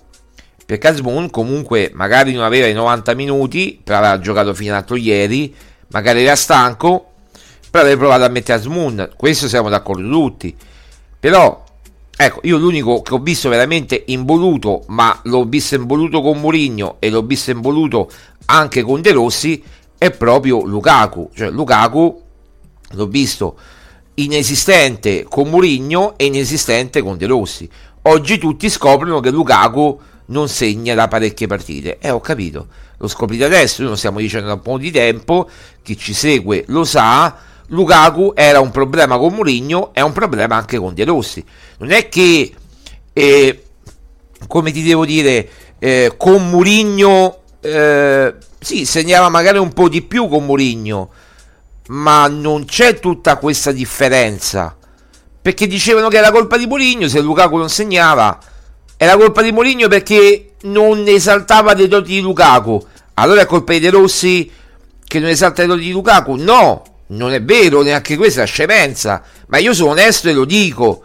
perché 0.67 0.89
Asmun 0.89 1.31
comunque 1.31 1.91
magari 1.95 2.33
non 2.33 2.45
aveva 2.45 2.67
i 2.67 2.73
90 2.73 3.15
minuti 3.15 3.81
però 3.83 3.99
aveva 3.99 4.19
giocato 4.19 4.55
fino 4.55 4.73
all'altro 4.73 4.97
ieri 4.97 5.55
magari 5.91 6.23
era 6.23 6.37
stanco, 6.37 7.13
però 7.71 7.85
avrei 7.85 7.97
provato 7.99 8.25
a 8.25 8.29
mettere 8.29 8.59
Asmun, 8.59 9.11
questo 9.17 9.49
siamo 9.49 9.69
d'accordo 9.69 10.09
tutti. 10.09 10.55
Però, 11.19 11.65
ecco, 12.17 12.41
io 12.43 12.57
l'unico 12.57 13.03
che 13.03 13.15
ho 13.15 13.19
visto 13.19 13.49
veramente 13.49 14.05
involuto, 14.07 14.85
ma 14.89 15.19
l'ho 15.25 15.45
visto 15.45 15.75
involuto 15.75 16.23
con 16.23 16.41
Mourinho 16.41 16.97
e 16.99 17.11
l'ho 17.11 17.23
visto 17.23 17.51
involuto 17.51 18.11
anche 18.47 18.83
con 18.83 19.01
De 19.01 19.13
Rossi, 19.13 19.63
è 19.99 20.11
proprio 20.11 20.65
Lukaku. 20.65 21.31
Cioè, 21.35 21.51
Lukaku 21.51 22.23
l'ho 22.93 23.07
visto 23.07 23.57
inesistente 24.15 25.25
con 25.29 25.49
Mourinho 25.49 26.15
e 26.17 26.27
inesistente 26.27 27.03
con 27.03 27.17
De 27.17 27.27
Rossi. 27.27 27.69
Oggi 28.03 28.39
tutti 28.39 28.69
scoprono 28.69 29.21
che 29.21 29.31
Lukaku 29.31 30.01
non 30.27 30.49
segna 30.49 30.95
da 30.95 31.09
parecchie 31.09 31.47
partite. 31.47 31.99
E 31.99 32.09
eh, 32.09 32.11
ho 32.11 32.21
capito, 32.21 32.69
lo 32.99 33.09
scoprite 33.09 33.45
adesso, 33.45 33.83
noi 33.83 33.91
lo 33.91 33.97
stiamo 33.97 34.19
dicendo 34.19 34.47
da 34.47 34.55
un 34.55 34.63
po' 34.63 34.79
di 34.79 34.91
tempo, 34.91 35.49
chi 35.83 35.97
ci 35.97 36.13
segue 36.13 36.65
lo 36.69 36.85
sa, 36.85 37.37
Lukaku 37.69 38.33
era 38.35 38.61
un 38.61 38.71
problema 38.71 39.17
con 39.19 39.35
Mourinho, 39.35 39.93
è 39.93 40.01
un 40.01 40.13
problema 40.13 40.57
anche 40.57 40.79
con 40.79 40.95
De 40.95 41.05
Rossi. 41.05 41.45
Non 41.79 41.91
è 41.91 42.09
che, 42.09 42.53
eh, 43.13 43.65
come 44.47 44.73
ti 44.73 44.83
devo 44.83 45.05
dire, 45.05 45.49
eh, 45.79 46.15
con 46.17 46.51
Mourinho, 46.51 47.39
eh, 47.61 48.35
sì, 48.59 48.85
segnava 48.85 49.29
magari 49.29 49.59
un 49.59 49.73
po' 49.73 49.89
di 49.89 50.03
più 50.03 50.29
con 50.29 50.45
Mourinho, 50.45 51.11
ma 51.91 52.29
non 52.29 52.65
c'è 52.65 52.99
tutta 52.99 53.37
questa 53.37 53.73
differenza. 53.73 54.77
Perché 55.43 55.67
dicevano 55.67 56.09
che 56.09 56.19
era 56.19 56.31
colpa 56.31 56.57
di 56.57 56.67
Mourinho 56.67 57.09
se 57.09 57.21
Lukaku 57.21 57.57
non 57.57 57.71
segnava. 57.71 58.39
Era 58.97 59.17
colpa 59.17 59.43
di 59.43 59.53
Mourinho 59.53 59.89
perché 59.89 60.53
non 60.63 61.05
esaltava 61.07 61.75
dei 61.75 61.89
doti 61.89 62.13
di 62.13 62.21
Lukaku. 62.21 62.87
Allora 63.15 63.41
è 63.41 63.47
colpa 63.47 63.73
di 63.73 63.81
De 63.81 63.91
Rossi 63.91 64.51
che 65.05 65.19
non 65.19 65.31
esalta 65.31 65.63
i 65.63 65.67
doti 65.67 65.83
di 65.83 65.91
Lukaku? 65.91 66.37
No, 66.37 66.85
non 67.09 67.33
è 67.33 67.43
vero, 67.43 67.83
neanche 67.83 68.17
questa 68.17 68.43
è 68.43 68.47
scemenza. 68.47 69.23
Ma 69.47 69.59
io 69.59 69.73
sono 69.73 69.91
onesto 69.91 70.29
e 70.29 70.33
lo 70.33 70.45
dico. 70.45 71.03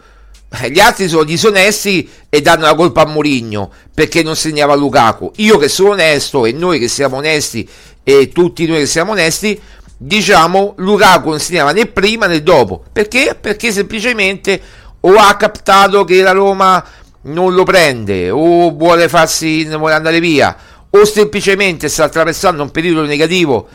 Gli 0.70 0.78
altri 0.78 1.08
sono 1.08 1.24
disonesti 1.24 2.08
e 2.28 2.40
danno 2.40 2.66
la 2.66 2.74
colpa 2.74 3.02
a 3.02 3.06
Mourinho 3.06 3.72
perché 3.92 4.22
non 4.22 4.36
segnava 4.36 4.74
Lukaku. 4.74 5.32
Io 5.36 5.58
che 5.58 5.68
sono 5.68 5.90
onesto 5.90 6.46
e 6.46 6.52
noi 6.52 6.78
che 6.78 6.88
siamo 6.88 7.16
onesti 7.16 7.68
e 8.04 8.28
tutti 8.28 8.66
noi 8.66 8.78
che 8.78 8.86
siamo 8.86 9.10
onesti 9.10 9.60
diciamo 9.96 10.74
Lukaku 10.76 11.30
non 11.30 11.40
segnava 11.40 11.72
né 11.72 11.86
prima 11.86 12.26
né 12.26 12.42
dopo 12.42 12.82
perché? 12.92 13.36
perché 13.40 13.72
semplicemente 13.72 14.60
o 15.00 15.14
ha 15.14 15.34
captato 15.36 16.04
che 16.04 16.20
la 16.20 16.32
Roma 16.32 16.84
non 17.22 17.54
lo 17.54 17.64
prende 17.64 18.30
o 18.30 18.70
vuole 18.72 19.08
farsi 19.08 19.64
vuole 19.64 19.94
andare 19.94 20.20
via 20.20 20.54
o 20.90 21.04
semplicemente 21.04 21.88
sta 21.88 22.04
attraversando 22.04 22.62
un 22.62 22.70
periodo 22.70 23.06
negativo 23.06 23.68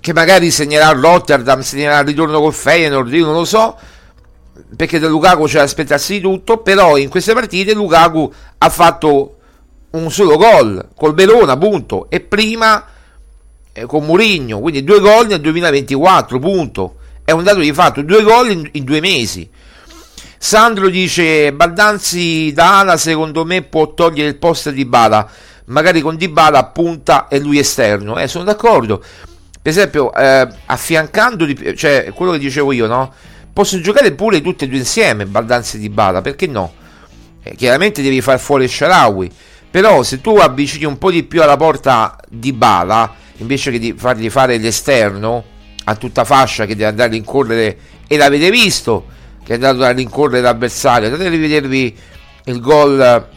che 0.00 0.12
magari 0.12 0.52
segnerà 0.52 0.90
Rotterdam 0.90 1.60
segnerà 1.60 1.98
il 1.98 2.06
ritorno 2.06 2.40
col 2.40 2.54
Feyenoord 2.54 3.12
io 3.12 3.24
non 3.24 3.34
lo 3.34 3.44
so 3.44 3.76
perché 4.76 5.00
da 5.00 5.08
Lukaku 5.08 5.46
c'è 5.46 5.58
da 5.58 5.62
aspettarsi 5.64 6.14
di 6.14 6.20
tutto 6.20 6.58
però 6.58 6.96
in 6.96 7.08
queste 7.08 7.32
partite 7.32 7.74
Lukaku 7.74 8.32
ha 8.58 8.68
fatto 8.70 9.36
un 9.90 10.10
solo 10.12 10.36
gol 10.36 10.90
col 10.94 11.14
Verona 11.14 11.56
punto 11.56 12.06
e 12.08 12.20
prima 12.20 12.84
con 13.84 14.04
Mourinho, 14.06 14.60
quindi 14.60 14.82
due 14.82 15.00
gol 15.00 15.26
nel 15.26 15.40
2024, 15.40 16.38
punto. 16.38 16.94
È 17.22 17.32
un 17.32 17.42
dato 17.42 17.58
di 17.58 17.72
fatto, 17.72 18.02
due 18.02 18.22
gol 18.22 18.50
in, 18.50 18.68
in 18.72 18.84
due 18.84 19.00
mesi. 19.00 19.48
Sandro 20.38 20.88
dice 20.88 21.52
Baldanzi 21.52 22.52
da 22.52 22.78
Ala 22.78 22.96
secondo 22.96 23.44
me 23.44 23.62
può 23.62 23.94
togliere 23.94 24.28
il 24.28 24.36
posto 24.36 24.70
di 24.70 24.84
Bala, 24.84 25.28
magari 25.66 26.00
con 26.00 26.16
Di 26.16 26.28
Bala 26.28 26.64
punta 26.66 27.28
e 27.28 27.40
lui 27.40 27.58
esterno. 27.58 28.16
Eh, 28.16 28.28
sono 28.28 28.44
d'accordo. 28.44 29.02
Per 29.60 29.72
esempio, 29.72 30.14
eh, 30.14 30.46
affiancando 30.66 31.44
di, 31.44 31.76
cioè 31.76 32.12
quello 32.14 32.32
che 32.32 32.38
dicevo 32.38 32.70
io, 32.72 32.86
no? 32.86 33.12
Possono 33.52 33.82
giocare 33.82 34.12
pure 34.12 34.40
tutti 34.40 34.64
e 34.64 34.68
due 34.68 34.78
insieme 34.78 35.26
Baldanzi 35.26 35.76
e 35.76 35.80
Di 35.80 35.88
Bala, 35.88 36.20
perché 36.20 36.46
no? 36.46 36.72
Eh, 37.42 37.54
chiaramente 37.56 38.02
devi 38.02 38.20
far 38.20 38.38
fuori 38.38 38.68
Sharawi, 38.68 39.30
però 39.70 40.02
se 40.02 40.20
tu 40.20 40.36
avvicini 40.36 40.84
un 40.84 40.98
po' 40.98 41.10
di 41.10 41.24
più 41.24 41.42
alla 41.42 41.56
porta 41.56 42.16
di 42.28 42.52
Bala 42.52 43.24
invece 43.38 43.70
che 43.70 43.78
di 43.78 43.94
fargli 43.96 44.30
fare 44.30 44.58
l'esterno 44.58 45.44
a 45.84 45.94
tutta 45.96 46.24
fascia 46.24 46.66
che 46.66 46.74
deve 46.74 46.88
andare 46.88 47.08
a 47.10 47.12
rincorrere 47.12 47.78
e 48.06 48.16
l'avete 48.16 48.50
visto 48.50 49.06
che 49.44 49.52
è 49.52 49.54
andato 49.54 49.82
a 49.82 49.90
rincorrere 49.90 50.40
l'avversario? 50.40 51.06
Andate 51.06 51.26
a 51.26 51.30
rivedervi 51.30 51.96
il 52.44 52.60
gol 52.60 53.28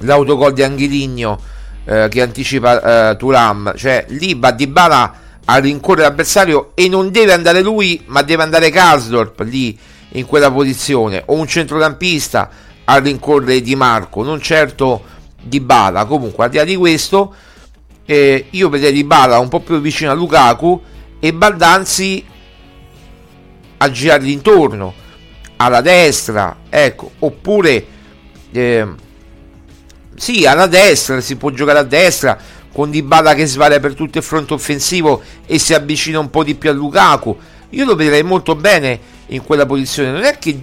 l'autogol 0.00 0.52
di 0.52 0.62
Anghiligno 0.62 1.40
eh, 1.84 2.08
che 2.10 2.22
anticipa 2.22 3.10
eh, 3.10 3.16
Turam 3.16 3.74
cioè 3.76 4.04
lì 4.08 4.34
va 4.34 4.50
di 4.50 4.66
bala 4.66 5.20
a 5.44 5.56
rincorrere 5.58 6.08
l'avversario 6.08 6.72
e 6.74 6.88
non 6.88 7.10
deve 7.10 7.32
andare 7.32 7.62
lui 7.62 8.02
ma 8.06 8.22
deve 8.22 8.42
andare 8.42 8.70
Kasdorp 8.70 9.40
lì 9.40 9.78
in 10.10 10.26
quella 10.26 10.50
posizione. 10.50 11.22
O 11.26 11.34
un 11.34 11.46
centrocampista 11.46 12.50
a 12.84 12.98
rincorrere 12.98 13.60
Di 13.60 13.74
Marco 13.74 14.22
non 14.22 14.40
certo 14.40 15.02
Di 15.42 15.60
Bala 15.60 16.04
comunque 16.04 16.44
al 16.44 16.50
di 16.50 16.56
là 16.56 16.64
di 16.64 16.76
questo 16.76 17.34
eh, 18.06 18.46
io 18.50 18.68
vedrei 18.68 18.92
Di 18.92 19.04
un 19.38 19.48
po' 19.48 19.60
più 19.60 19.80
vicino 19.80 20.10
a 20.10 20.14
Lukaku 20.14 20.80
e 21.20 21.32
Baldanzi 21.34 22.24
a 23.78 23.90
girargli 23.90 24.30
intorno 24.30 24.94
alla 25.56 25.80
destra 25.80 26.58
ecco 26.68 27.10
oppure 27.18 27.86
eh, 28.52 28.86
sì 30.14 30.46
alla 30.46 30.66
destra 30.66 31.20
si 31.20 31.36
può 31.36 31.50
giocare 31.50 31.78
a 31.80 31.84
destra 31.84 32.38
con 32.76 32.90
Di 32.90 33.02
Bala 33.02 33.32
che 33.32 33.46
svaria 33.46 33.80
per 33.80 33.94
tutto 33.94 34.18
il 34.18 34.24
fronte 34.24 34.52
offensivo 34.52 35.22
e 35.46 35.58
si 35.58 35.72
avvicina 35.72 36.18
un 36.18 36.28
po' 36.28 36.44
di 36.44 36.54
più 36.56 36.68
a 36.68 36.74
Lukaku. 36.74 37.34
Io 37.70 37.86
lo 37.86 37.94
vedrei 37.94 38.22
molto 38.22 38.54
bene 38.54 39.00
in 39.28 39.42
quella 39.42 39.64
posizione. 39.64 40.10
Non 40.10 40.24
è 40.24 40.36
che 40.38 40.60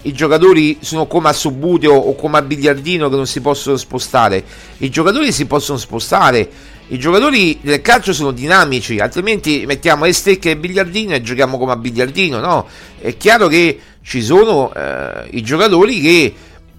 i 0.00 0.12
giocatori 0.14 0.78
sono 0.80 1.06
come 1.06 1.28
a 1.28 1.34
Subuteo 1.34 1.92
o 1.92 2.14
come 2.14 2.38
a 2.38 2.42
Biliardino 2.42 3.10
che 3.10 3.16
non 3.16 3.26
si 3.26 3.42
possono 3.42 3.76
spostare. 3.76 4.42
I 4.78 4.88
giocatori 4.88 5.32
si 5.32 5.44
possono 5.44 5.76
spostare 5.76 6.50
i 6.92 6.98
giocatori 6.98 7.58
del 7.62 7.80
calcio 7.82 8.12
sono 8.12 8.32
dinamici, 8.32 8.98
altrimenti 8.98 9.64
mettiamo 9.64 10.06
le 10.06 10.12
stecche 10.12 10.50
e 10.50 10.56
biliardino 10.56 11.14
e 11.14 11.22
giochiamo 11.22 11.56
come 11.56 11.72
a 11.72 11.76
biliardino, 11.76 12.40
no? 12.40 12.66
È 12.98 13.16
chiaro 13.16 13.46
che 13.46 13.78
ci 14.02 14.20
sono 14.20 14.72
eh, 14.74 15.28
i 15.30 15.42
giocatori 15.42 16.00
che 16.00 16.34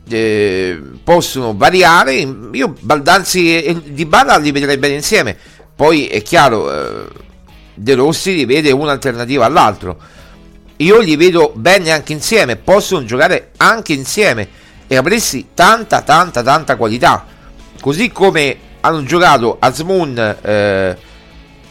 eh, 0.09 0.81
possono 1.01 1.55
variare. 1.55 2.27
Io 2.51 2.75
Baldanzi 2.81 3.63
e 3.63 3.81
Di 3.85 4.05
Bala 4.05 4.37
li 4.37 4.51
vedrei 4.51 4.77
bene 4.77 4.95
insieme. 4.95 5.37
Poi 5.73 6.07
è 6.07 6.21
chiaro, 6.21 6.71
eh, 6.71 7.07
De 7.73 7.93
Rossi 7.95 8.35
li 8.35 8.45
vede 8.45 8.71
un'alternativa 8.71 9.45
all'altro. 9.45 9.97
Io 10.77 10.99
li 10.99 11.15
vedo 11.15 11.53
bene 11.55 11.89
anche 11.91 12.11
insieme, 12.11 12.57
possono 12.57 13.05
giocare 13.05 13.51
anche 13.57 13.93
insieme 13.93 14.45
e 14.87 14.97
avresti 14.97 15.49
tanta, 15.53 16.01
tanta, 16.01 16.43
tanta 16.43 16.75
qualità. 16.75 17.25
Così 17.79 18.11
come 18.11 18.69
hanno 18.81 19.03
giocato 19.03 19.57
Asmun, 19.59 20.37
eh, 20.41 20.97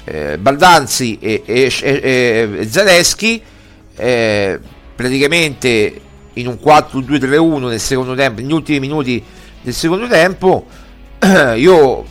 eh, 0.05 0.39
Baldanzi 0.39 1.19
e, 1.21 1.43
e, 1.45 1.73
e, 1.83 2.67
Zaleschi 2.69 3.43
eh, 3.97 4.59
praticamente 4.95 6.01
in 6.35 6.47
un 6.47 6.59
4-2-3-1 6.63 7.69
nel 7.69 7.81
secondo 7.81 8.15
tempo, 8.15 8.41
negli 8.41 8.53
ultimi 8.53 8.81
minuti 8.81 9.23
del 9.63 9.75
secondo 9.75 10.07
tempo, 10.07 10.67
io 11.57 12.05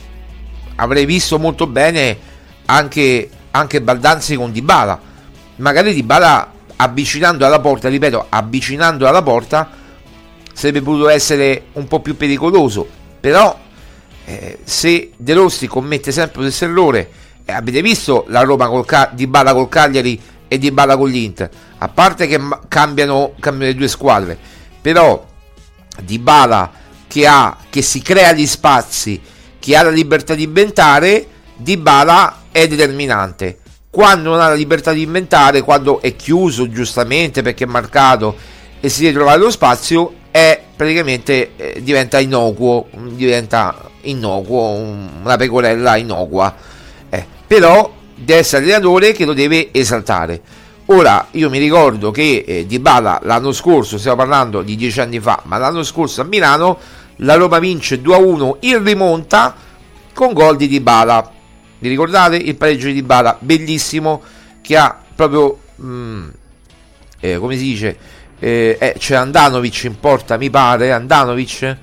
avrei 0.76 1.06
visto 1.06 1.40
molto 1.40 1.66
bene 1.68 2.18
anche, 2.66 3.30
anche 3.52 3.82
Baldanzi 3.82 4.36
con 4.36 4.52
Dybala, 4.52 5.00
magari 5.58 5.94
Dybala 5.94 6.54
avvicinando 6.76 7.46
alla 7.46 7.60
porta, 7.60 7.90
ripeto, 7.90 8.28
avvicinando 8.30 9.08
alla 9.08 9.22
porta 9.22 9.70
sarebbe 10.54 10.82
potuto 10.82 11.10
essere 11.10 11.68
un 11.74 11.88
po' 11.88 12.02
più 12.02 12.18
pericoloso, 12.18 12.88
però 13.20 13.58
eh, 14.30 14.60
se 14.64 15.10
De 15.18 15.34
Rossi 15.34 15.66
commette 15.66 16.12
sempre 16.12 16.44
lo 16.44 16.50
stesso 16.50 16.66
errore, 16.66 17.10
eh, 17.46 17.52
avete 17.52 17.82
visto 17.82 18.26
la 18.28 18.42
Roma 18.42 18.68
col 18.68 18.86
di 19.14 19.26
Bala 19.26 19.54
col 19.54 19.70
Cagliari 19.70 20.22
e 20.48 20.60
di 20.60 20.70
Bala 20.70 20.98
con 20.98 21.10
l'Inter, 21.10 21.50
a 21.80 21.88
parte 21.88 22.28
che 22.28 22.40
cambiano, 22.68 23.34
cambiano 23.40 23.72
le 23.72 23.78
due 23.78 23.88
squadre, 23.88 24.38
però 24.82 25.26
di 26.04 26.20
Bala 26.20 26.72
che, 27.08 27.26
ha, 27.26 27.58
che 27.72 27.82
si 27.82 28.04
crea 28.04 28.32
gli 28.34 28.46
spazi, 28.46 29.20
che 29.58 29.76
ha 29.76 29.82
la 29.82 29.90
libertà 29.90 30.36
di 30.36 30.44
inventare, 30.44 31.26
di 31.56 31.76
Bala 31.78 32.44
è 32.52 32.68
determinante. 32.68 33.58
Quando 33.90 34.30
non 34.30 34.40
ha 34.40 34.50
la 34.50 34.54
libertà 34.54 34.92
di 34.92 35.02
inventare, 35.02 35.64
quando 35.64 36.02
è 36.02 36.16
chiuso 36.16 36.70
giustamente 36.70 37.42
perché 37.42 37.64
è 37.64 37.68
marcato 37.68 38.36
e 38.80 38.90
si 38.90 39.02
deve 39.02 39.16
trovare 39.16 39.40
lo 39.40 39.50
spazio, 39.50 40.14
è 40.30 40.62
praticamente 40.76 41.56
eh, 41.56 41.82
diventa 41.82 42.20
innocuo, 42.20 42.88
diventa 43.16 43.89
innocuo, 44.02 44.62
una 45.22 45.36
pecorella 45.38 45.96
innocua. 45.96 46.56
Eh, 47.10 47.26
però 47.46 47.94
deve 48.16 48.40
essere 48.40 48.66
l'allenatore 48.66 49.12
che 49.12 49.26
lo 49.26 49.34
deve 49.34 49.70
esaltare. 49.72 50.42
Ora, 50.92 51.28
io 51.32 51.50
mi 51.50 51.60
ricordo 51.60 52.10
che 52.10 52.44
eh, 52.46 52.66
Di 52.66 52.80
Bala 52.80 53.20
l'anno 53.24 53.52
scorso, 53.52 53.98
stiamo 53.98 54.18
parlando 54.18 54.64
di 54.64 54.76
dieci 54.76 55.00
anni 55.00 55.20
fa, 55.20 55.42
ma 55.46 55.58
l'anno 55.58 55.84
scorso 55.84 56.22
a 56.22 56.24
Milano 56.24 56.80
la 57.18 57.36
Roma 57.36 57.60
vince 57.60 58.02
2-1 58.02 58.58
in 58.62 58.84
rimonta 58.84 59.56
con 60.14 60.34
gol 60.34 60.58
di 60.58 60.68
Di 60.68 60.80
Bala. 60.80 61.32
Vi 61.78 61.88
ricordate 61.88 62.38
il 62.38 62.56
pareggio 62.56 62.88
di 62.88 62.94
Di 62.94 63.04
Bala? 63.04 63.38
Bellissimo 63.40 64.22
che 64.62 64.78
ha 64.78 64.98
proprio, 65.16 65.60
mm, 65.82 66.30
eh, 67.20 67.38
come 67.38 67.56
si 67.56 67.64
dice, 67.64 67.98
eh, 68.40 68.78
eh, 68.80 68.96
c'è 68.98 69.16
Andanovic 69.16 69.84
in 69.84 70.00
porta, 70.00 70.38
mi 70.38 70.50
pare, 70.50 70.92
Andanovic 70.92 71.78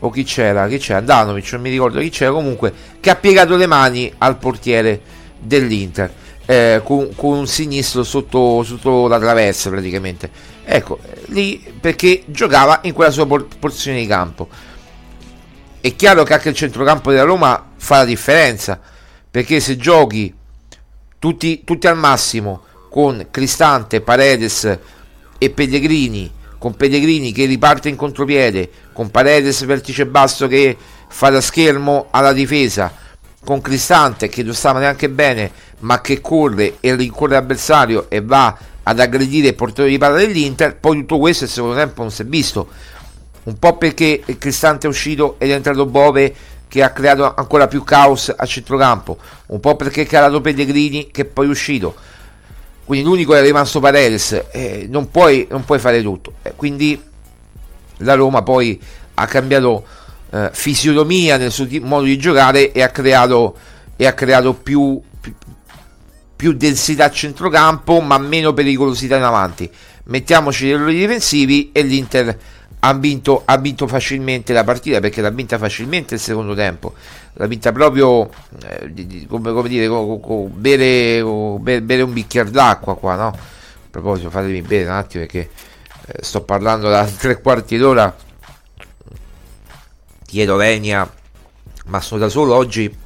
o 0.00 0.10
chi 0.10 0.24
c'era, 0.24 0.66
chi 0.68 0.78
c'era, 0.78 0.98
Andanovic, 0.98 1.52
non 1.52 1.60
mi 1.62 1.70
ricordo 1.70 2.00
chi 2.00 2.10
c'era, 2.10 2.32
comunque, 2.32 2.72
che 3.00 3.10
ha 3.10 3.16
piegato 3.16 3.56
le 3.56 3.66
mani 3.66 4.12
al 4.18 4.38
portiere 4.38 5.00
dell'Inter. 5.38 6.12
Eh, 6.46 6.80
con, 6.82 7.14
con, 7.14 7.38
un 7.38 7.46
sinistro 7.46 8.02
sotto, 8.02 8.62
sotto, 8.64 9.06
la 9.06 9.18
traversa 9.18 9.70
praticamente. 9.70 10.30
Ecco 10.64 10.98
lì 11.26 11.64
perché 11.80 12.22
giocava 12.26 12.80
in 12.82 12.92
quella 12.92 13.10
sua 13.10 13.26
porzione 13.26 14.00
di 14.00 14.06
campo. 14.06 14.48
È 15.80 15.94
chiaro 15.94 16.24
che 16.24 16.34
anche 16.34 16.48
il 16.48 16.54
centrocampo 16.54 17.10
della 17.10 17.22
Roma 17.22 17.70
fa 17.76 17.98
la 17.98 18.04
differenza 18.04 18.80
perché 19.30 19.60
se 19.60 19.76
giochi 19.76 20.34
tutti, 21.18 21.62
tutti 21.64 21.86
al 21.86 21.96
massimo 21.96 22.64
con 22.90 23.28
Cristante, 23.30 24.00
Paredes 24.00 24.78
e 25.38 25.50
Pellegrini 25.50 26.30
con 26.60 26.76
Pellegrini 26.76 27.32
che 27.32 27.46
riparte 27.46 27.88
in 27.88 27.96
contropiede 27.96 28.70
con 28.92 29.10
Paredes 29.10 29.64
vertice 29.64 30.04
basso 30.04 30.46
che 30.46 30.76
fa 31.08 31.30
da 31.30 31.40
schermo 31.40 32.08
alla 32.10 32.34
difesa 32.34 32.92
con 33.42 33.62
Cristante 33.62 34.28
che 34.28 34.42
non 34.42 34.52
stava 34.52 34.78
neanche 34.78 35.08
bene 35.08 35.50
ma 35.78 36.02
che 36.02 36.20
corre 36.20 36.76
e 36.80 36.94
rincorre 36.94 37.32
l'avversario 37.32 38.10
e 38.10 38.20
va 38.20 38.54
ad 38.82 39.00
aggredire 39.00 39.48
il 39.48 39.54
portatore 39.54 39.88
di 39.88 39.96
palla 39.96 40.18
dell'Inter. 40.18 40.76
Poi 40.76 40.98
tutto 40.98 41.18
questo 41.18 41.44
il 41.44 41.50
secondo 41.50 41.76
tempo 41.76 42.02
non 42.02 42.10
si 42.10 42.20
è 42.20 42.24
visto. 42.26 42.68
Un 43.44 43.58
po' 43.58 43.78
perché 43.78 44.22
Cristante 44.38 44.86
è 44.86 44.90
uscito 44.90 45.36
ed 45.38 45.50
è 45.50 45.54
entrato 45.54 45.86
Bove 45.86 46.34
che 46.68 46.82
ha 46.82 46.90
creato 46.90 47.34
ancora 47.34 47.66
più 47.66 47.82
caos 47.82 48.30
a 48.36 48.44
centrocampo. 48.44 49.16
Un 49.46 49.60
po' 49.60 49.76
perché 49.76 50.02
è 50.02 50.06
calato 50.06 50.42
Pellegrini 50.42 51.10
che 51.10 51.24
poi 51.24 51.46
è 51.46 51.48
uscito 51.48 51.94
quindi 52.90 53.06
l'unico 53.08 53.36
è 53.36 53.40
rimasto 53.40 53.78
Paredes 53.78 54.46
eh, 54.50 54.88
non, 54.90 55.12
puoi, 55.12 55.46
non, 55.48 55.64
puoi, 55.64 55.78
fare 55.78 56.02
tutto. 56.02 56.32
Eh, 56.42 56.54
quindi 56.56 57.00
la 57.98 58.14
Roma 58.14 58.42
poi 58.42 58.82
ha 59.14 59.26
cambiato 59.26 59.84
eh, 60.32 60.50
fisionomia 60.52 61.36
nel 61.36 61.52
suo 61.52 61.68
modo 61.82 62.06
di 62.06 62.18
giocare 62.18 62.72
e 62.72 62.82
ha 62.82 62.88
creato, 62.88 63.56
e 63.94 64.06
ha 64.08 64.12
creato 64.12 64.54
più, 64.54 65.00
più, 65.20 65.32
più, 66.34 66.52
densità 66.54 67.04
a 67.04 67.10
centrocampo 67.12 68.00
ma 68.00 68.18
meno 68.18 68.52
pericolosità 68.52 69.16
in 69.18 69.22
avanti. 69.22 69.70
Mettiamoci 70.06 70.66
gli 70.66 70.70
errori 70.70 70.98
difensivi 70.98 71.70
e 71.72 71.82
l'Inter 71.82 72.36
ha 72.80 72.94
vinto, 72.94 73.42
ha 73.44 73.56
vinto 73.58 73.86
facilmente 73.86 74.52
la 74.52 74.64
partita 74.64 75.00
perché 75.00 75.20
l'ha 75.20 75.30
vinta 75.30 75.58
facilmente 75.58 76.14
il 76.14 76.20
secondo 76.20 76.54
tempo. 76.54 76.94
L'ha 77.34 77.46
vinta 77.46 77.72
proprio 77.72 78.28
eh, 78.64 79.26
come, 79.28 79.52
come, 79.52 79.68
dire 79.68 79.86
co, 79.88 80.18
co, 80.18 80.48
bere, 80.52 81.22
co, 81.22 81.58
bere, 81.58 82.02
un 82.02 82.12
bicchiere 82.12 82.50
d'acqua 82.50 82.96
qua 82.96 83.14
no? 83.16 83.26
a 83.28 83.36
proposito 83.90 84.30
fatemi 84.30 84.62
bere 84.62 84.84
un 84.84 84.94
attimo 84.94 85.24
perché 85.24 85.50
eh, 86.06 86.18
sto 86.22 86.42
parlando 86.42 86.88
da 86.88 87.04
tre 87.06 87.40
quarti 87.40 87.76
d'ora. 87.76 88.14
Chiedo 90.26 90.56
venia 90.56 91.10
ma 91.86 92.00
sono 92.00 92.20
da 92.20 92.28
solo 92.28 92.54
oggi? 92.54 92.96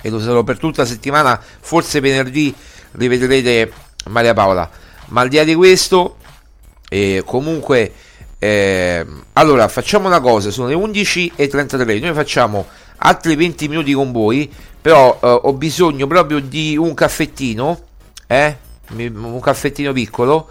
E 0.00 0.10
lo 0.10 0.20
sarò 0.20 0.42
per 0.42 0.58
tutta 0.58 0.82
la 0.82 0.88
settimana? 0.88 1.40
Forse 1.40 2.00
venerdì 2.00 2.54
rivedrete 2.92 3.72
Maria 4.08 4.34
Paola. 4.34 4.68
Ma 5.06 5.22
al 5.22 5.28
di 5.28 5.36
là 5.36 5.44
di 5.44 5.54
questo 5.54 6.18
eh, 6.88 7.22
comunque 7.24 7.92
eh, 8.44 9.06
allora 9.32 9.68
facciamo 9.68 10.06
una 10.06 10.20
cosa 10.20 10.50
sono 10.50 10.68
le 10.68 10.74
11.33 10.74 12.00
noi 12.02 12.12
facciamo 12.12 12.66
altri 12.96 13.36
20 13.36 13.68
minuti 13.68 13.94
con 13.94 14.12
voi 14.12 14.52
però 14.82 15.18
eh, 15.22 15.26
ho 15.26 15.52
bisogno 15.54 16.06
proprio 16.06 16.40
di 16.40 16.76
un 16.76 16.92
caffettino 16.92 17.80
eh? 18.26 18.56
un 18.96 19.40
caffettino 19.40 19.94
piccolo 19.94 20.48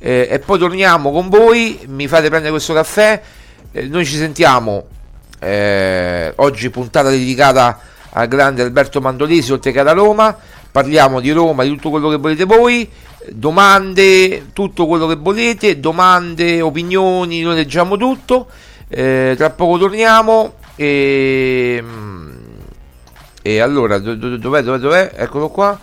eh, 0.00 0.26
e 0.28 0.40
poi 0.40 0.58
torniamo 0.58 1.12
con 1.12 1.28
voi 1.28 1.78
mi 1.86 2.08
fate 2.08 2.26
prendere 2.26 2.50
questo 2.50 2.74
caffè 2.74 3.22
eh, 3.70 3.82
noi 3.82 4.04
ci 4.04 4.16
sentiamo 4.16 4.86
eh, 5.38 6.32
oggi 6.34 6.68
puntata 6.70 7.10
dedicata 7.10 7.78
al 8.10 8.26
grande 8.26 8.62
Alberto 8.62 9.00
Mandolesi 9.00 9.52
oltre 9.52 9.70
che 9.70 9.78
alla 9.78 9.92
Roma 9.92 10.36
parliamo 10.72 11.20
di 11.20 11.30
Roma 11.30 11.62
di 11.62 11.68
tutto 11.68 11.90
quello 11.90 12.08
che 12.08 12.16
volete 12.16 12.42
voi 12.42 12.90
domande 13.32 14.52
tutto 14.52 14.86
quello 14.86 15.06
che 15.06 15.16
volete 15.16 15.80
domande 15.80 16.60
opinioni 16.60 17.40
noi 17.40 17.54
leggiamo 17.54 17.96
tutto. 17.96 18.48
Eh, 18.88 19.34
tra 19.36 19.50
poco 19.50 19.78
torniamo 19.78 20.54
e, 20.76 21.82
e 23.42 23.58
allora 23.58 23.98
dov'è 23.98 24.38
dov'è 24.38 24.78
dov'è? 24.78 25.12
Eccolo 25.16 25.48
qua. 25.48 25.78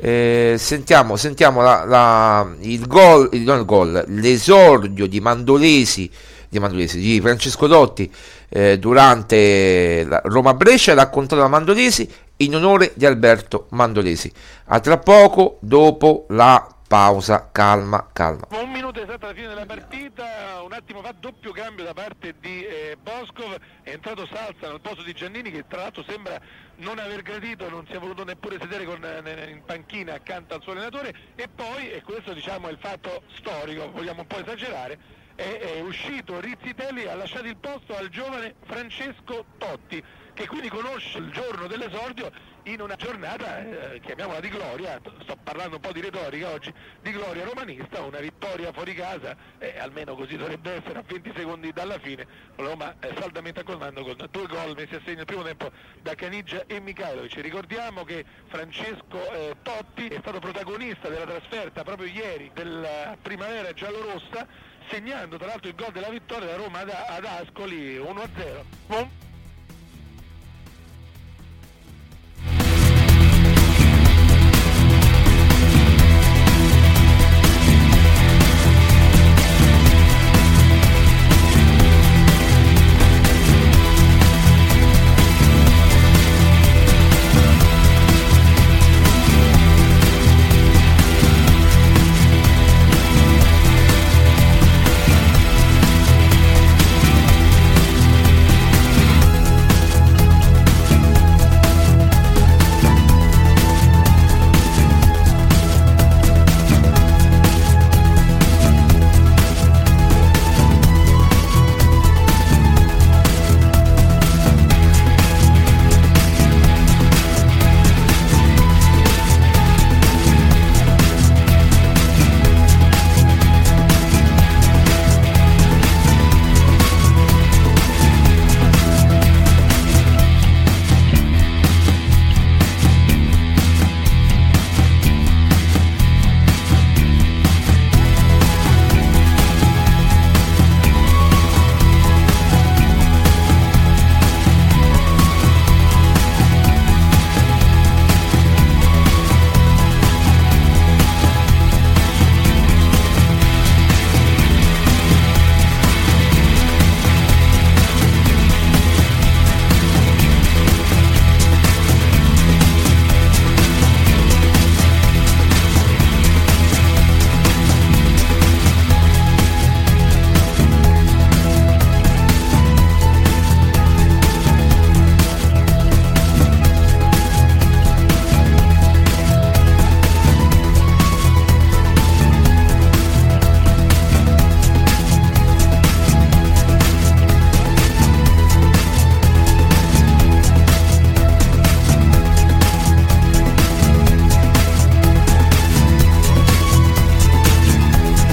Eh, 0.00 0.54
sentiamo, 0.58 1.16
sentiamo 1.16 1.60
la, 1.60 1.84
la, 1.84 2.48
il 2.60 2.86
gol, 2.86 3.28
il, 3.32 3.42
non 3.42 3.58
il 3.58 3.64
gol, 3.64 4.04
l'esordio 4.06 5.08
di 5.08 5.18
Mandolesi, 5.18 6.08
di, 6.48 6.60
Mandolesi, 6.60 7.00
di 7.00 7.20
Francesco 7.20 7.66
Dotti 7.66 8.08
eh, 8.48 8.78
durante 8.78 10.06
Roma-Brescia 10.22 10.94
raccontato 10.94 11.40
da 11.40 11.48
Mandolesi 11.48 12.08
in 12.36 12.54
onore 12.54 12.92
di 12.94 13.06
Alberto 13.06 13.66
Mandolesi. 13.70 14.30
A 14.66 14.78
tra 14.78 14.98
poco 14.98 15.58
dopo 15.60 16.26
la 16.28 16.64
pausa, 16.88 17.50
calma, 17.52 18.08
calma. 18.14 18.46
Un 18.48 18.72
minuto 18.72 19.02
esatto 19.02 19.26
alla 19.26 19.34
fine 19.34 19.48
della 19.48 19.66
partita, 19.66 20.62
un 20.62 20.72
attimo 20.72 21.02
fa 21.02 21.12
doppio 21.12 21.52
cambio 21.52 21.84
da 21.84 21.92
parte 21.92 22.34
di 22.40 22.64
eh, 22.64 22.96
Boscov, 23.00 23.58
è 23.82 23.90
entrato 23.90 24.26
Salza 24.26 24.70
nel 24.70 24.80
posto 24.80 25.02
di 25.02 25.12
Giannini 25.12 25.50
che 25.50 25.66
tra 25.68 25.82
l'altro 25.82 26.02
sembra 26.08 26.40
non 26.76 26.98
aver 26.98 27.20
gradito, 27.20 27.68
non 27.68 27.86
si 27.86 27.92
è 27.92 27.98
voluto 27.98 28.24
neppure 28.24 28.58
sedere 28.58 28.86
con, 28.86 29.04
eh, 29.04 29.50
in 29.50 29.62
panchina 29.66 30.14
accanto 30.14 30.54
al 30.54 30.62
suo 30.62 30.72
allenatore 30.72 31.14
e 31.34 31.46
poi, 31.54 31.90
e 31.90 32.00
questo 32.00 32.32
diciamo 32.32 32.68
è 32.68 32.70
il 32.70 32.78
fatto 32.78 33.22
storico, 33.36 33.90
vogliamo 33.90 34.22
un 34.22 34.26
po' 34.26 34.40
esagerare, 34.40 34.98
è, 35.34 35.74
è 35.76 35.80
uscito 35.80 36.40
Rizzitelli 36.40 37.02
e 37.02 37.10
ha 37.10 37.14
lasciato 37.14 37.46
il 37.46 37.56
posto 37.58 37.94
al 37.94 38.08
giovane 38.08 38.54
Francesco 38.64 39.44
Totti 39.58 40.02
che 40.32 40.46
quindi 40.46 40.68
conosce 40.68 41.18
il 41.18 41.30
giorno 41.32 41.66
dell'esordio 41.66 42.30
in 42.64 42.80
una 42.80 42.96
giornata, 42.96 43.58
eh, 43.92 44.00
chiamiamola 44.00 44.40
di 44.40 44.48
gloria, 44.48 45.00
sto 45.22 45.36
parlando 45.42 45.76
un 45.76 45.80
po' 45.80 45.92
di 45.92 46.00
retorica 46.00 46.50
oggi, 46.50 46.72
di 47.00 47.10
gloria 47.10 47.44
romanista, 47.44 48.02
una 48.02 48.20
vittoria 48.20 48.72
fuori 48.72 48.94
casa, 48.94 49.36
eh, 49.58 49.78
almeno 49.78 50.14
così 50.14 50.36
dovrebbe 50.36 50.74
essere 50.74 50.98
a 50.98 51.04
20 51.06 51.32
secondi 51.34 51.72
dalla 51.72 51.98
fine, 51.98 52.26
Roma 52.56 52.94
eh, 53.00 53.14
saldamente 53.18 53.60
accordando 53.60 54.02
con 54.02 54.16
due 54.30 54.46
gol 54.46 54.74
messi 54.76 54.94
a 54.94 55.00
segno 55.04 55.16
nel 55.16 55.24
primo 55.24 55.42
tempo 55.42 55.70
da 56.02 56.14
Canigia 56.14 56.64
e 56.66 56.80
Mikhailovic. 56.80 57.34
Ricordiamo 57.40 58.04
che 58.04 58.24
Francesco 58.48 59.32
eh, 59.32 59.56
Totti 59.62 60.08
è 60.08 60.18
stato 60.20 60.38
protagonista 60.38 61.08
della 61.08 61.26
trasferta 61.26 61.84
proprio 61.84 62.08
ieri 62.08 62.50
della 62.52 63.16
primavera 63.20 63.72
giallorossa, 63.72 64.46
segnando 64.88 65.36
tra 65.36 65.46
l'altro 65.46 65.68
il 65.68 65.74
gol 65.74 65.92
della 65.92 66.10
vittoria 66.10 66.46
da 66.46 66.56
Roma 66.56 66.80
ad, 66.80 66.90
ad 66.90 67.24
Ascoli 67.24 67.96
1-0. 67.96 69.26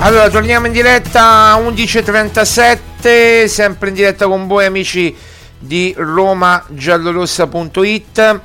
Allora, 0.06 0.30
torniamo 0.30 0.68
in 0.68 0.72
diretta 0.72 1.58
11.37, 1.58 3.47
sempre 3.47 3.89
in 3.89 3.95
diretta 3.95 4.28
con 4.28 4.45
voi 4.45 4.66
amici 4.66 5.18
di 5.58 5.95
romagiallorossa.it. 5.97 8.39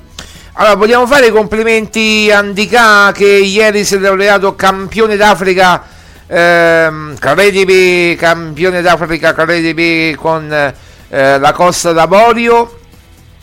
Allora, 0.55 0.77
vogliamo 0.77 1.07
fare 1.07 1.27
i 1.27 1.31
complimenti 1.31 2.31
a 2.33 2.39
Andika 2.39 3.13
che 3.13 3.27
ieri 3.27 3.85
si 3.85 3.97
è 3.97 3.99
laureato 3.99 4.55
campione 4.55 5.17
d'Africa, 5.17 5.85
ehm, 6.27 7.19
credibi, 7.19 8.17
campione 8.19 8.81
d'Africa, 8.81 9.35
credibi 9.35 10.17
con 10.19 10.51
eh, 10.51 10.75
la 11.11 11.53
Costa 11.53 11.93
d'Avorio. 11.93 12.79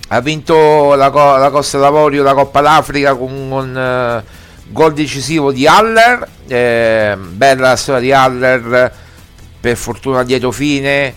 Ha 0.08 0.22
vinto 0.22 0.96
la, 0.96 1.10
la 1.10 1.52
Costa 1.52 1.78
d'Avorio, 1.78 2.24
la 2.24 2.34
Coppa 2.34 2.62
d'Africa 2.62 3.14
con... 3.14 3.48
con 3.48 3.78
eh, 3.78 4.46
gol 4.70 4.94
decisivo 4.94 5.52
di 5.52 5.68
Haller, 5.68 6.28
eh, 6.48 7.18
bella 7.18 7.70
la 7.70 7.76
storia 7.76 8.02
di 8.02 8.12
Haller, 8.12 8.92
per 9.60 9.76
fortuna 9.76 10.24
dietro 10.24 10.52
fine, 10.52 11.14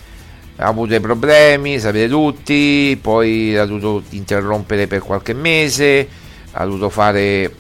ha 0.57 0.67
avuto 0.67 0.89
dei 0.89 1.01
problemi, 1.01 1.79
sapete 1.79 2.09
tutti, 2.09 2.99
poi 3.01 3.57
ha 3.57 3.65
dovuto 3.65 4.03
interrompere 4.11 4.87
per 4.87 5.01
qualche 5.01 5.33
mese, 5.33 6.09
ha 6.53 6.65
dovuto 6.65 6.91
fare 6.91 7.55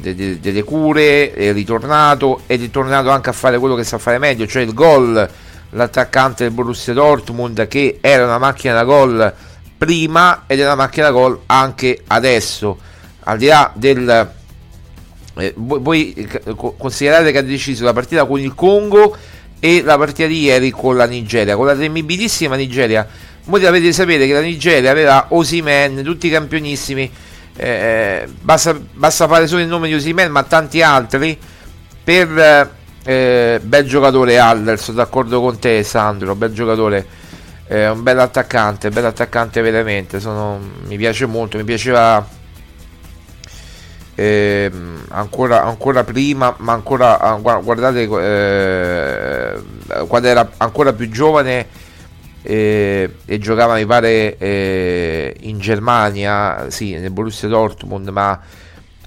de- 0.00 0.14
de- 0.14 0.40
delle 0.40 0.62
cure, 0.62 1.32
è 1.32 1.52
ritornato 1.52 2.42
ed 2.46 2.62
è 2.62 2.70
tornato 2.70 3.10
anche 3.10 3.30
a 3.30 3.34
fare 3.34 3.58
quello 3.58 3.74
che 3.74 3.84
sa 3.84 3.98
fare 3.98 4.18
meglio, 4.18 4.46
cioè 4.46 4.62
il 4.62 4.72
gol, 4.72 5.28
l'attaccante 5.70 6.44
del 6.44 6.52
Borussia 6.52 6.92
Dortmund 6.92 7.68
che 7.68 7.98
era 8.00 8.24
una 8.24 8.38
macchina 8.38 8.74
da 8.74 8.84
gol 8.84 9.34
prima 9.76 10.44
ed 10.46 10.60
è 10.60 10.64
una 10.64 10.74
macchina 10.74 11.06
da 11.06 11.12
gol 11.12 11.40
anche 11.46 12.02
adesso, 12.06 12.78
al 13.24 13.38
di 13.38 13.46
là 13.46 13.70
del 13.74 14.38
eh, 15.40 15.52
voi, 15.56 16.12
eh, 16.14 16.54
considerate 16.54 17.32
che 17.32 17.38
ha 17.38 17.42
deciso 17.42 17.84
la 17.84 17.92
partita 17.92 18.24
con 18.24 18.38
il 18.38 18.54
Congo 18.54 19.16
e 19.58 19.82
la 19.82 19.98
partita 19.98 20.26
di 20.26 20.42
ieri 20.42 20.70
con 20.70 20.96
la 20.96 21.06
Nigeria, 21.06 21.56
con 21.56 21.66
la 21.66 21.74
temibilissima 21.74 22.56
Nigeria. 22.56 23.06
Voi 23.44 23.60
dovete 23.60 23.92
sapere 23.92 24.26
che 24.26 24.32
la 24.32 24.40
Nigeria 24.40 24.90
aveva 24.90 25.26
Osimen, 25.30 26.02
tutti 26.02 26.30
campionissimi. 26.30 27.10
Eh, 27.56 28.26
basta, 28.40 28.78
basta, 28.92 29.26
fare 29.28 29.46
solo 29.46 29.60
il 29.60 29.68
nome 29.68 29.88
di 29.88 29.94
Osimen, 29.94 30.30
ma 30.30 30.42
tanti 30.44 30.82
altri. 30.82 31.36
Per 32.02 32.70
eh, 33.04 33.60
bel 33.62 33.86
giocatore 33.86 34.38
Haller, 34.38 34.78
sono 34.78 34.98
d'accordo 34.98 35.40
con 35.40 35.58
te, 35.58 35.82
Sandro. 35.82 36.34
Bel 36.34 36.52
giocatore, 36.52 37.06
eh, 37.66 37.88
un 37.88 38.02
bel 38.02 38.18
attaccante, 38.18 38.90
bel 38.90 39.04
attaccante 39.04 39.60
veramente. 39.60 40.20
Sono, 40.20 40.58
mi 40.86 40.96
piace 40.96 41.26
molto, 41.26 41.56
mi 41.58 41.64
piaceva 41.64 42.26
eh, 44.20 44.70
ancora, 45.08 45.64
ancora, 45.64 46.04
prima, 46.04 46.54
ma 46.58 46.74
ancora 46.74 47.18
ah, 47.18 47.36
guardate 47.36 48.02
eh, 48.02 49.60
quando 50.06 50.28
era 50.28 50.50
ancora 50.58 50.92
più 50.92 51.08
giovane 51.08 51.66
eh, 52.42 53.14
e 53.24 53.38
giocava 53.38 53.76
mi 53.76 53.86
pare 53.86 54.36
eh, 54.36 55.34
in 55.40 55.58
Germania, 55.58 56.66
sì, 56.68 56.98
nel 56.98 57.10
Borussia 57.10 57.48
Dortmund, 57.48 58.08
ma 58.08 58.38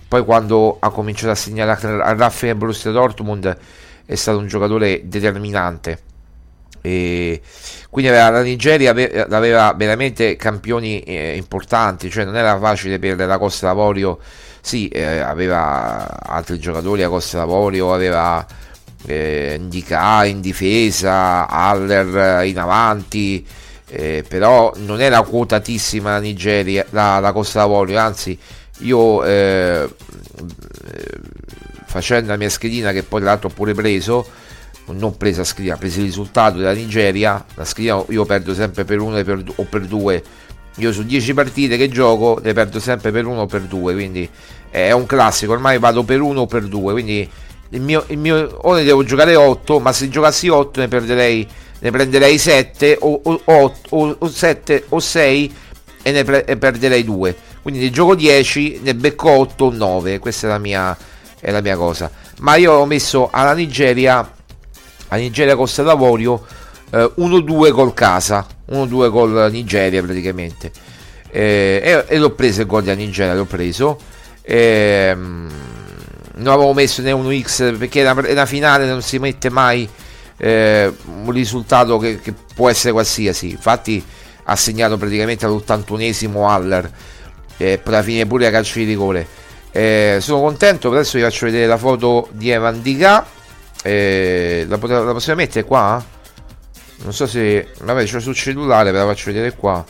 poi 0.08 0.24
quando 0.24 0.78
ha 0.80 0.90
cominciato 0.90 1.32
a 1.32 1.36
segnare 1.36 2.02
a 2.02 2.14
Raffa 2.16 2.48
nel 2.48 2.56
Borussia 2.56 2.90
Dortmund 2.90 3.56
è 4.08 4.16
stato 4.16 4.40
un 4.40 4.48
giocatore 4.48 5.02
determinante. 5.04 6.00
E 6.82 7.40
quindi 7.92 8.10
aveva, 8.10 8.32
la 8.32 8.42
Nigeria 8.42 8.90
aveva 9.30 9.74
veramente 9.78 10.36
campioni 10.38 11.02
eh, 11.02 11.36
importanti, 11.36 12.10
cioè 12.10 12.26
non 12.26 12.36
era 12.36 12.58
facile 12.58 12.98
per 12.98 13.16
la 13.18 13.38
Costa 13.38 13.68
d'Avorio 13.68 14.20
sì, 14.66 14.88
eh, 14.88 15.20
aveva 15.20 16.22
altri 16.22 16.58
giocatori 16.58 17.04
a 17.04 17.10
Costa 17.10 17.40
d'Avorio, 17.40 17.94
aveva 17.94 18.48
eh, 19.06 19.58
Ndika 19.60 20.24
in 20.24 20.40
difesa, 20.40 21.50
Haller 21.50 22.46
in 22.46 22.58
avanti, 22.58 23.46
eh, 23.90 24.24
però 24.26 24.72
non 24.78 25.02
era 25.02 25.22
quotatissima 25.22 26.12
la 26.12 26.20
Nigeria, 26.20 26.86
la, 26.92 27.20
la 27.20 27.34
Costa 27.34 27.60
d'Avorio, 27.60 28.00
anzi 28.00 28.40
io 28.80 29.22
eh, 29.26 29.90
facendo 31.86 32.30
la 32.30 32.38
mia 32.38 32.50
schedina 32.50 32.94
che 32.94 33.04
poi 33.04 33.22
l'altro 33.22 33.50
ho 33.50 33.54
pure 33.54 33.74
preso, 33.74 34.26
non 34.88 35.18
presa 35.18 35.44
schedina, 35.44 35.76
preso 35.76 36.00
il 36.00 36.06
risultato 36.06 36.58
della 36.58 36.72
Nigeria, 36.72 37.44
la 37.56 37.66
schedina 37.66 38.02
io 38.08 38.24
perdo 38.24 38.54
sempre 38.54 38.86
per 38.86 39.02
uno 39.02 39.18
o 39.18 39.64
per 39.66 39.82
due 39.82 40.24
io 40.78 40.92
su 40.92 41.04
10 41.04 41.34
partite 41.34 41.78
che 41.78 41.90
gioco 41.90 42.40
ne 42.44 42.54
perdo 42.54 42.80
sempre 42.80 43.12
per 43.12 43.26
1 43.26 43.42
o 43.42 43.46
per 43.46 43.62
2, 43.62 43.94
quindi 43.94 44.30
è 44.70 44.92
un 44.92 45.06
classico, 45.06 45.52
ormai 45.52 45.78
vado 45.80 46.04
per 46.04 46.22
1 46.22 46.42
o 46.42 46.46
per 46.46 46.64
2, 46.64 46.94
quindi 46.94 47.30
il 47.70 47.82
mio, 47.82 48.04
il 48.08 48.18
mio, 48.18 48.58
o 48.62 48.74
ne 48.74 48.84
devo 48.84 49.04
giocare 49.04 49.36
8, 49.36 49.80
ma 49.80 49.92
se 49.92 50.10
giocassi 50.10 50.48
8 50.48 50.80
ne 50.80 50.88
perderei 50.88 51.48
ne 51.84 51.92
prenderei 51.92 52.38
7 52.38 52.98
o, 53.02 53.20
o, 53.24 53.42
o, 53.90 54.16
o 54.18 54.30
7 54.30 54.86
o 54.90 55.00
6 55.00 55.56
e 56.02 56.12
ne 56.12 56.24
pre- 56.24 56.46
e 56.46 56.56
perderei 56.56 57.04
2. 57.04 57.36
Quindi 57.62 57.82
ne 57.82 57.90
gioco 57.90 58.16
10, 58.16 58.80
ne 58.84 58.96
becco 58.96 59.30
8 59.30 59.66
o 59.66 59.72
9, 59.72 60.20
questa 60.20 60.48
è 60.48 60.50
la 60.50 60.58
mia, 60.58 60.98
è 61.40 61.52
la 61.52 61.62
mia 61.62 61.76
cosa. 61.76 62.10
Ma 62.40 62.56
io 62.56 62.72
ho 62.72 62.86
messo 62.86 63.30
alla 63.32 63.54
Nigeria, 63.54 64.32
a 65.10 65.16
Nigeria 65.18 65.58
Costa 65.58 65.84
d'Avorio, 65.84 66.46
eh, 66.90 67.12
1-2 67.18 67.72
col 67.72 67.94
casa 67.94 68.48
1-2 68.72 69.10
col 69.10 69.50
Nigeria 69.52 70.02
praticamente. 70.02 70.72
Eh, 71.30 71.82
e, 71.84 72.06
e, 72.08 72.18
l'ho 72.18 72.32
preso 72.32 72.62
il 72.62 72.68
gol 72.68 72.84
di 72.84 72.96
Nigeria 72.96 73.34
l'ho 73.34 73.46
preso. 73.46 74.00
Eh, 74.42 75.16
non 75.16 76.54
avevo 76.54 76.74
messo 76.74 77.02
né 77.02 77.12
1x 77.12 77.78
perché 77.78 78.04
è 78.04 78.10
una, 78.10 78.46
finale 78.46 78.86
non 78.86 79.02
si 79.02 79.20
mette 79.20 79.50
mai 79.50 79.88
eh, 80.38 80.92
un 81.06 81.32
risultato 81.32 81.98
che, 81.98 82.20
che, 82.20 82.34
può 82.54 82.70
essere 82.70 82.92
qualsiasi. 82.92 83.52
Infatti 83.52 84.04
ha 84.46 84.56
segnato 84.56 84.98
praticamente 84.98 85.46
all'81esimo 85.46 86.48
Haller 86.48 86.92
eh, 87.58 87.78
poteva 87.78 88.04
finire 88.04 88.26
pure 88.26 88.48
a 88.48 88.52
calcio 88.52 88.80
di 88.80 88.86
rigore. 88.86 89.28
Eh, 89.72 90.18
sono 90.22 90.42
contento 90.42 90.92
adesso 90.92 91.18
vi 91.18 91.24
faccio 91.24 91.46
vedere 91.46 91.66
la 91.66 91.78
foto 91.78 92.28
di 92.32 92.50
Evan 92.50 92.82
Diga. 92.82 93.26
Eh, 93.82 94.66
la, 94.68 94.78
la 94.78 95.12
possiamo 95.12 95.42
mettere 95.42 95.66
qua? 95.66 96.04
Non 97.04 97.14
so 97.14 97.28
se 97.28 97.70
vabbè 97.82 98.06
c'è 98.06 98.20
sul 98.20 98.36
cellulare 98.36 98.92
ve 98.92 98.98
la 98.98 99.06
faccio 99.06 99.32
vedere 99.32 99.56
qua. 99.56 99.84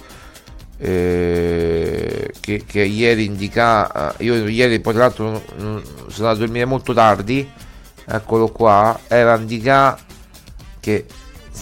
Eh, 0.77 2.31
che, 2.39 2.63
che, 2.65 2.81
ieri 2.81 3.23
indica 3.25 4.15
eh, 4.17 4.23
io 4.25 4.47
ieri 4.47 4.81
poi 4.81 4.93
tra 4.93 5.03
l'altro 5.03 5.41
sono 5.55 5.81
andato 6.07 6.27
a 6.27 6.35
dormire 6.35 6.65
molto 6.65 6.93
tardi 6.93 7.49
eccolo 8.05 8.49
qua. 8.49 8.99
Era 9.07 9.37
indica 9.37 9.97
che 10.79 11.05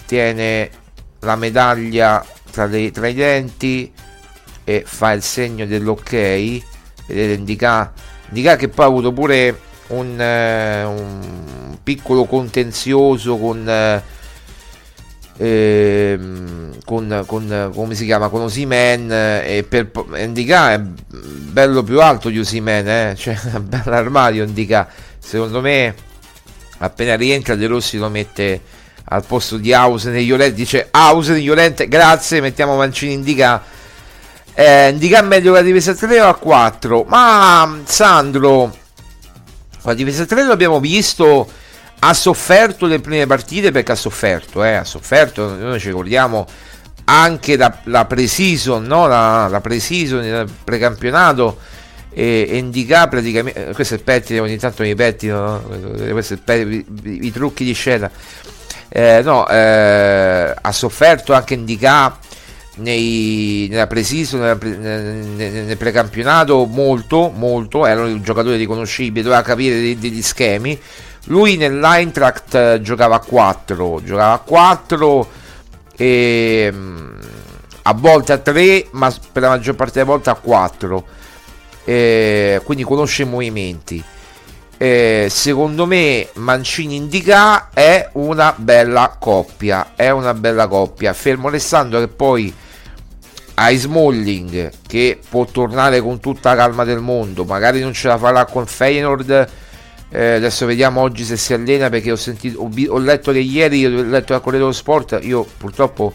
tiene 0.05 0.69
la 1.19 1.35
medaglia 1.35 2.25
tra, 2.49 2.65
le, 2.65 2.91
tra 2.91 3.07
i 3.07 3.13
denti 3.13 3.91
e 4.63 4.83
fa 4.85 5.11
il 5.11 5.21
segno 5.21 5.65
dell'ok. 5.65 6.09
Vedete 6.09 7.33
indica, 7.33 7.91
indica 8.29 8.55
che 8.55 8.69
poi 8.69 8.85
ha 8.85 8.87
avuto 8.87 9.11
pure 9.11 9.59
un, 9.87 10.19
eh, 10.19 10.83
un 10.83 11.77
piccolo 11.83 12.25
contenzioso 12.25 13.37
con 13.37 13.67
eh, 13.67 14.01
ehm, 15.41 16.77
con, 16.85 17.23
con, 17.25 17.71
come 17.73 17.95
si 17.95 18.05
chiama 18.05 18.29
con 18.29 18.41
Osimen 18.41 19.11
e 19.11 19.65
per 19.67 19.91
Indica 20.17 20.73
è 20.73 20.79
bello 20.79 21.83
più 21.83 22.01
alto 22.01 22.29
di 22.29 22.39
Osimen 22.39 22.87
eh? 22.87 23.15
cioè 23.17 23.37
un 23.53 23.67
bel 23.67 23.81
armadio 23.85 24.43
Indica 24.43 24.87
secondo 25.17 25.61
me 25.61 25.93
appena 26.79 27.15
rientra 27.15 27.55
De 27.55 27.67
Rossi 27.67 27.97
lo 27.97 28.09
mette 28.09 28.61
al 29.05 29.25
posto 29.25 29.57
di 29.57 29.73
Hausen 29.73 30.15
e 30.15 30.21
Llorente 30.21 30.53
dice 30.53 30.87
Hausen 30.91 31.35
e 31.35 31.41
Llorente 31.41 31.87
grazie 31.87 32.39
mettiamo 32.39 32.75
Mancini 32.75 33.13
Indica 33.13 33.63
eh, 34.53 34.89
Indica 34.89 35.21
meglio 35.21 35.53
la 35.53 35.61
difesa 35.61 35.93
3 35.95 36.21
o 36.21 36.27
a 36.27 36.35
4 36.35 37.03
ma 37.07 37.79
Sandro 37.83 38.75
la 39.83 39.93
difesa 39.95 40.25
3 40.25 40.43
l'abbiamo 40.43 40.79
visto 40.79 41.49
ha 42.03 42.13
sofferto 42.13 42.87
le 42.87 42.99
prime 42.99 43.27
partite 43.27 43.71
perché 43.71 43.91
ha 43.91 43.95
sofferto, 43.95 44.63
eh, 44.63 44.73
ha 44.73 44.83
sofferto, 44.83 45.55
noi 45.55 45.79
ci 45.79 45.87
ricordiamo 45.87 46.47
anche 47.05 47.57
la, 47.57 47.77
la 47.85 48.05
pre-season, 48.05 48.83
no? 48.83 49.07
la, 49.07 49.47
la 49.47 49.61
pre-season, 49.61 50.23
il 50.23 50.51
precampionato 50.63 51.59
e, 52.09 52.47
indica 52.53 53.07
praticamente, 53.07 53.69
eh, 53.69 53.73
questo 53.73 53.93
è 53.93 53.97
il 53.97 54.03
pettine, 54.03 54.39
ogni 54.39 54.57
tanto 54.57 54.81
mi 54.81 54.95
pettino, 54.95 55.61
no? 55.63 56.17
i, 56.17 56.85
i, 57.21 57.31
trucchi 57.31 57.63
di 57.63 57.73
scena, 57.73 58.09
eh, 58.89 59.21
no, 59.23 59.47
eh, 59.47 60.53
ha 60.59 60.71
sofferto 60.71 61.33
anche 61.33 61.53
indica 61.53 62.17
nei, 62.77 63.67
nella 63.69 63.85
pre-season, 63.85 64.39
nella 64.39 64.55
pre, 64.55 64.75
nel, 64.75 65.65
nel, 65.65 65.77
precampionato 65.77 66.65
molto, 66.65 67.29
molto, 67.29 67.85
era 67.85 68.01
un 68.01 68.23
giocatore 68.23 68.57
riconoscibile, 68.57 69.23
doveva 69.23 69.43
capire 69.43 69.75
degli, 69.75 69.97
degli 69.97 70.21
schemi, 70.23 70.79
lui 71.25 71.55
nell'Eintracht 71.57 72.55
eh, 72.55 72.81
giocava 72.81 73.15
a 73.15 73.19
4, 73.19 74.01
giocava 74.03 74.33
a 74.33 74.39
4 74.39 75.29
e 75.95 76.69
mm, 76.73 77.19
a 77.83 77.93
volte 77.93 78.33
a 78.33 78.37
3, 78.37 78.87
ma 78.91 79.13
per 79.31 79.41
la 79.43 79.49
maggior 79.49 79.75
parte 79.75 79.93
delle 79.93 80.05
volte 80.05 80.29
a 80.29 80.35
4. 80.35 81.05
E 81.85 82.61
quindi 82.63 82.83
conosce 82.83 83.23
i 83.23 83.25
movimenti. 83.25 84.03
eh, 84.77 85.27
secondo 85.29 85.85
me 85.85 86.27
Mancini 86.33 86.95
Indica 86.95 87.69
è 87.71 88.09
una 88.13 88.51
bella 88.57 89.15
coppia 89.19 89.91
è 89.95 90.09
una 90.09 90.33
bella 90.33 90.67
coppia 90.67 91.13
fermo 91.13 91.49
restando 91.49 91.99
che 91.99 92.07
poi 92.07 92.51
ai 93.55 93.77
Smalling 93.77 94.71
che 94.87 95.19
può 95.29 95.45
tornare 95.45 96.01
con 96.01 96.19
tutta 96.19 96.49
la 96.49 96.55
calma 96.55 96.83
del 96.83 96.99
mondo 96.99 97.43
magari 97.45 97.79
non 97.79 97.93
ce 97.93 98.07
la 98.07 98.17
farà 98.17 98.45
con 98.45 98.65
Feyenoord 98.65 99.49
eh, 100.11 100.33
adesso 100.33 100.65
vediamo 100.65 101.01
oggi 101.01 101.23
se 101.23 101.37
si 101.37 101.53
allena 101.53 101.89
perché 101.89 102.11
ho, 102.11 102.15
sentito, 102.15 102.59
ho, 102.59 102.69
ho 102.89 102.97
letto 102.99 103.31
che 103.31 103.39
ieri 103.39 103.85
ho 103.85 104.03
letto 104.03 104.33
da 104.33 104.39
Corriere 104.39 104.65
dello 104.65 104.71
Sport 104.71 105.19
io 105.21 105.45
purtroppo 105.57 106.13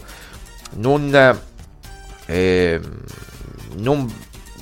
non, 0.75 1.39
eh, 2.25 2.79
non 3.77 4.13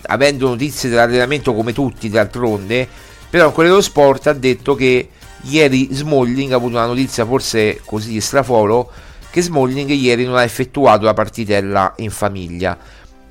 avendo 0.08 0.48
notizie 0.48 0.90
dell'allenamento 0.90 1.54
come 1.54 1.74
tutti 1.74 2.10
d'altronde 2.10 2.88
però 3.30 3.52
quello 3.52 3.70
dello 3.70 3.82
sport 3.82 4.28
ha 4.28 4.34
detto 4.34 4.76
che 4.76 5.10
ieri 5.42 5.90
Smalling 5.92 6.52
ha 6.52 6.56
avuto 6.56 6.78
una 6.78 6.86
notizia 6.86 7.26
forse 7.26 7.82
così 7.84 8.12
di 8.12 8.22
straforo 8.22 8.90
che 9.30 9.42
Smalling 9.42 9.90
ieri 9.90 10.24
non 10.24 10.38
ha 10.38 10.44
effettuato 10.44 11.04
la 11.04 11.14
partitella 11.14 11.96
in 11.98 12.10
famiglia. 12.10 12.78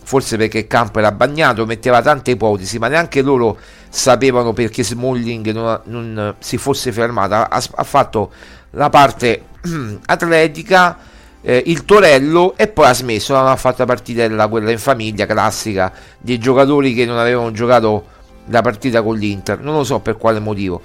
Forse 0.04 0.36
perché 0.36 0.58
il 0.58 0.66
campo 0.66 0.98
era 0.98 1.10
bagnato 1.12 1.64
metteva 1.64 2.02
tante 2.02 2.32
ipotesi 2.32 2.78
ma 2.78 2.88
neanche 2.88 3.22
loro 3.22 3.56
sapevano 3.94 4.52
perché 4.52 4.82
Smalling 4.82 5.52
non, 5.52 5.80
non 5.84 6.34
si 6.40 6.56
fosse 6.56 6.90
fermata 6.90 7.48
ha, 7.48 7.62
ha 7.74 7.84
fatto 7.84 8.32
la 8.70 8.90
parte 8.90 9.44
atletica 10.06 10.98
eh, 11.40 11.62
il 11.66 11.84
Torello 11.84 12.56
e 12.56 12.66
poi 12.66 12.86
ha 12.86 12.94
smesso 12.94 13.34
non 13.34 13.46
ha 13.46 13.56
fatto 13.56 13.76
la 13.78 13.86
partitella 13.86 14.48
quella 14.48 14.70
in 14.72 14.78
famiglia 14.78 15.26
classica 15.26 15.92
dei 16.18 16.38
giocatori 16.38 16.92
che 16.92 17.04
non 17.04 17.18
avevano 17.18 17.52
giocato 17.52 18.12
la 18.46 18.60
partita 18.60 19.02
con 19.02 19.16
l'Inter, 19.16 19.60
non 19.60 19.74
lo 19.74 19.84
so 19.84 20.00
per 20.00 20.16
quale 20.16 20.40
motivo. 20.40 20.80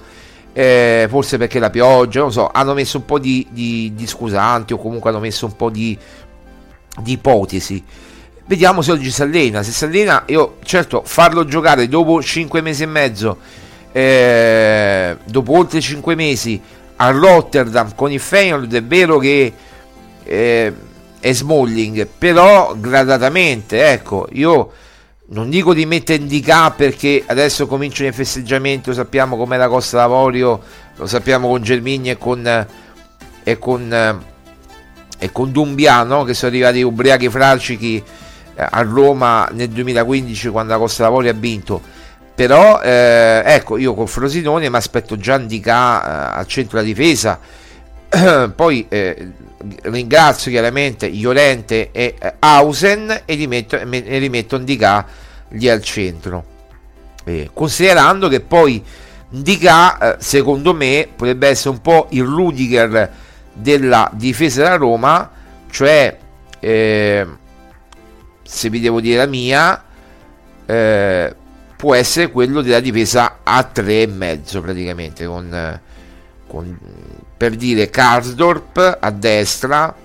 Eh, 0.52 1.06
forse 1.08 1.38
perché 1.38 1.58
la 1.58 1.70
pioggia, 1.70 2.18
non 2.20 2.28
lo 2.28 2.34
so, 2.34 2.50
hanno 2.52 2.74
messo 2.74 2.98
un 2.98 3.04
po' 3.04 3.18
di, 3.18 3.46
di, 3.50 3.92
di 3.94 4.06
scusanti 4.06 4.72
o 4.72 4.78
comunque 4.78 5.10
hanno 5.10 5.20
messo 5.20 5.46
un 5.46 5.56
po' 5.56 5.70
di, 5.70 5.96
di 7.00 7.12
ipotesi. 7.12 7.84
Vediamo 8.50 8.82
se 8.82 8.90
oggi 8.90 9.12
si 9.12 9.22
allena. 9.22 9.62
Se 9.62 9.70
si 9.70 9.84
allena, 9.84 10.24
io 10.26 10.56
certo 10.64 11.04
farlo 11.06 11.44
giocare 11.44 11.86
dopo 11.86 12.20
5 12.20 12.60
mesi 12.60 12.82
e 12.82 12.86
mezzo, 12.86 13.36
eh, 13.92 15.16
dopo 15.24 15.56
oltre 15.56 15.80
5 15.80 16.16
mesi 16.16 16.60
a 16.96 17.10
Rotterdam 17.12 17.94
con 17.94 18.10
il 18.10 18.18
Feyenoord, 18.18 18.74
è 18.74 18.82
vero 18.82 19.18
che 19.18 19.52
eh, 20.24 20.74
è 21.20 21.32
Smalling, 21.32 22.08
però 22.18 22.74
gradatamente, 22.76 23.92
ecco, 23.92 24.26
io 24.32 24.72
non 25.26 25.48
dico 25.48 25.72
di 25.72 25.86
mettere 25.86 26.20
in 26.20 26.26
DK 26.26 26.74
perché 26.74 27.22
adesso 27.26 27.68
cominciano 27.68 28.08
i 28.08 28.12
festeggiamenti, 28.12 28.92
sappiamo 28.92 29.36
com'è 29.36 29.58
la 29.58 29.68
Costa 29.68 29.98
d'Avorio, 29.98 30.60
lo 30.96 31.06
sappiamo 31.06 31.46
con 31.46 31.62
Germigni 31.62 32.10
e 32.10 32.18
con, 32.18 32.66
e 33.44 33.58
con, 33.60 34.20
e 35.18 35.30
con 35.30 35.52
Dumbiano 35.52 36.24
che 36.24 36.34
sono 36.34 36.50
arrivati 36.50 36.82
ubriachi 36.82 37.28
fralcichi 37.28 37.96
eh, 37.96 38.28
a 38.68 38.82
Roma 38.82 39.48
nel 39.52 39.68
2015 39.68 40.48
quando 40.48 40.72
la 40.72 40.78
Costa 40.78 41.04
d'Avorio 41.04 41.30
ha 41.30 41.34
vinto. 41.34 41.80
Però 42.34 42.80
eh, 42.80 43.42
ecco, 43.44 43.76
io 43.76 43.94
con 43.94 44.06
Frosinone 44.06 44.68
mi 44.70 44.76
aspetto 44.76 45.16
già 45.16 45.38
in 45.38 45.46
DK 45.46 45.66
eh, 45.66 45.70
al 45.70 46.46
centro 46.46 46.78
della 46.78 46.88
difesa. 46.88 47.38
Poi 48.54 48.86
eh, 48.88 49.32
ringrazio 49.82 50.50
chiaramente 50.50 51.06
Iolente 51.06 51.90
e 51.92 52.14
eh, 52.18 52.34
Hausen 52.38 53.22
e 53.24 53.34
li 53.34 53.46
metto, 53.46 53.76
e 53.76 54.18
li 54.18 54.28
metto 54.28 54.58
Ndika 54.58 55.06
lì 55.48 55.68
al 55.68 55.82
centro 55.82 56.44
eh, 57.24 57.50
considerando 57.52 58.28
che 58.28 58.40
poi 58.40 58.82
Ndika 59.30 59.98
eh, 59.98 60.16
secondo 60.18 60.74
me 60.74 61.08
potrebbe 61.14 61.48
essere 61.48 61.70
un 61.70 61.80
po' 61.80 62.06
il 62.10 62.24
Rudiger 62.24 63.10
della 63.52 64.10
difesa 64.14 64.62
della 64.62 64.76
Roma 64.76 65.30
cioè 65.70 66.16
eh, 66.58 67.26
se 68.50 68.68
vi 68.68 68.80
devo 68.80 69.00
dire 69.00 69.16
la 69.16 69.26
mia 69.26 69.84
eh, 70.66 71.34
può 71.76 71.94
essere 71.94 72.30
quello 72.30 72.62
della 72.62 72.80
difesa 72.80 73.38
a 73.42 73.62
tre 73.62 74.02
e 74.02 74.06
mezzo 74.06 74.60
praticamente 74.60 75.24
con, 75.24 75.80
con 76.46 76.78
per 77.36 77.56
dire 77.56 77.88
Karsdorp 77.88 78.98
a 79.00 79.10
destra, 79.10 79.96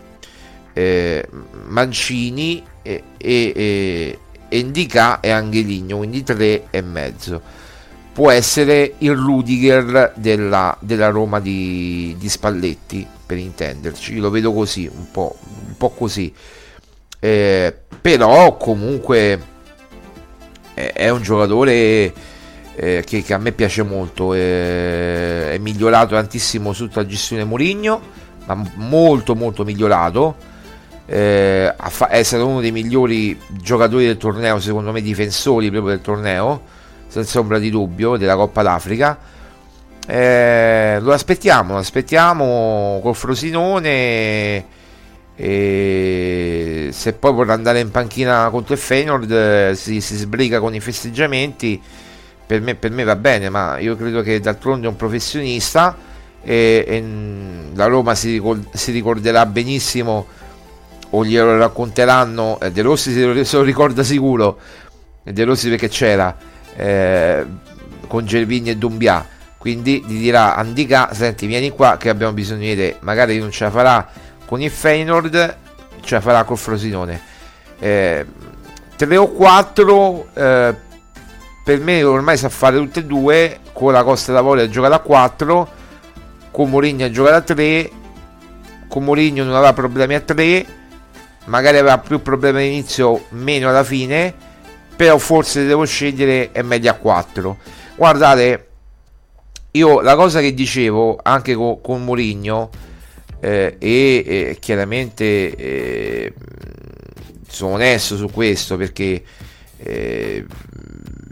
eh, 0.72 1.28
Mancini 1.68 2.64
e, 2.82 3.04
e, 3.18 3.52
e 4.48 4.58
Indica 4.58 5.20
e 5.20 5.32
Angeligno, 5.32 5.98
quindi 5.98 6.24
tre 6.24 6.68
e 6.70 6.82
mezzo. 6.82 7.42
Può 8.14 8.32
essere 8.32 8.94
il 9.00 9.14
Rudiger 9.14 10.14
della, 10.16 10.78
della 10.80 11.10
Roma 11.10 11.42
di, 11.42 12.16
di, 12.18 12.30
Spalletti, 12.30 13.06
per 13.26 13.38
intenderci. 13.38 14.16
Lo 14.16 14.30
vedo 14.30 14.54
così, 14.54 14.90
un 14.90 15.12
po', 15.12 15.38
un 15.68 15.76
po 15.76 15.90
così. 15.90 16.34
Eh, 17.20 17.76
però 18.02 18.58
comunque 18.58 19.42
è, 20.74 20.94
è 20.94 21.10
un 21.10 21.22
giocatore 21.22 22.14
eh, 22.76 23.04
che, 23.06 23.24
che, 23.24 23.34
a 23.34 23.38
me 23.38 23.52
piace 23.52 23.84
molto, 23.84 24.34
eh, 24.34 25.54
è 25.54 25.58
migliorato 25.60 26.16
tantissimo 26.16 26.74
sotto 26.74 27.00
la 27.00 27.06
gestione 27.06 27.46
Mourinho, 27.46 28.02
ma 28.46 28.72
molto 28.76 29.36
molto 29.36 29.64
migliorato. 29.64 30.54
Eh, 31.08 31.74
è 32.10 32.24
stato 32.24 32.48
uno 32.48 32.62
dei 32.62 32.72
migliori 32.72 33.40
giocatori 33.50 34.06
del 34.06 34.18
torneo, 34.18 34.60
secondo 34.60 34.92
me 34.92 35.02
difensori 35.02 35.70
proprio 35.70 35.94
del 35.94 36.02
torneo, 36.02 36.62
senza 37.08 37.40
ombra 37.40 37.60
di 37.60 37.70
dubbio, 37.70 38.18
della 38.18 38.36
Coppa 38.36 38.62
d'Africa. 38.62 39.18
Eh, 40.08 41.00
lo 41.00 41.14
aspettiamo, 41.14 41.74
lo 41.74 41.80
aspettiamo 41.80 43.00
col 43.02 43.16
Frosinone. 43.16 44.66
E 45.38 46.90
se 46.92 47.14
poi 47.14 47.34
vorrà 47.34 47.54
andare 47.54 47.80
in 47.82 47.92
panchina 47.92 48.50
contro 48.50 48.74
il 48.74 48.80
Feyenoord 48.80 49.32
eh, 49.32 49.72
si, 49.76 50.00
si 50.00 50.16
sbriga 50.16 50.62
con 50.62 50.74
i 50.74 50.80
festeggiamenti 50.80 51.82
per 52.46 52.62
me, 52.62 52.76
per 52.76 52.92
me, 52.92 53.04
va 53.04 53.16
bene, 53.16 53.50
ma 53.50 53.80
io 53.80 53.96
credo 53.96 54.22
che 54.22 54.40
d'altronde 54.40 54.86
è 54.86 54.90
un 54.90 54.96
professionista 54.96 55.98
e, 56.44 56.86
e 56.88 57.04
la 57.74 57.88
Roma 57.88 58.14
si, 58.14 58.42
si, 58.72 58.92
ricorderà 58.92 59.46
benissimo 59.48 60.28
o 61.10 61.26
glielo 61.26 61.58
racconteranno, 61.58 62.60
eh, 62.60 62.72
De 62.72 62.82
Rossi 62.84 63.12
se 63.14 63.58
lo, 63.58 63.64
ricorda 63.64 64.04
sicuro, 64.04 64.60
De 65.24 65.44
Rossi 65.44 65.70
perché 65.70 65.88
c'era 65.88 66.38
eh, 66.76 67.46
con 68.08 68.26
Gervigni 68.26 68.70
e 68.70 68.78
Dumbia, 68.78 69.28
quindi 69.58 70.04
gli 70.06 70.20
dirà 70.20 70.56
Andica, 70.56 71.14
senti 71.14 71.48
vieni 71.48 71.72
qua 71.72 71.98
che 71.98 72.10
abbiamo 72.10 72.34
bisogno 72.34 72.60
di 72.60 72.76
te, 72.76 72.98
magari 73.00 73.40
non 73.40 73.50
ce 73.50 73.64
la 73.64 73.72
farà 73.72 74.08
con 74.46 74.62
il 74.62 74.72
Feyenoord, 74.72 75.58
la 76.08 76.22
farà 76.22 76.44
col 76.44 76.58
Frosinone. 76.58 77.22
Eh, 77.80 78.26
3 78.96 79.18
o 79.18 79.28
4 79.28 80.28
eh, 80.34 80.76
per 81.64 81.80
me 81.80 82.04
ormai 82.04 82.38
sa 82.38 82.48
fare 82.50 82.78
tutte 82.78 83.02
e 83.02 83.06
due 83.06 83.60
con 83.74 83.92
la 83.92 84.04
Costa 84.04 84.32
d'Avorio 84.32 84.70
gioca 84.70 84.88
da 84.88 85.00
4 85.00 85.70
con 86.52 86.70
Mourinho 86.70 87.10
gioca 87.12 87.32
da 87.32 87.42
3 87.42 87.92
con 88.88 89.04
Mourinho 89.04 89.44
non 89.44 89.56
aveva 89.56 89.74
problemi 89.74 90.16
a 90.16 90.22
3 90.22 90.66
magari 91.46 91.78
aveva 91.78 91.98
più 91.98 92.22
problemi 92.22 92.60
all'inizio 92.60 93.26
meno 93.30 93.68
alla 93.68 93.84
fine 93.84 94.34
però 94.96 95.18
forse 95.18 95.66
devo 95.66 95.84
scegliere 95.86 96.52
è 96.54 96.62
meglio 96.62 96.92
a 96.92 96.94
4 96.94 97.58
guardate 97.96 98.68
io 99.72 100.00
la 100.00 100.16
cosa 100.16 100.40
che 100.40 100.54
dicevo 100.54 101.20
anche 101.22 101.54
con, 101.54 101.82
con 101.82 102.06
Mourinho 102.06 102.70
eh, 103.46 103.76
e 103.78 104.58
chiaramente 104.60 105.56
eh, 105.56 106.34
sono 107.48 107.76
onesto 107.76 108.18
su 108.18 108.32
questo 108.32 108.76
perché 108.76 109.22
eh, 109.78 110.44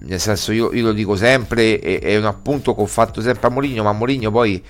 nel 0.01 0.19
senso 0.19 0.51
io, 0.51 0.71
io, 0.73 0.83
lo 0.83 0.93
dico 0.93 1.15
sempre 1.15 1.79
è 1.79 2.15
un 2.15 2.25
appunto 2.25 2.75
che 2.75 2.81
ho 2.81 2.85
fatto 2.85 3.19
sempre 3.19 3.47
a 3.47 3.49
Moligno 3.49 3.81
ma 3.81 3.93
Moligno 3.93 4.29
poi 4.29 4.63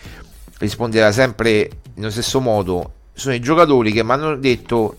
risponderà 0.60 1.12
sempre 1.12 1.70
nello 1.96 2.12
stesso 2.12 2.40
modo 2.40 2.94
sono 3.12 3.36
i 3.36 3.42
giocatori 3.42 3.92
che 3.92 4.04
mi 4.06 4.12
hanno 4.12 4.38
detto 4.38 4.96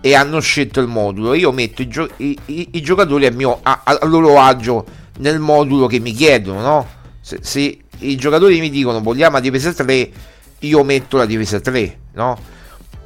e 0.00 0.14
hanno 0.14 0.38
scelto 0.38 0.78
il 0.80 0.86
modulo 0.86 1.34
io 1.34 1.50
metto 1.50 1.82
i, 1.82 1.88
gio- 1.88 2.10
i, 2.18 2.38
i, 2.46 2.68
i 2.74 2.80
giocatori 2.80 3.26
a, 3.26 3.32
mio, 3.32 3.58
a, 3.60 3.82
a, 3.82 4.06
loro 4.06 4.38
agio 4.38 4.86
nel 5.18 5.40
modulo 5.40 5.88
che 5.88 5.98
mi 5.98 6.12
chiedono 6.12 6.60
no? 6.60 6.88
se, 7.20 7.38
se, 7.40 7.78
i 7.98 8.14
giocatori 8.14 8.60
mi 8.60 8.70
dicono 8.70 9.00
vogliamo 9.00 9.34
la 9.34 9.40
difesa 9.40 9.72
3 9.72 10.36
io 10.60 10.82
metto 10.84 11.16
la 11.16 11.26
difesa 11.26 11.60
3 11.60 11.98
no? 12.12 12.38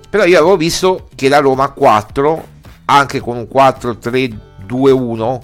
però 0.09 0.25
io 0.25 0.39
avevo 0.39 0.57
visto 0.57 1.09
che 1.15 1.29
la 1.29 1.39
Roma 1.39 1.69
4 1.71 2.49
anche 2.87 3.21
con 3.21 3.37
un 3.37 3.49
4-3-2-1 3.53 5.41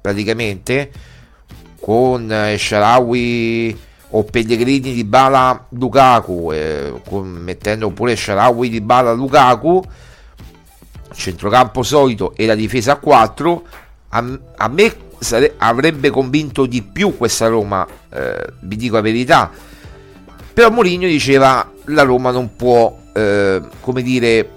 praticamente 0.00 0.90
con 1.80 2.30
eh, 2.30 2.56
Sharawi 2.58 3.78
o 4.10 4.24
Pellegrini 4.24 4.92
di 4.92 5.04
Bala 5.04 5.66
Lukaku 5.70 6.52
eh, 6.52 7.00
con, 7.08 7.28
mettendo 7.28 7.90
pure 7.90 8.16
Sharawi 8.16 8.68
di 8.68 8.80
Bala 8.80 9.12
Lukaku 9.12 9.82
centrocampo 11.14 11.82
solito 11.82 12.34
e 12.36 12.46
la 12.46 12.54
difesa 12.54 12.92
a 12.92 12.96
4 12.96 13.62
a, 14.08 14.38
a 14.56 14.68
me 14.68 15.10
sare- 15.22 15.54
avrebbe 15.56 16.10
convinto 16.10 16.66
di 16.66 16.82
più 16.82 17.16
questa 17.16 17.46
Roma, 17.48 17.86
eh, 18.10 18.52
vi 18.60 18.76
dico 18.76 18.96
la 18.96 19.00
verità. 19.00 19.50
Però 20.52 20.70
Mourinho 20.70 21.06
diceva 21.06 21.70
la 21.86 22.02
Roma 22.02 22.30
non 22.30 22.54
può, 22.56 22.96
eh, 23.12 23.60
come 23.80 24.02
dire, 24.02 24.50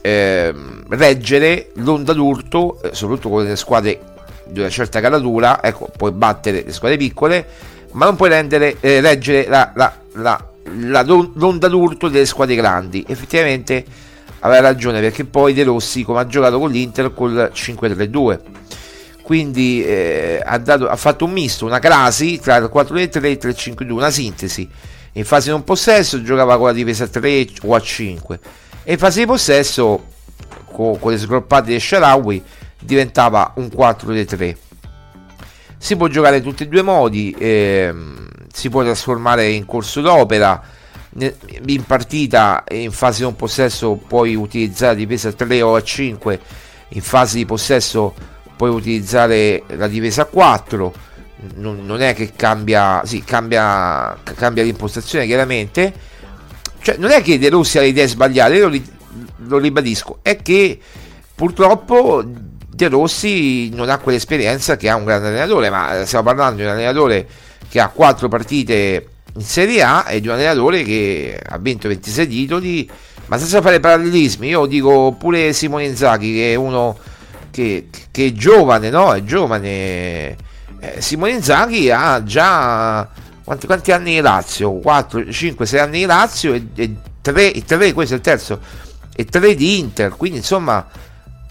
eh, 0.00 0.54
reggere 0.88 1.70
l'onda 1.74 2.12
d'urto, 2.12 2.80
eh, 2.82 2.90
soprattutto 2.92 3.28
con 3.28 3.44
le 3.44 3.56
squadre 3.56 4.00
di 4.46 4.60
una 4.60 4.70
certa 4.70 5.00
caratura, 5.00 5.62
ecco, 5.62 5.90
puoi 5.96 6.12
battere 6.12 6.62
le 6.64 6.72
squadre 6.72 6.96
piccole, 6.96 7.46
ma 7.92 8.06
non 8.06 8.16
puoi 8.16 8.30
rendere, 8.30 8.76
eh, 8.80 9.00
reggere 9.00 9.46
la, 9.48 9.72
la, 9.74 9.94
la, 10.14 10.44
l'onda 10.64 11.68
d'urto 11.68 12.08
delle 12.08 12.26
squadre 12.26 12.54
grandi. 12.54 13.04
Effettivamente 13.06 13.84
aveva 14.40 14.60
ragione 14.62 15.00
perché 15.00 15.24
poi 15.24 15.52
De 15.52 15.64
Rossi, 15.64 16.02
come 16.02 16.20
ha 16.20 16.26
giocato 16.26 16.58
con 16.58 16.70
l'Inter, 16.70 17.12
col 17.12 17.50
5-3-2 17.54 18.40
quindi 19.22 19.84
eh, 19.84 20.42
ha, 20.44 20.58
dato, 20.58 20.88
ha, 20.88 20.96
fatto 20.96 21.24
un 21.24 21.32
misto, 21.32 21.64
una 21.64 21.78
crasi 21.78 22.38
tra 22.40 22.56
il 22.56 22.70
4-3 22.72 23.22
e 23.22 23.30
il 23.30 23.38
3-5-2, 23.40 23.90
una 23.90 24.10
sintesi. 24.10 24.68
In 25.14 25.24
fase 25.24 25.50
non 25.50 25.62
possesso 25.62 26.22
giocava 26.22 26.56
con 26.56 26.66
la 26.66 26.72
difesa 26.72 27.04
a 27.04 27.08
3 27.08 27.48
o 27.62 27.74
a 27.74 27.80
5 27.80 28.40
e 28.84 28.92
in 28.92 28.98
fase 28.98 29.20
di 29.20 29.26
possesso 29.26 30.06
con, 30.72 30.98
con 30.98 31.12
le 31.12 31.18
sgroppate 31.18 31.72
di 31.72 31.78
Sharawi 31.78 32.42
diventava 32.80 33.52
un 33.56 33.66
4-3. 33.66 34.56
Si 35.76 35.96
può 35.96 36.06
giocare 36.06 36.38
in 36.38 36.42
tutti 36.42 36.62
e 36.62 36.68
due 36.68 36.80
i 36.80 36.84
modi, 36.84 37.34
ehm, 37.38 38.28
si 38.52 38.70
può 38.70 38.82
trasformare 38.82 39.48
in 39.48 39.66
corso 39.66 40.00
d'opera, 40.00 40.62
in 41.14 41.84
partita 41.84 42.64
in 42.70 42.90
fase 42.90 43.22
non 43.22 43.36
possesso 43.36 43.96
puoi 43.96 44.34
utilizzare 44.34 44.92
la 44.92 44.98
difesa 44.98 45.28
a 45.28 45.32
3 45.32 45.62
o 45.62 45.74
a 45.74 45.82
5, 45.82 46.40
in 46.88 47.02
fase 47.02 47.36
di 47.36 47.44
possesso 47.44 48.14
puoi 48.56 48.70
utilizzare 48.70 49.64
la 49.68 49.88
difesa 49.88 50.22
a 50.22 50.26
4 50.26 50.92
non, 51.54 51.84
non, 51.84 52.00
è 52.00 52.14
che 52.14 52.32
cambia 52.34 53.02
sì, 53.04 53.22
cambia, 53.24 54.16
cambia 54.22 54.62
l'impostazione 54.62 55.26
chiaramente 55.26 55.92
cioè 56.80 56.96
non 56.98 57.10
è 57.10 57.22
che 57.22 57.38
De 57.38 57.48
Rossi 57.48 57.78
ha 57.78 57.80
le 57.80 57.88
idee 57.88 58.08
sbagliate 58.08 58.54
io 58.54 58.68
lo, 58.68 58.80
lo 59.48 59.58
ribadisco 59.58 60.18
è 60.22 60.36
che 60.36 60.78
purtroppo 61.34 62.24
De 62.24 62.88
Rossi 62.88 63.70
non 63.70 63.90
ha 63.90 63.98
quell'esperienza 63.98 64.76
che 64.76 64.88
ha 64.88 64.96
un 64.96 65.04
grande 65.04 65.28
allenatore 65.28 65.70
ma 65.70 66.04
stiamo 66.04 66.24
parlando 66.24 66.56
di 66.56 66.62
un 66.62 66.68
allenatore 66.68 67.26
che 67.68 67.80
ha 67.80 67.88
4 67.88 68.28
partite 68.28 69.06
in 69.34 69.42
Serie 69.42 69.82
A 69.82 70.06
e 70.08 70.20
di 70.20 70.28
un 70.28 70.34
allenatore 70.34 70.82
che 70.82 71.40
ha 71.44 71.58
vinto 71.58 71.88
26 71.88 72.26
titoli 72.26 72.90
ma 73.26 73.38
senza 73.38 73.60
fare 73.62 73.80
parallelismi 73.80 74.48
io 74.48 74.66
dico 74.66 75.14
pure 75.18 75.52
Simone 75.52 75.86
Inzaghi 75.86 76.32
che 76.34 76.52
è 76.52 76.54
uno 76.54 76.98
che, 77.52 77.88
che 78.10 78.26
è 78.26 78.32
giovane, 78.32 78.90
no? 78.90 79.12
È 79.12 79.22
giovane. 79.22 80.36
Eh, 80.84 81.00
Simone 81.00 81.30
Inzaghi 81.30 81.92
ha 81.92 82.24
già 82.24 83.08
quanti, 83.44 83.66
quanti 83.66 83.92
anni 83.92 84.16
in 84.16 84.22
Lazio? 84.22 84.72
4, 84.72 85.30
5, 85.30 85.64
6 85.64 85.78
anni 85.78 86.00
in 86.00 86.08
Lazio 86.08 86.54
e, 86.54 86.66
e 86.74 86.94
3, 87.20 87.52
3, 87.64 87.92
questo 87.92 88.14
è 88.14 88.16
il 88.16 88.22
terzo, 88.22 88.58
e 89.14 89.24
3 89.24 89.54
di 89.54 89.78
Inter, 89.78 90.16
quindi 90.16 90.38
insomma, 90.38 90.84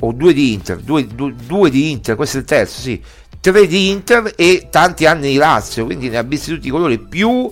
o 0.01 0.11
2 0.11 0.33
di 0.33 0.51
Inter, 0.51 0.79
2, 0.79 1.07
2, 1.07 1.35
2 1.45 1.69
di 1.69 1.91
Inter, 1.91 2.17
questo 2.17 2.37
è 2.37 2.39
il 2.41 2.45
terzo, 2.45 2.81
sì, 2.81 3.01
3 3.39 3.67
di 3.67 3.89
Inter 3.89 4.33
e 4.35 4.67
tanti 4.69 5.05
anni 5.05 5.31
di 5.31 5.37
Lazio, 5.37 5.85
quindi 5.85 6.09
ne 6.09 6.17
ha 6.17 6.23
visti 6.23 6.53
tutti 6.53 6.67
i 6.67 6.71
colori, 6.71 6.99
più 6.99 7.49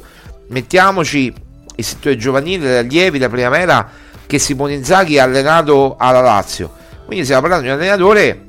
mettiamoci 0.49 1.33
il 1.77 1.85
settore 1.85 2.17
giovanile, 2.17 2.71
le 2.71 2.77
allievi, 2.79 3.19
la 3.19 3.29
primavera 3.29 3.89
che 4.27 4.37
Simone 4.37 4.73
Inzaghi 4.73 5.17
ha 5.17 5.23
allenato 5.23 5.95
alla 5.97 6.19
Lazio. 6.19 6.75
Quindi 7.05 7.23
stiamo 7.23 7.41
parlando 7.41 7.67
di 7.67 7.73
un 7.73 7.79
allenatore 7.79 8.47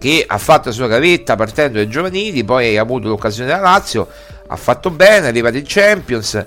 che 0.00 0.24
ha 0.26 0.38
fatto 0.38 0.70
la 0.70 0.74
sua 0.74 0.86
gavetta 0.86 1.36
partendo 1.36 1.76
dai 1.76 1.86
giovanili, 1.86 2.42
poi 2.42 2.78
ha 2.78 2.80
avuto 2.80 3.06
l'occasione 3.06 3.50
della 3.50 3.60
Lazio, 3.60 4.08
ha 4.46 4.56
fatto 4.56 4.88
bene, 4.88 5.26
è 5.26 5.28
arrivato 5.28 5.58
in 5.58 5.64
Champions, 5.66 6.42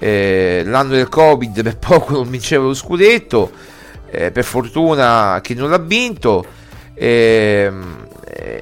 eh, 0.00 0.62
l'anno 0.66 0.94
del 0.94 1.08
Covid 1.08 1.62
per 1.62 1.76
poco 1.78 2.14
non 2.14 2.28
vinceva 2.28 2.64
lo 2.64 2.74
scudetto, 2.74 3.52
eh, 4.10 4.32
per 4.32 4.42
fortuna 4.42 5.38
che 5.40 5.54
non 5.54 5.70
l'ha 5.70 5.78
vinto 5.78 6.44
eh, 6.94 7.70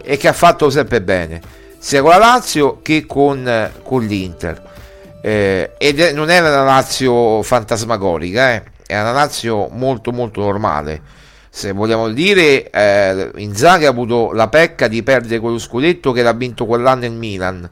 e 0.02 0.16
che 0.18 0.28
ha 0.28 0.34
fatto 0.34 0.68
sempre 0.68 1.00
bene, 1.00 1.40
sia 1.78 2.02
con 2.02 2.10
la 2.10 2.18
Lazio 2.18 2.80
che 2.82 3.06
con, 3.06 3.70
con 3.82 4.04
l'Inter. 4.04 4.74
Eh, 5.22 5.72
ed 5.78 5.98
non 6.12 6.28
era 6.28 6.48
una 6.50 6.62
Lazio 6.62 7.42
fantasmagorica, 7.42 8.52
eh, 8.52 8.62
era 8.86 9.00
una 9.00 9.12
Lazio 9.12 9.68
molto 9.72 10.12
molto 10.12 10.42
normale 10.42 11.24
se 11.56 11.72
vogliamo 11.72 12.10
dire, 12.10 12.68
eh, 12.68 13.30
Inzaghi 13.36 13.86
ha 13.86 13.88
avuto 13.88 14.32
la 14.32 14.46
pecca 14.48 14.88
di 14.88 15.02
perdere 15.02 15.40
quello 15.40 15.58
scudetto 15.58 16.12
che 16.12 16.20
l'ha 16.20 16.34
vinto 16.34 16.66
quell'anno 16.66 17.06
il 17.06 17.12
Milan. 17.12 17.66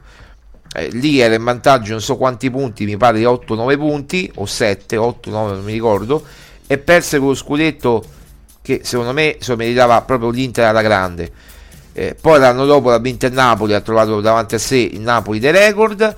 Eh, 0.73 0.87
lì 0.87 1.19
era 1.19 1.35
in 1.35 1.43
vantaggio 1.43 1.91
non 1.91 2.01
so 2.01 2.17
quanti 2.17 2.49
punti, 2.49 2.83
mi 2.85 2.97
pare 2.97 3.19
di 3.19 3.25
8-9 3.25 3.77
punti, 3.77 4.31
o 4.37 4.47
7, 4.47 4.95
8-9 4.95 5.29
non 5.29 5.63
mi 5.63 5.73
ricordo, 5.73 6.23
e 6.65 6.79
perse 6.79 7.19
quello 7.19 7.35
scudetto 7.35 8.03
che 8.63 8.81
secondo 8.83 9.13
me 9.13 9.37
se 9.39 9.55
meritava 9.55 10.01
proprio 10.01 10.31
l'Inter 10.31 10.65
alla 10.65 10.81
grande. 10.81 11.31
Eh, 11.93 12.15
poi 12.19 12.39
l'anno 12.39 12.65
dopo 12.65 12.89
l'ha 12.89 12.97
vinto 12.97 13.27
il 13.27 13.33
Napoli, 13.33 13.75
ha 13.75 13.81
trovato 13.81 14.19
davanti 14.19 14.55
a 14.55 14.59
sé 14.59 14.77
il 14.77 15.01
Napoli 15.01 15.37
dei 15.37 15.51
record. 15.51 16.15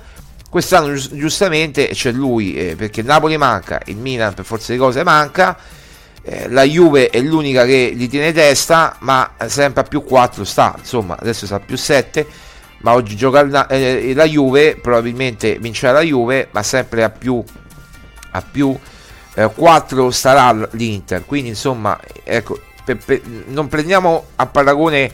Quest'anno 0.48 0.94
giustamente 0.94 1.88
c'è 1.88 2.12
lui, 2.12 2.54
eh, 2.54 2.76
perché 2.76 3.00
il 3.00 3.06
Napoli 3.06 3.36
manca, 3.36 3.78
il 3.84 3.98
Milan 3.98 4.32
per 4.32 4.46
forza 4.46 4.72
di 4.72 4.78
cose 4.78 5.04
manca 5.04 5.76
la 6.48 6.62
Juve 6.64 7.08
è 7.08 7.20
l'unica 7.20 7.64
che 7.64 7.92
gli 7.94 8.08
tiene 8.08 8.32
testa, 8.32 8.96
ma 9.00 9.32
sempre 9.46 9.82
a 9.82 9.84
più 9.84 10.02
4 10.02 10.44
sta, 10.44 10.74
insomma, 10.78 11.16
adesso 11.18 11.46
sta 11.46 11.56
a 11.56 11.60
più 11.60 11.76
7, 11.76 12.26
ma 12.80 12.92
oggi 12.92 13.16
gioca 13.16 13.44
la, 13.44 13.66
eh, 13.66 14.12
la 14.14 14.24
Juve, 14.24 14.76
probabilmente 14.76 15.58
vincerà 15.58 15.92
la 15.92 16.02
Juve, 16.02 16.48
ma 16.50 16.62
sempre 16.62 17.02
a 17.02 17.10
più, 17.10 17.42
a 18.32 18.42
più 18.42 18.76
eh, 19.34 19.50
4 19.54 20.10
starà 20.10 20.68
l'Inter, 20.72 21.24
quindi 21.24 21.50
insomma, 21.50 21.98
ecco, 22.24 22.60
per, 22.84 22.98
per, 23.04 23.20
non 23.46 23.68
prendiamo 23.68 24.26
a 24.36 24.46
paragone 24.46 25.10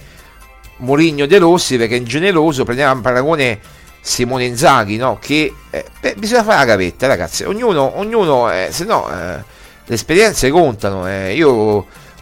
Mourinho 0.79 1.27
De 1.27 1.39
Rossi 1.39 1.77
perché 1.77 1.95
è 1.95 1.99
ingeneroso, 1.99 2.65
prendiamo 2.65 2.99
a 2.99 3.03
paragone 3.03 3.61
Simone 4.01 4.45
Inzaghi, 4.47 4.97
no? 4.97 5.19
che 5.21 5.53
eh, 5.71 5.85
beh, 6.01 6.15
bisogna 6.17 6.43
fare 6.43 6.59
la 6.59 6.65
gavetta, 6.65 7.07
ragazzi, 7.07 7.45
ognuno, 7.45 7.99
ognuno 7.99 8.51
eh, 8.51 8.69
se 8.71 8.85
no 8.85 9.09
eh, 9.11 9.54
le 9.87 9.95
esperienze 9.95 10.51
contano. 10.51 11.09
Eh. 11.09 11.35
Io 11.35 11.51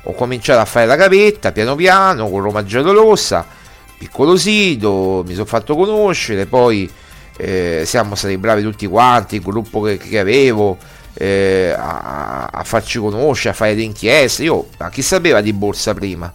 ho 0.04 0.12
cominciato 0.14 0.60
a 0.60 0.64
fare 0.64 0.86
la 0.86 0.96
gavetta 0.96 1.52
piano 1.52 1.76
piano 1.76 2.28
con 2.28 2.40
Roma 2.40 2.64
Giallorossa, 2.64 3.46
piccolo 3.98 4.36
sito, 4.36 5.22
mi 5.26 5.34
sono 5.34 5.46
fatto 5.46 5.76
conoscere, 5.76 6.46
poi 6.46 6.90
eh, 7.36 7.82
siamo 7.86 8.14
stati 8.14 8.36
bravi 8.36 8.62
tutti 8.62 8.86
quanti, 8.86 9.36
il 9.36 9.42
gruppo 9.42 9.80
che, 9.82 9.96
che 9.96 10.18
avevo. 10.18 10.76
Eh, 11.14 11.74
a, 11.76 12.46
a, 12.50 12.64
farci 12.64 12.98
conoscere, 12.98 13.50
a 13.50 13.52
fare 13.52 13.74
le 13.74 13.82
inchieste. 13.82 14.44
Io, 14.44 14.68
ma 14.78 14.88
chi 14.88 15.02
sapeva 15.02 15.42
di 15.42 15.52
borsa 15.52 15.92
prima? 15.92 16.32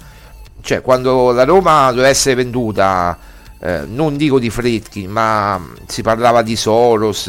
Cioè, 0.61 0.81
quando 0.81 1.31
la 1.31 1.45
Roma 1.45 1.89
doveva 1.89 2.09
essere 2.09 2.35
venduta, 2.35 3.17
eh, 3.59 3.81
non 3.87 4.17
dico 4.17 4.37
di 4.37 4.51
Fritkin, 4.51 5.09
ma 5.09 5.59
si 5.87 6.03
parlava 6.03 6.43
di 6.43 6.55
Soros, 6.55 7.27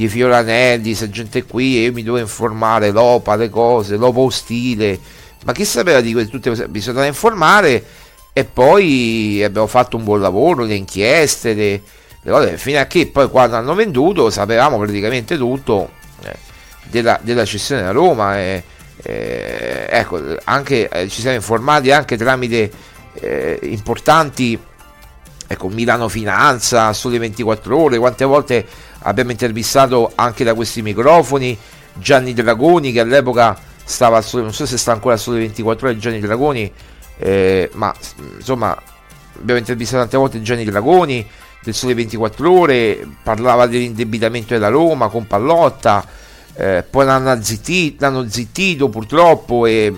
di 0.00 0.08
Fioranelli, 0.08 0.82
questa 0.84 1.10
gente 1.10 1.44
qui, 1.44 1.76
e 1.76 1.82
io 1.82 1.92
mi 1.92 2.02
dovevo 2.02 2.24
informare, 2.24 2.90
l'OPA, 2.90 3.36
le 3.36 3.50
cose, 3.50 3.96
l'OPA 3.96 4.20
ostile, 4.20 4.98
ma 5.44 5.52
chi 5.52 5.66
sapeva 5.66 6.00
di 6.00 6.12
tutte 6.12 6.48
queste 6.48 6.64
cose? 6.64 6.68
Bisogna 6.68 7.04
informare 7.04 7.84
e 8.32 8.44
poi 8.44 9.42
abbiamo 9.44 9.66
fatto 9.66 9.98
un 9.98 10.04
buon 10.04 10.22
lavoro, 10.22 10.64
le 10.64 10.74
inchieste, 10.74 11.52
le, 11.52 11.82
le 12.22 12.30
cose, 12.30 12.56
fino 12.56 12.80
a 12.80 12.86
che 12.86 13.08
poi 13.08 13.28
quando 13.28 13.56
hanno 13.56 13.74
venduto 13.74 14.30
sapevamo 14.30 14.78
praticamente 14.78 15.36
tutto 15.36 15.90
eh, 16.22 16.34
della, 16.88 17.20
della 17.22 17.44
cessione 17.44 17.82
da 17.82 17.90
Roma. 17.90 18.38
E, 18.38 18.62
eh, 19.02 19.86
ecco, 19.90 20.18
anche, 20.44 20.88
eh, 20.88 21.08
ci 21.10 21.20
siamo 21.20 21.36
informati 21.36 21.90
anche 21.90 22.16
tramite 22.16 22.70
eh, 23.20 23.58
importanti 23.64 24.58
ecco, 25.46 25.68
Milano 25.68 26.08
Finanza, 26.08 26.92
Sole 26.94 27.18
24 27.18 27.76
Ore, 27.76 27.98
quante 27.98 28.24
volte 28.24 28.64
abbiamo 29.02 29.30
intervistato 29.30 30.12
anche 30.14 30.44
da 30.44 30.54
questi 30.54 30.82
microfoni 30.82 31.56
Gianni 31.94 32.32
Dragoni 32.32 32.92
che 32.92 33.00
all'epoca 33.00 33.56
stava, 33.84 34.22
non 34.32 34.52
so 34.52 34.66
se 34.66 34.78
sta 34.78 34.92
ancora 34.92 35.16
Sole 35.16 35.38
24 35.38 35.88
Ore 35.88 35.98
Gianni 35.98 36.20
Dragoni, 36.20 36.72
eh, 37.18 37.70
ma 37.74 37.94
insomma 38.36 38.76
abbiamo 39.38 39.58
intervistato 39.58 40.02
tante 40.02 40.16
volte 40.16 40.42
Gianni 40.42 40.64
Dragoni 40.64 41.28
del 41.62 41.74
Sole 41.74 41.94
24 41.94 42.50
Ore, 42.50 43.08
parlava 43.22 43.66
dell'indebitamento 43.66 44.54
della 44.54 44.68
Roma 44.68 45.08
con 45.08 45.26
Pallotta, 45.26 46.06
eh, 46.54 46.84
poi 46.88 47.04
l'hanno 47.04 47.42
zittito, 47.42 48.04
l'hanno 48.04 48.28
zittito 48.28 48.88
purtroppo 48.88 49.66
e 49.66 49.94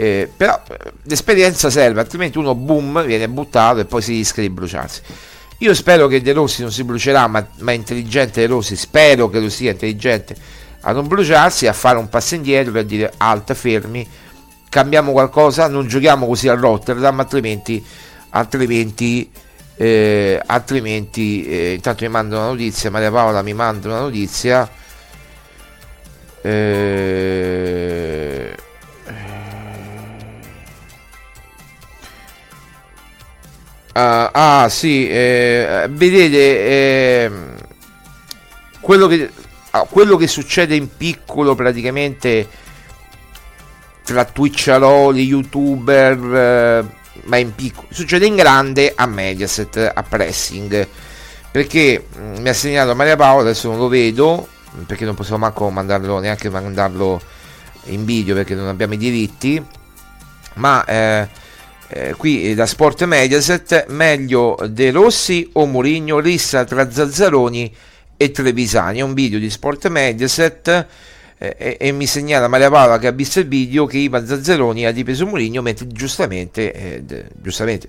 eh, 0.00 0.30
però 0.34 0.58
l'esperienza 1.02 1.68
serve, 1.68 2.00
altrimenti 2.00 2.38
uno 2.38 2.54
boom 2.54 3.04
viene 3.04 3.28
buttato 3.28 3.80
e 3.80 3.84
poi 3.84 4.00
si 4.00 4.12
rischia 4.14 4.42
di 4.42 4.48
bruciarsi. 4.48 5.02
Io 5.62 5.74
spero 5.74 6.06
che 6.06 6.22
De 6.22 6.32
Rossi 6.32 6.62
non 6.62 6.72
si 6.72 6.84
brucerà, 6.84 7.26
ma, 7.26 7.46
ma 7.58 7.72
intelligente 7.72 8.40
De 8.40 8.46
Rossi, 8.46 8.76
spero 8.76 9.28
che 9.28 9.40
lo 9.40 9.48
sia 9.48 9.72
intelligente 9.72 10.34
a 10.80 10.92
non 10.92 11.06
bruciarsi, 11.06 11.66
a 11.66 11.72
fare 11.72 11.98
un 11.98 12.08
passo 12.08 12.34
indietro 12.34 12.72
per 12.72 12.86
dire 12.86 13.12
alta, 13.18 13.54
fermi, 13.54 14.08
cambiamo 14.68 15.12
qualcosa, 15.12 15.68
non 15.68 15.86
giochiamo 15.86 16.26
così 16.26 16.48
a 16.48 16.54
Rotterdam, 16.54 17.20
altrimenti, 17.20 17.84
altrimenti 18.30 19.30
eh, 19.80 20.38
altrimenti 20.44 21.46
eh, 21.46 21.72
intanto 21.72 22.04
mi 22.04 22.10
manda 22.10 22.36
una 22.36 22.48
notizia 22.48 22.90
Maria 22.90 23.10
Paola 23.10 23.40
mi 23.40 23.54
manda 23.54 23.88
una 23.88 24.00
notizia 24.00 24.68
eh, 26.42 28.54
ah, 33.92 34.30
ah, 34.32 34.68
sì 34.68 35.08
eh, 35.08 35.86
vedete 35.90 37.24
ehm, 37.24 37.54
quello 38.80 39.06
che 39.06 39.30
ah, 39.70 39.86
quello 39.88 40.16
che 40.16 40.26
succede 40.26 40.74
in 40.74 40.88
piccolo 40.96 41.54
praticamente 41.54 42.48
tra 44.02 44.24
twitcharoli 44.24 45.22
youtuber 45.22 46.34
eh, 46.34 46.98
ma 47.24 47.36
in 47.36 47.54
piccolo. 47.54 47.88
Succede 47.90 48.26
in 48.26 48.36
grande 48.36 48.92
a 48.94 49.06
Mediaset, 49.06 49.92
a 49.94 50.02
Pressing, 50.02 50.86
perché 51.50 52.06
mm, 52.16 52.36
mi 52.38 52.48
ha 52.48 52.54
segnalato 52.54 52.96
Maria 52.96 53.16
Paola, 53.16 53.42
adesso 53.42 53.68
non 53.68 53.78
lo 53.78 53.88
vedo, 53.88 54.48
perché 54.86 55.04
non 55.04 55.14
possiamo 55.14 55.40
manco 55.40 55.68
mandarlo, 55.70 56.18
neanche 56.18 56.48
mandarlo 56.48 57.20
in 57.84 58.04
video 58.04 58.34
perché 58.34 58.54
non 58.54 58.68
abbiamo 58.68 58.94
i 58.94 58.98
diritti, 58.98 59.62
ma 60.54 60.84
eh, 61.90 62.08
eh, 62.08 62.14
qui 62.14 62.54
da 62.54 62.66
Sport 62.66 63.04
Mediaset, 63.04 63.86
meglio 63.88 64.56
De 64.68 64.90
Rossi 64.90 65.48
o 65.54 65.66
Mourinho, 65.66 66.18
rissa 66.20 66.64
tra 66.64 66.90
Zazzaroni 66.90 67.74
e 68.16 68.30
Trevisani, 68.30 68.98
è 68.98 69.02
un 69.02 69.14
video 69.14 69.38
di 69.38 69.50
Sport 69.50 69.88
Mediaset 69.88 70.86
e, 71.42 71.78
e, 71.80 71.92
mi 71.92 72.06
segnala 72.06 72.48
Maria 72.48 72.68
Paola 72.68 72.98
che 72.98 73.06
ha 73.06 73.12
visto 73.12 73.40
il 73.40 73.48
video 73.48 73.86
che 73.86 73.96
Ivan 73.96 74.26
Zazzeroni 74.26 74.84
ha 74.84 74.92
difeso 74.92 75.26
Mourinho 75.26 75.62
mentre 75.62 75.86
giustamente, 75.86 76.70
eh, 76.72 77.02
giustamente 77.40 77.88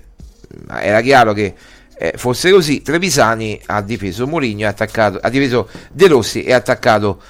era 0.80 1.02
chiaro 1.02 1.34
che 1.34 1.54
eh, 1.98 2.14
fosse 2.16 2.50
così 2.50 2.80
Trevisani 2.80 3.60
ha 3.66 3.82
difeso 3.82 4.26
Mourinho 4.26 4.66
ha 4.66 5.28
difeso 5.28 5.68
De 5.90 6.08
Rossi 6.08 6.44
e 6.44 6.54
ha 6.54 6.56
attaccato 6.56 7.20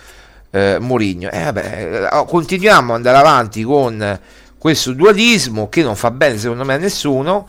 eh, 0.52 0.76
Mourinho. 0.78 1.28
Eh, 1.28 2.08
continuiamo 2.26 2.92
ad 2.92 2.98
andare 2.98 3.16
avanti 3.16 3.62
con 3.64 4.20
questo 4.62 4.92
dualismo 4.92 5.68
che 5.68 5.82
non 5.82 5.96
fa 5.96 6.12
bene 6.12 6.38
secondo 6.38 6.64
me 6.64 6.74
a 6.74 6.76
nessuno 6.76 7.48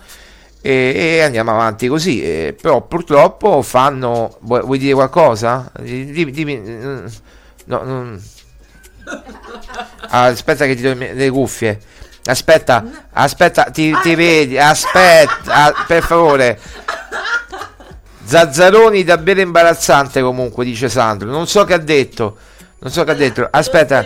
e, 0.59 0.93
e 0.95 1.21
andiamo 1.21 1.51
avanti 1.51 1.87
così 1.87 2.23
eh, 2.23 2.55
però 2.59 2.81
purtroppo 2.81 3.61
fanno 3.61 4.37
vuoi, 4.39 4.61
vuoi 4.61 4.79
dire 4.79 4.95
qualcosa? 4.95 5.71
dimmi, 5.79 6.31
dimmi 6.31 6.57
mm, 6.57 7.05
no, 7.65 7.83
non 7.83 8.21
Ah, 10.09 10.25
aspetta 10.25 10.65
che 10.65 10.75
ti 10.75 10.81
do 10.81 10.95
le 10.95 11.29
cuffie. 11.29 11.79
Aspetta, 12.25 13.09
aspetta, 13.11 13.65
ti, 13.65 13.93
ti 14.01 14.15
vedi, 14.15 14.57
aspetta, 14.57 15.73
per 15.85 16.01
favore. 16.01 16.57
Zazzaroni 18.23 19.03
davvero 19.03 19.41
imbarazzante 19.41 20.21
comunque, 20.21 20.65
dice 20.65 20.87
Sandro. 20.87 21.29
Non 21.29 21.47
so 21.47 21.63
che 21.65 21.73
ha 21.73 21.77
detto. 21.77 22.37
Non 22.83 22.91
so 22.91 23.05
che 23.05 23.11
ha 23.11 23.15
detto. 23.15 23.47
Aspetta. 23.49 24.05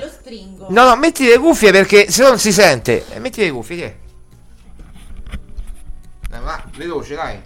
No, 0.68 0.86
no, 0.86 0.96
metti 0.98 1.26
le 1.26 1.40
cuffie 1.40 1.72
perché 1.72 2.12
se 2.12 2.22
no 2.22 2.30
non 2.30 2.40
si 2.40 2.52
sente. 2.52 3.06
Eh, 3.10 3.20
metti 3.20 3.42
le 3.42 3.50
cuffie, 3.50 3.76
che? 3.76 3.98
Dai, 6.30 6.40
va, 6.42 6.64
veloce, 6.76 7.16
dai. 7.16 7.42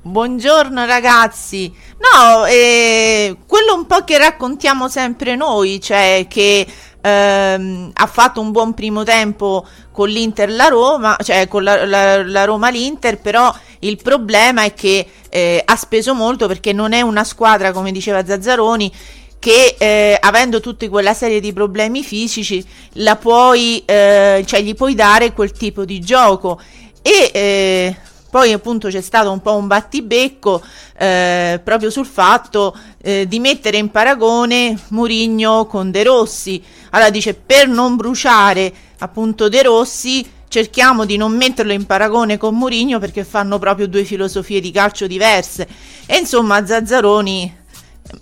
Buongiorno 0.00 0.86
ragazzi. 0.86 1.70
No, 1.98 2.46
eh, 2.46 3.36
quello 3.46 3.74
un 3.74 3.84
po' 3.84 4.04
che 4.04 4.16
raccontiamo 4.16 4.88
sempre 4.88 5.36
noi, 5.36 5.82
cioè 5.82 6.24
che 6.26 6.66
ehm, 6.98 7.90
ha 7.92 8.06
fatto 8.06 8.40
un 8.40 8.50
buon 8.50 8.72
primo 8.72 9.02
tempo 9.02 9.66
con 9.92 10.08
l'Inter 10.08 10.50
la 10.50 10.68
Roma, 10.68 11.14
cioè 11.22 11.46
con 11.46 11.62
la, 11.62 11.84
la, 11.84 12.24
la 12.24 12.44
Roma 12.46 12.70
l'Inter, 12.70 13.20
però 13.20 13.54
il 13.80 13.98
problema 14.02 14.62
è 14.62 14.72
che 14.72 15.06
eh, 15.28 15.62
ha 15.62 15.76
speso 15.76 16.14
molto 16.14 16.46
perché 16.46 16.72
non 16.72 16.94
è 16.94 17.02
una 17.02 17.24
squadra, 17.24 17.72
come 17.72 17.92
diceva 17.92 18.24
Zazzaroni, 18.24 18.90
che 19.38 19.76
eh, 19.78 20.18
avendo 20.20 20.60
tutta 20.60 20.88
quella 20.88 21.14
serie 21.14 21.40
di 21.40 21.52
problemi 21.52 22.02
fisici 22.02 22.64
la 22.94 23.16
puoi, 23.16 23.82
eh, 23.84 24.42
cioè 24.46 24.60
gli 24.60 24.74
puoi 24.74 24.94
dare 24.94 25.32
quel 25.32 25.52
tipo 25.52 25.84
di 25.84 26.00
gioco 26.00 26.60
e 27.02 27.30
eh, 27.32 27.96
poi 28.30 28.52
appunto 28.52 28.88
c'è 28.88 29.00
stato 29.00 29.30
un 29.30 29.40
po' 29.40 29.54
un 29.54 29.66
battibecco 29.66 30.62
eh, 30.98 31.60
proprio 31.62 31.88
sul 31.88 32.04
fatto 32.04 32.76
eh, 33.00 33.26
di 33.26 33.38
mettere 33.38 33.78
in 33.78 33.90
paragone 33.90 34.78
Murigno 34.88 35.66
con 35.66 35.90
De 35.90 36.02
Rossi. 36.02 36.62
Allora 36.90 37.10
dice 37.10 37.34
per 37.34 37.68
non 37.68 37.96
bruciare 37.96 38.72
appunto 38.98 39.48
De 39.48 39.62
Rossi 39.62 40.26
cerchiamo 40.48 41.04
di 41.04 41.16
non 41.16 41.36
metterlo 41.36 41.72
in 41.72 41.86
paragone 41.86 42.36
con 42.38 42.54
Murigno 42.54 42.98
perché 42.98 43.24
fanno 43.24 43.58
proprio 43.58 43.86
due 43.86 44.04
filosofie 44.04 44.60
di 44.60 44.70
calcio 44.70 45.06
diverse. 45.06 45.66
E 46.04 46.18
insomma 46.18 46.66
Zazzaroni, 46.66 47.57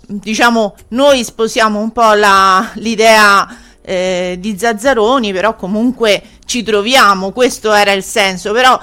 diciamo, 0.07 0.75
noi 0.89 1.23
sposiamo 1.23 1.79
un 1.79 1.91
po' 1.91 2.13
la, 2.13 2.71
l'idea 2.75 3.47
eh, 3.81 4.37
di 4.39 4.57
Zazzaroni, 4.57 5.31
però 5.31 5.55
comunque 5.55 6.21
ci 6.45 6.63
troviamo, 6.63 7.31
questo 7.31 7.73
era 7.73 7.91
il 7.91 8.03
senso, 8.03 8.51
però 8.51 8.79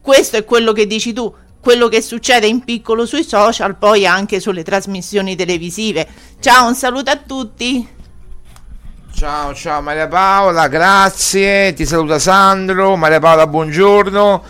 questo 0.00 0.36
è 0.36 0.44
quello 0.44 0.72
che 0.72 0.86
dici 0.86 1.12
tu, 1.12 1.32
quello 1.60 1.88
che 1.88 2.00
succede 2.00 2.46
in 2.46 2.62
piccolo 2.64 3.06
sui 3.06 3.24
social, 3.24 3.76
poi 3.76 4.06
anche 4.06 4.38
sulle 4.38 4.62
trasmissioni 4.62 5.34
televisive. 5.34 6.06
Ciao, 6.38 6.68
un 6.68 6.74
saluto 6.74 7.10
a 7.10 7.16
tutti. 7.16 7.94
Ciao, 9.12 9.54
ciao 9.54 9.80
Maria 9.80 10.08
Paola, 10.08 10.68
grazie. 10.68 11.72
Ti 11.72 11.86
saluta 11.86 12.18
Sandro. 12.18 12.96
Maria 12.96 13.18
Paola, 13.18 13.46
buongiorno. 13.46 14.42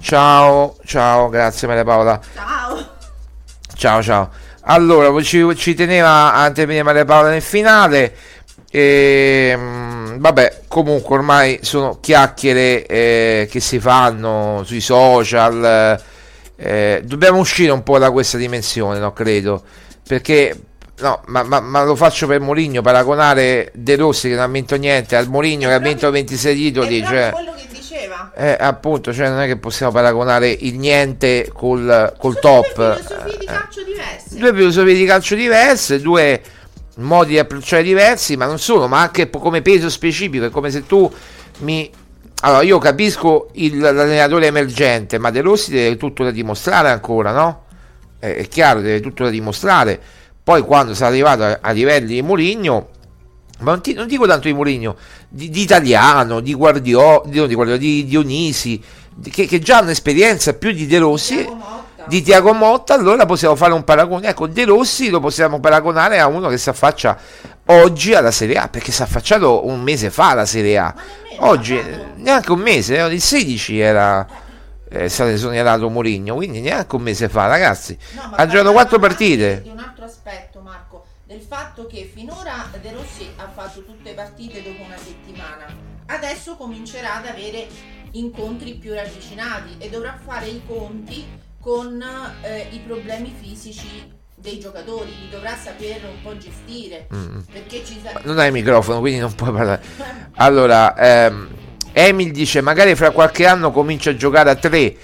Ciao, 0.00 0.76
ciao, 0.84 1.28
grazie 1.28 1.66
Maria 1.66 1.84
Paola. 1.84 2.20
Ciao. 2.34 2.86
Ciao, 3.74 4.02
ciao. 4.02 4.30
Allora, 4.66 5.22
ci, 5.22 5.44
ci 5.56 5.74
teneva 5.74 6.32
a 6.34 6.46
intervenire 6.46 6.82
Maria 6.82 7.04
Paola 7.04 7.30
nel 7.30 7.42
finale. 7.42 8.14
E, 8.70 9.50
ehm, 9.52 10.18
vabbè, 10.18 10.62
comunque 10.68 11.16
ormai 11.16 11.58
sono 11.62 11.98
chiacchiere 12.00 12.86
eh, 12.86 13.48
che 13.50 13.60
si 13.60 13.78
fanno 13.78 14.62
sui 14.64 14.80
social. 14.80 16.00
Eh, 16.56 17.02
dobbiamo 17.04 17.38
uscire 17.38 17.72
un 17.72 17.82
po' 17.82 17.98
da 17.98 18.10
questa 18.10 18.38
dimensione, 18.38 18.98
no? 18.98 19.12
Credo. 19.12 19.62
Perché 20.06 20.56
no, 21.00 21.22
ma, 21.26 21.42
ma, 21.42 21.60
ma, 21.60 21.82
lo 21.84 21.96
faccio 21.96 22.26
per 22.26 22.40
Mourinho, 22.40 22.80
paragonare 22.80 23.70
De 23.74 23.96
Rossi 23.96 24.28
che 24.28 24.34
non 24.34 24.44
ha 24.44 24.48
vinto 24.48 24.76
niente 24.76 25.16
al 25.16 25.28
Mourinho 25.28 25.68
che 25.68 25.74
ha 25.74 25.78
vinto 25.78 26.10
26 26.10 26.54
titoli. 26.54 27.04
Cioè, 27.04 27.30
quello 27.32 27.52
che 27.54 27.73
diceva. 28.04 28.30
Eh, 28.34 28.56
appunto, 28.58 29.12
cioè 29.12 29.28
non 29.28 29.40
è 29.40 29.46
che 29.46 29.56
possiamo 29.56 29.92
paragonare 29.92 30.50
il 30.50 30.78
niente 30.78 31.50
col, 31.52 32.14
col 32.18 32.38
top. 32.38 32.76
Due 32.76 32.94
filosofie 33.02 33.38
di 33.38 33.44
calcio 33.46 33.82
diverse. 33.82 34.38
Due 34.38 34.54
filosofie 34.54 34.94
di 34.94 35.04
calcio 35.04 35.34
diverse, 35.34 36.00
due 36.00 36.42
modi 36.96 37.30
di 37.30 37.38
approcciare 37.38 37.82
diversi, 37.82 38.36
ma 38.36 38.46
non 38.46 38.58
solo, 38.58 38.86
ma 38.86 39.00
anche 39.00 39.28
come 39.30 39.62
peso 39.62 39.88
specifico. 39.88 40.46
È 40.46 40.50
come 40.50 40.70
se 40.70 40.86
tu 40.86 41.10
mi. 41.58 41.90
Allora, 42.40 42.62
io 42.62 42.78
capisco 42.78 43.48
il, 43.54 43.78
l'allenatore 43.78 44.46
emergente, 44.46 45.18
ma 45.18 45.30
De 45.30 45.40
Rossi 45.40 45.70
deve 45.70 45.96
tutto 45.96 46.24
da 46.24 46.30
dimostrare 46.30 46.90
ancora, 46.90 47.32
no? 47.32 47.64
È, 48.18 48.34
è 48.34 48.48
chiaro, 48.48 48.80
deve 48.80 49.00
tutto 49.00 49.24
da 49.24 49.30
dimostrare. 49.30 49.98
Poi, 50.42 50.60
quando 50.60 50.92
sarà 50.92 51.10
arrivato 51.10 51.42
a, 51.42 51.58
a 51.62 51.70
livelli 51.70 52.14
di 52.14 52.22
Mourinho, 52.22 52.90
ma 53.60 53.70
non, 53.70 53.80
ti, 53.80 53.92
non, 53.92 54.06
dico 54.06 54.26
tanto 54.26 54.48
di 54.48 54.54
Mourinho, 54.54 54.96
di, 55.28 55.48
di 55.48 55.62
Italiano, 55.62 56.40
di 56.40 56.54
Guardiola, 56.54 57.22
di, 57.26 57.46
di, 57.46 57.78
di 57.78 58.04
Dionisi, 58.04 58.82
che, 59.30 59.46
che, 59.46 59.58
già 59.60 59.78
hanno 59.78 59.90
esperienza 59.90 60.54
più 60.54 60.72
di 60.72 60.86
De 60.86 60.98
Rossi 60.98 61.46
di 62.06 62.22
Tiago 62.22 62.52
Motta, 62.52 62.94
allora 62.94 63.26
possiamo 63.26 63.56
fare 63.56 63.72
un 63.72 63.84
paragone. 63.84 64.28
Ecco, 64.28 64.46
De 64.46 64.64
Rossi 64.64 65.08
lo 65.08 65.20
possiamo 65.20 65.60
paragonare 65.60 66.18
a 66.18 66.26
uno 66.26 66.48
che 66.48 66.58
si 66.58 66.68
affaccia 66.68 67.16
oggi 67.66 68.14
alla 68.14 68.30
Serie 68.30 68.56
A, 68.56 68.68
perché 68.68 68.92
si 68.92 69.00
è 69.00 69.04
affacciato 69.04 69.66
un 69.66 69.80
mese 69.80 70.10
fa 70.10 70.30
alla 70.30 70.46
Serie 70.46 70.78
A. 70.78 70.94
Oggi, 71.38 71.80
neanche 72.16 72.52
un 72.52 72.60
mese, 72.60 72.96
il 72.96 73.20
16 73.20 73.80
era 73.80 74.26
eh, 74.88 75.08
stato 75.08 75.30
esonerato 75.30 75.88
Mourinho, 75.88 76.34
quindi 76.34 76.60
neanche 76.60 76.94
un 76.94 77.02
mese 77.02 77.28
fa, 77.28 77.46
ragazzi. 77.46 77.96
No, 78.14 78.32
ha 78.34 78.46
giocato 78.46 78.72
quattro 78.72 78.98
partite. 78.98 79.62
Di 79.62 79.70
un 79.70 79.78
altro 79.78 79.93
aspetto, 79.93 79.93
Marco, 79.93 79.93
del 81.34 81.42
fatto 81.42 81.86
che 81.86 82.08
finora 82.14 82.70
De 82.80 82.92
Rossi 82.92 83.28
ha 83.36 83.50
fatto 83.52 83.82
tutte 83.82 84.10
le 84.10 84.14
partite 84.14 84.62
dopo 84.62 84.84
una 84.84 84.96
settimana. 84.96 85.66
Adesso 86.06 86.54
comincerà 86.54 87.16
ad 87.16 87.26
avere 87.26 87.66
incontri 88.12 88.74
più 88.74 88.94
ravvicinati 88.94 89.74
e 89.78 89.90
dovrà 89.90 90.16
fare 90.24 90.46
i 90.46 90.62
conti 90.64 91.26
con 91.58 92.00
eh, 92.42 92.68
i 92.70 92.78
problemi 92.86 93.34
fisici 93.36 94.12
dei 94.36 94.60
giocatori, 94.60 95.10
li 95.22 95.28
dovrà 95.28 95.56
saper 95.56 96.04
un 96.04 96.22
po' 96.22 96.36
gestire. 96.38 97.08
Mm. 97.12 97.40
Perché 97.50 97.84
ci 97.84 98.00
sa- 98.00 98.20
non 98.22 98.38
hai 98.38 98.48
il 98.48 98.52
microfono, 98.52 99.00
quindi 99.00 99.18
non 99.18 99.34
puoi 99.34 99.50
parlare. 99.50 99.82
Allora, 100.34 100.96
ehm, 100.96 101.48
Emil 101.92 102.30
dice: 102.30 102.60
Magari 102.60 102.94
fra 102.94 103.10
qualche 103.10 103.46
anno 103.46 103.72
comincia 103.72 104.10
a 104.10 104.16
giocare 104.16 104.50
a 104.50 104.54
tre. 104.54 104.96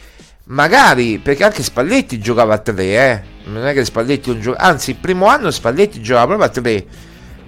Magari, 0.44 1.18
perché 1.18 1.42
anche 1.42 1.62
Spalletti 1.62 2.20
giocava 2.20 2.54
a 2.54 2.58
tre, 2.58 2.84
eh. 2.84 3.29
Non 3.44 3.66
è 3.66 3.72
che 3.72 3.84
Spalletti 3.84 4.30
non 4.30 4.40
gioca. 4.40 4.58
Anzi, 4.58 4.90
il 4.90 4.96
primo 4.96 5.26
anno 5.26 5.50
Spalletti 5.50 6.00
giocava 6.00 6.26
proprio 6.26 6.46
a 6.46 6.50
tre. 6.50 6.84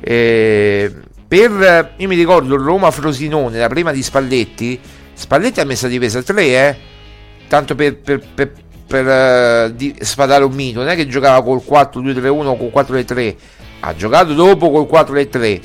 Eh, 0.00 0.92
per, 1.28 1.94
io 1.96 2.08
mi 2.08 2.16
ricordo 2.16 2.56
Roma 2.56 2.90
Frosinone, 2.90 3.58
la 3.58 3.68
prima 3.68 3.92
di 3.92 4.02
Spalletti. 4.02 4.80
Spalletti 5.14 5.60
ha 5.60 5.64
messo 5.64 5.86
a 5.86 5.88
difesa 5.88 6.20
a 6.20 6.22
tre, 6.22 6.44
eh. 6.44 6.76
Tanto 7.48 7.74
per, 7.74 7.96
per, 7.98 8.22
per 8.34 8.52
per 8.92 9.08
eh, 9.08 9.72
di, 9.74 9.94
sfatare 10.00 10.44
un 10.44 10.52
mito, 10.52 10.80
non 10.80 10.88
è 10.90 10.94
che 10.94 11.06
giocava 11.08 11.42
col 11.42 11.62
4-2-3-1 11.66 12.44
o 12.44 12.56
col 12.58 12.84
4-3, 12.84 13.34
ha 13.80 13.94
giocato 13.94 14.34
dopo 14.34 14.70
col 14.70 14.86
4-3, 14.86 15.60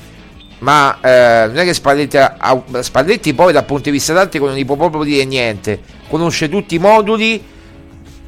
ma 0.60 0.98
eh, 1.02 1.48
non 1.48 1.58
è 1.58 1.66
che 1.66 1.74
Spalletti, 1.74 2.16
ha, 2.16 2.64
Spalletti 2.80 3.34
poi 3.34 3.52
dal 3.52 3.66
punto 3.66 3.84
di 3.84 3.92
vista 3.92 4.14
tattico 4.14 4.46
non 4.46 4.56
gli 4.56 4.66
può 4.66 4.78
proprio 4.78 5.04
dire 5.04 5.26
niente, 5.26 5.82
conosce 6.08 6.48
tutti 6.48 6.76
i 6.76 6.80
moduli, 6.80 7.44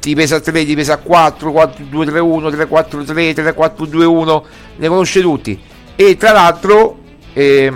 ti 0.00 0.14
pesa 0.14 0.40
3, 0.40 0.64
ti 0.64 0.74
pesa 0.74 0.96
4, 0.96 1.52
4-2-3-1, 1.52 2.66
3-4-3, 2.68 3.54
3-4-2-1, 3.54 4.42
ne 4.76 4.88
conosce 4.88 5.20
tutti. 5.20 5.60
E 5.94 6.16
tra 6.16 6.32
l'altro 6.32 6.98
eh, 7.32 7.72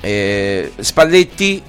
eh, 0.00 0.72
Spalletti 0.78 1.62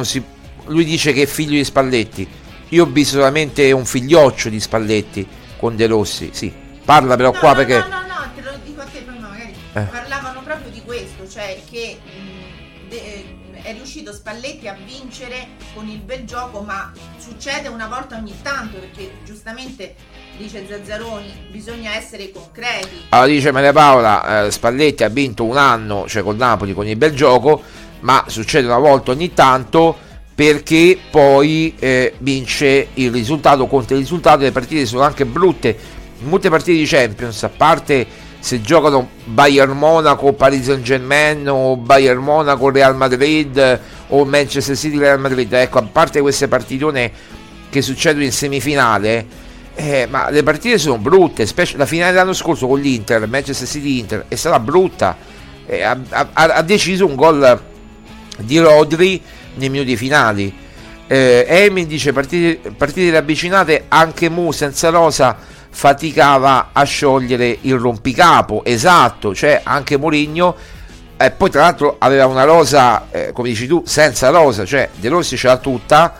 si, 0.00 0.22
lui 0.66 0.84
dice 0.84 1.12
che 1.12 1.22
è 1.22 1.26
figlio 1.26 1.56
di 1.56 1.64
Spalletti 1.64 2.28
io 2.70 2.84
ho 2.84 2.86
visto 2.86 3.16
solamente 3.16 3.70
un 3.72 3.84
figlioccio 3.84 4.48
di 4.48 4.58
Spalletti 4.60 5.26
con 5.58 5.76
De 5.76 5.86
Rossi 5.86 6.30
sì 6.32 6.52
parla 6.84 7.16
però 7.16 7.32
no, 7.32 7.38
qua 7.38 7.50
no, 7.50 7.54
perché 7.56 7.78
no 7.78 7.88
no 7.88 8.00
no 8.00 8.30
te 8.34 8.42
lo 8.42 8.50
dico 8.64 8.80
a 8.80 8.84
te 8.84 9.00
prima 9.00 9.28
magari 9.28 9.54
eh. 9.74 9.80
parlavano 9.82 10.13
è 13.64 13.72
riuscito 13.72 14.12
Spalletti 14.12 14.68
a 14.68 14.76
vincere 14.84 15.48
con 15.72 15.88
il 15.88 15.98
bel 15.98 16.24
gioco 16.24 16.60
ma 16.60 16.92
succede 17.16 17.68
una 17.68 17.88
volta 17.88 18.18
ogni 18.18 18.34
tanto 18.42 18.76
perché 18.76 19.10
giustamente 19.24 19.94
dice 20.36 20.66
Zazzaroni 20.68 21.48
bisogna 21.50 21.94
essere 21.96 22.30
concreti. 22.30 23.06
Allora 23.08 23.26
dice 23.26 23.52
Maria 23.52 23.72
Paola 23.72 24.44
eh, 24.44 24.50
Spalletti 24.50 25.02
ha 25.02 25.08
vinto 25.08 25.44
un 25.44 25.56
anno 25.56 26.06
cioè 26.06 26.22
col 26.22 26.36
Napoli 26.36 26.74
con 26.74 26.86
il 26.86 26.96
bel 26.96 27.14
gioco 27.14 27.62
ma 28.00 28.24
succede 28.28 28.66
una 28.66 28.76
volta 28.76 29.12
ogni 29.12 29.32
tanto 29.32 29.96
perché 30.34 30.98
poi 31.10 31.74
eh, 31.78 32.16
vince 32.18 32.88
il 32.94 33.10
risultato. 33.10 33.66
Conta 33.66 33.94
il 33.94 34.00
risultato 34.00 34.42
le 34.42 34.52
partite 34.52 34.84
sono 34.84 35.04
anche 35.04 35.24
brutte. 35.24 36.02
Molte 36.18 36.50
partite 36.50 36.76
di 36.76 36.86
Champions 36.86 37.42
a 37.44 37.48
parte 37.48 38.06
se 38.44 38.60
giocano 38.60 39.08
Bayern 39.24 39.72
Monaco 39.72 40.34
Paris 40.34 40.66
Saint 40.66 40.82
Germain 40.82 41.48
o 41.48 41.78
Bayern 41.78 42.20
Monaco 42.20 42.70
Real 42.70 42.94
Madrid 42.94 43.80
o 44.08 44.24
Manchester 44.26 44.76
City 44.76 44.98
Real 44.98 45.18
Madrid 45.18 45.50
ecco 45.54 45.78
a 45.78 45.88
parte 45.90 46.20
queste 46.20 46.46
partitone 46.46 47.10
che 47.70 47.80
succedono 47.80 48.22
in 48.22 48.32
semifinale 48.32 49.26
eh, 49.74 50.06
ma 50.10 50.28
le 50.28 50.42
partite 50.42 50.76
sono 50.76 50.98
brutte 50.98 51.46
specie 51.46 51.78
la 51.78 51.86
finale 51.86 52.12
dell'anno 52.12 52.34
scorso 52.34 52.66
con 52.66 52.78
l'Inter 52.80 53.26
Manchester 53.26 53.66
City 53.66 53.98
Inter 53.98 54.26
è 54.28 54.34
stata 54.34 54.60
brutta 54.60 55.16
eh, 55.66 55.82
ha, 55.82 55.98
ha, 56.10 56.28
ha 56.32 56.62
deciso 56.62 57.06
un 57.06 57.14
gol 57.14 57.62
di 58.38 58.58
Rodri 58.58 59.20
nei 59.54 59.70
minuti 59.70 59.96
finali. 59.96 60.52
Eh, 61.06 61.70
dice 61.86 62.12
partite, 62.12 62.72
partite 62.76 63.10
ravvicinate, 63.10 63.84
anche 63.88 64.28
Mu 64.28 64.52
senza 64.52 64.88
rosa 64.88 65.36
faticava 65.74 66.68
a 66.72 66.84
sciogliere 66.84 67.58
il 67.62 67.74
rompicapo. 67.74 68.64
Esatto, 68.64 69.34
cioè 69.34 69.60
anche 69.64 69.98
Mourinho. 69.98 70.54
Eh, 71.16 71.30
poi 71.32 71.50
tra 71.50 71.62
l'altro 71.62 71.96
aveva 71.98 72.26
una 72.26 72.44
rosa, 72.44 73.06
eh, 73.10 73.32
come 73.32 73.48
dici 73.48 73.66
tu, 73.66 73.82
senza 73.84 74.30
rosa, 74.30 74.64
cioè 74.64 74.88
De 74.94 75.08
Rossi 75.08 75.36
ce 75.36 75.46
l'ha 75.46 75.58
tutta 75.58 76.14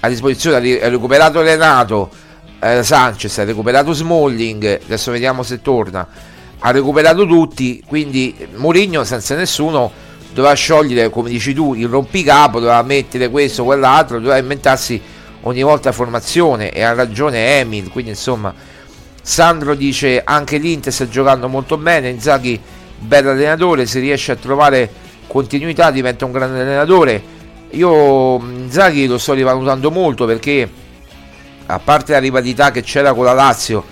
a 0.00 0.08
disposizione, 0.08 0.80
ha 0.80 0.88
recuperato 0.88 1.40
Renato, 1.40 2.10
eh, 2.60 2.82
Sanchez, 2.82 3.38
ha 3.38 3.44
recuperato 3.44 3.92
Smalling, 3.92 4.80
adesso 4.84 5.10
vediamo 5.10 5.42
se 5.42 5.62
torna, 5.62 6.06
ha 6.58 6.70
recuperato 6.70 7.26
tutti, 7.26 7.82
quindi 7.86 8.36
Mourinho 8.54 9.02
senza 9.04 9.34
nessuno 9.34 9.90
doveva 10.32 10.54
sciogliere, 10.54 11.08
come 11.08 11.30
dici 11.30 11.54
tu, 11.54 11.74
il 11.74 11.88
rompicapo, 11.88 12.60
doveva 12.60 12.82
mettere 12.82 13.30
questo, 13.30 13.64
quell'altro, 13.64 14.18
doveva 14.18 14.38
inventarsi 14.38 15.00
ogni 15.42 15.62
volta 15.62 15.90
formazione 15.90 16.70
e 16.70 16.82
ha 16.82 16.92
ragione 16.92 17.58
Emil, 17.58 17.90
quindi 17.90 18.10
insomma 18.10 18.76
Sandro 19.22 19.74
dice 19.74 20.22
anche 20.24 20.58
l'Inter 20.58 20.92
sta 20.92 21.08
giocando 21.08 21.48
molto 21.48 21.76
bene, 21.76 22.08
Inzaghi 22.08 22.60
bel 22.98 23.28
allenatore, 23.28 23.86
se 23.86 24.00
riesce 24.00 24.32
a 24.32 24.36
trovare 24.36 24.90
continuità 25.26 25.90
diventa 25.90 26.24
un 26.24 26.32
grande 26.32 26.60
allenatore. 26.60 27.36
Io 27.70 28.38
Inzaghi 28.38 29.06
lo 29.06 29.18
sto 29.18 29.34
rivalutando 29.34 29.90
molto 29.90 30.24
perché 30.24 30.68
a 31.66 31.78
parte 31.78 32.12
la 32.12 32.18
rivalità 32.18 32.70
che 32.70 32.82
c'era 32.82 33.12
con 33.12 33.24
la 33.24 33.34
Lazio, 33.34 33.84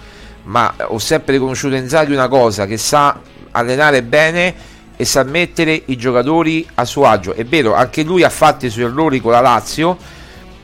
ma 0.44 0.74
ho 0.78 0.98
sempre 0.98 1.34
riconosciuto 1.34 1.74
Inzaghi 1.74 2.12
una 2.12 2.28
cosa, 2.28 2.66
che 2.66 2.78
sa 2.78 3.20
allenare 3.50 4.02
bene 4.02 4.54
e 4.96 5.04
sa 5.04 5.22
mettere 5.24 5.82
i 5.86 5.96
giocatori 5.96 6.66
a 6.74 6.84
suo 6.86 7.04
agio. 7.04 7.34
È 7.34 7.44
vero, 7.44 7.74
anche 7.74 8.02
lui 8.02 8.22
ha 8.22 8.30
fatto 8.30 8.64
i 8.64 8.70
suoi 8.70 8.84
errori 8.84 9.20
con 9.20 9.32
la 9.32 9.40
Lazio, 9.40 9.96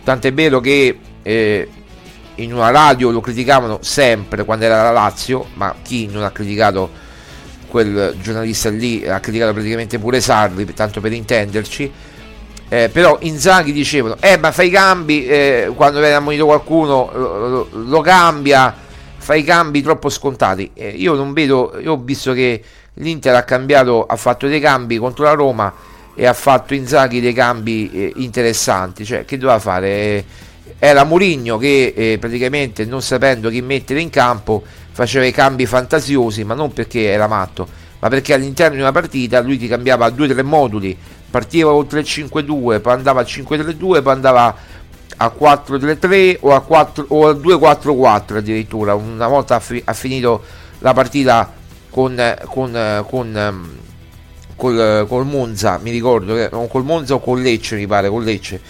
tant'è 0.02 0.32
vero 0.32 0.60
che 0.60 0.98
eh, 1.22 1.68
in 2.42 2.52
una 2.52 2.70
radio 2.70 3.10
lo 3.10 3.20
criticavano 3.20 3.78
sempre 3.82 4.44
quando 4.44 4.64
era 4.64 4.82
la 4.82 4.90
Lazio, 4.90 5.46
ma 5.54 5.74
chi 5.82 6.06
non 6.06 6.22
ha 6.24 6.30
criticato 6.30 6.90
quel 7.68 8.16
giornalista 8.20 8.68
lì, 8.68 9.06
ha 9.08 9.18
criticato 9.20 9.52
praticamente 9.52 9.98
pure 9.98 10.20
Sarri, 10.20 10.72
tanto 10.74 11.00
per 11.00 11.12
intenderci. 11.12 11.92
Eh, 12.68 12.88
però 12.90 13.18
Inzaghi 13.20 13.72
dicevano, 13.72 14.16
eh 14.20 14.38
ma 14.38 14.50
fai 14.50 14.68
i 14.68 14.70
cambi, 14.70 15.26
eh, 15.26 15.72
quando 15.74 16.00
viene 16.00 16.14
ammonito 16.14 16.46
qualcuno 16.46 17.10
lo, 17.12 17.48
lo, 17.48 17.68
lo, 17.70 18.00
cambia, 18.00 18.74
fai 19.16 19.40
i 19.40 19.44
cambi 19.44 19.82
troppo 19.82 20.08
scontati. 20.08 20.70
Eh, 20.74 20.88
io 20.88 21.14
non 21.14 21.32
vedo, 21.32 21.78
io 21.82 21.92
ho 21.92 21.98
visto 21.98 22.32
che 22.32 22.62
l'Inter 22.94 23.34
ha 23.34 23.42
cambiato, 23.42 24.04
ha 24.04 24.16
fatto 24.16 24.46
dei 24.46 24.60
cambi 24.60 24.96
contro 24.98 25.24
la 25.24 25.32
Roma 25.32 25.72
e 26.14 26.26
ha 26.26 26.32
fatto 26.32 26.74
Inzaghi 26.74 27.20
dei 27.20 27.32
cambi 27.32 27.90
eh, 27.92 28.12
interessanti, 28.16 29.04
cioè 29.04 29.24
che 29.24 29.38
doveva 29.38 29.58
fare? 29.58 30.24
Eh, 30.64 30.74
era 30.78 31.04
Mourinho 31.04 31.58
che 31.58 31.92
eh, 31.96 32.18
praticamente 32.18 32.84
non 32.84 33.02
sapendo 33.02 33.50
chi 33.50 33.62
mettere 33.62 34.00
in 34.00 34.10
campo 34.10 34.62
faceva 34.92 35.24
i 35.24 35.32
cambi 35.32 35.66
fantasiosi, 35.66 36.44
ma 36.44 36.54
non 36.54 36.72
perché 36.72 37.10
era 37.10 37.26
matto, 37.26 37.66
ma 37.98 38.08
perché 38.08 38.34
all'interno 38.34 38.76
di 38.76 38.80
una 38.80 38.92
partita 38.92 39.40
lui 39.40 39.58
ti 39.58 39.66
cambiava 39.66 40.10
due 40.10 40.26
o 40.26 40.32
tre 40.32 40.42
moduli, 40.42 40.96
partiva 41.30 41.70
col 41.70 41.86
3-5-2, 41.88 42.80
poi 42.80 42.92
andava 42.92 43.20
al 43.20 43.26
5-3-2, 43.26 44.02
poi 44.02 44.12
andava 44.12 44.54
a 45.16 45.34
4-3-3 45.38 46.38
o 46.40 46.54
a, 46.54 46.60
4, 46.60 47.06
o 47.08 47.28
a 47.28 47.32
2-4-4 47.32 48.36
addirittura, 48.36 48.94
una 48.94 49.28
volta 49.28 49.56
ha, 49.56 49.60
fi- 49.60 49.82
ha 49.84 49.92
finito 49.94 50.42
la 50.80 50.92
partita 50.92 51.52
con, 51.90 52.36
con, 52.46 53.04
con 53.08 53.36
ehm, 53.36 53.76
col, 54.56 55.06
col, 55.08 55.26
Monza, 55.26 55.78
mi 55.82 55.90
ricordo, 55.90 56.34
che, 56.34 56.48
col 56.50 56.84
Monza 56.84 57.14
o 57.14 57.20
con 57.20 57.40
Lecce, 57.40 57.76
mi 57.76 57.86
pare, 57.86 58.08
con 58.08 58.22
Lecce. 58.22 58.60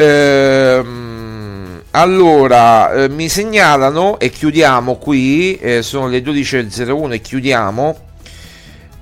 Ehm, 0.00 1.82
allora, 1.90 2.90
eh, 2.92 3.08
mi 3.10 3.28
segnalano 3.28 4.18
e 4.18 4.30
chiudiamo 4.30 4.96
qui, 4.96 5.56
eh, 5.56 5.82
sono 5.82 6.08
le 6.08 6.22
12.01 6.22 7.12
e 7.12 7.20
chiudiamo. 7.20 7.98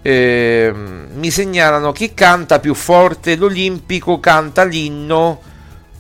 Eh, 0.03 0.75
mi 1.15 1.31
segnalano 1.31 1.93
chi 1.93 2.15
canta 2.15 2.59
più 2.59 2.75
forte 2.75 3.37
l'Olimpico 3.37 4.19
canta 4.19 4.65
l'inno 4.65 5.41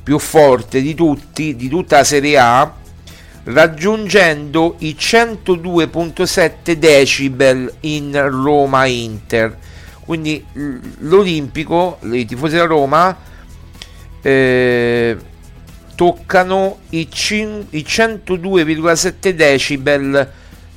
più 0.03 0.19
forte 0.19 0.81
di 0.81 0.95
tutti, 0.95 1.55
di 1.55 1.69
tutta 1.69 1.99
la 1.99 2.05
Serie 2.05 2.39
A 2.39 2.73
raggiungendo 3.45 4.77
i 4.79 4.97
102.7 4.99 6.73
decibel 6.73 7.73
in 7.81 8.29
Roma 8.31 8.87
Inter. 8.87 9.57
Quindi 10.05 10.45
l'Olimpico, 10.99 11.99
i 12.11 12.25
tifosi 12.25 12.55
della 12.55 12.67
Roma 12.67 13.17
eh, 14.29 15.17
toccano 15.95 16.81
i, 16.91 17.09
cin- 17.11 17.67
i 17.71 17.81
102,7 17.81 19.31
decibel 19.31 20.31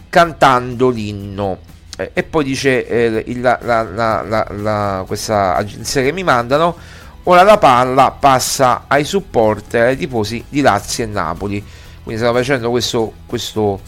cantando 0.10 0.90
l'inno. 0.90 1.60
Eh, 1.98 2.12
e 2.14 2.24
poi 2.24 2.46
dice 2.46 2.88
eh, 2.88 3.24
il, 3.28 3.42
la, 3.42 3.60
la, 3.62 4.46
la, 4.50 5.04
questa 5.06 5.56
agenzia 5.56 6.02
che 6.02 6.14
mi 6.14 6.24
mandano, 6.24 6.76
ora 7.24 7.44
la 7.44 7.58
palla 7.58 8.12
passa 8.12 8.86
ai 8.88 9.04
supporter, 9.04 9.88
ai 9.88 9.98
tifosi 9.98 10.44
di 10.48 10.62
Lazio 10.62 11.04
e 11.04 11.08
Napoli. 11.08 11.64
Quindi 12.04 12.22
stiamo 12.22 12.38
facendo 12.38 12.70
questo 12.70 13.14
questo 13.26 13.80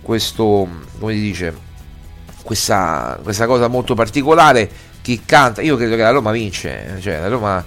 questo 0.00 0.66
come 0.98 1.12
si 1.12 1.20
dice 1.20 1.54
questa, 2.42 3.18
questa 3.22 3.46
cosa 3.46 3.66
molto 3.68 3.94
particolare. 3.94 4.70
Chi 5.02 5.20
canta? 5.24 5.62
Io 5.62 5.76
credo 5.76 5.96
che 5.96 6.02
la 6.02 6.10
Roma 6.10 6.30
vince 6.30 6.98
cioè 7.00 7.20
la 7.20 7.28
Roma, 7.28 7.64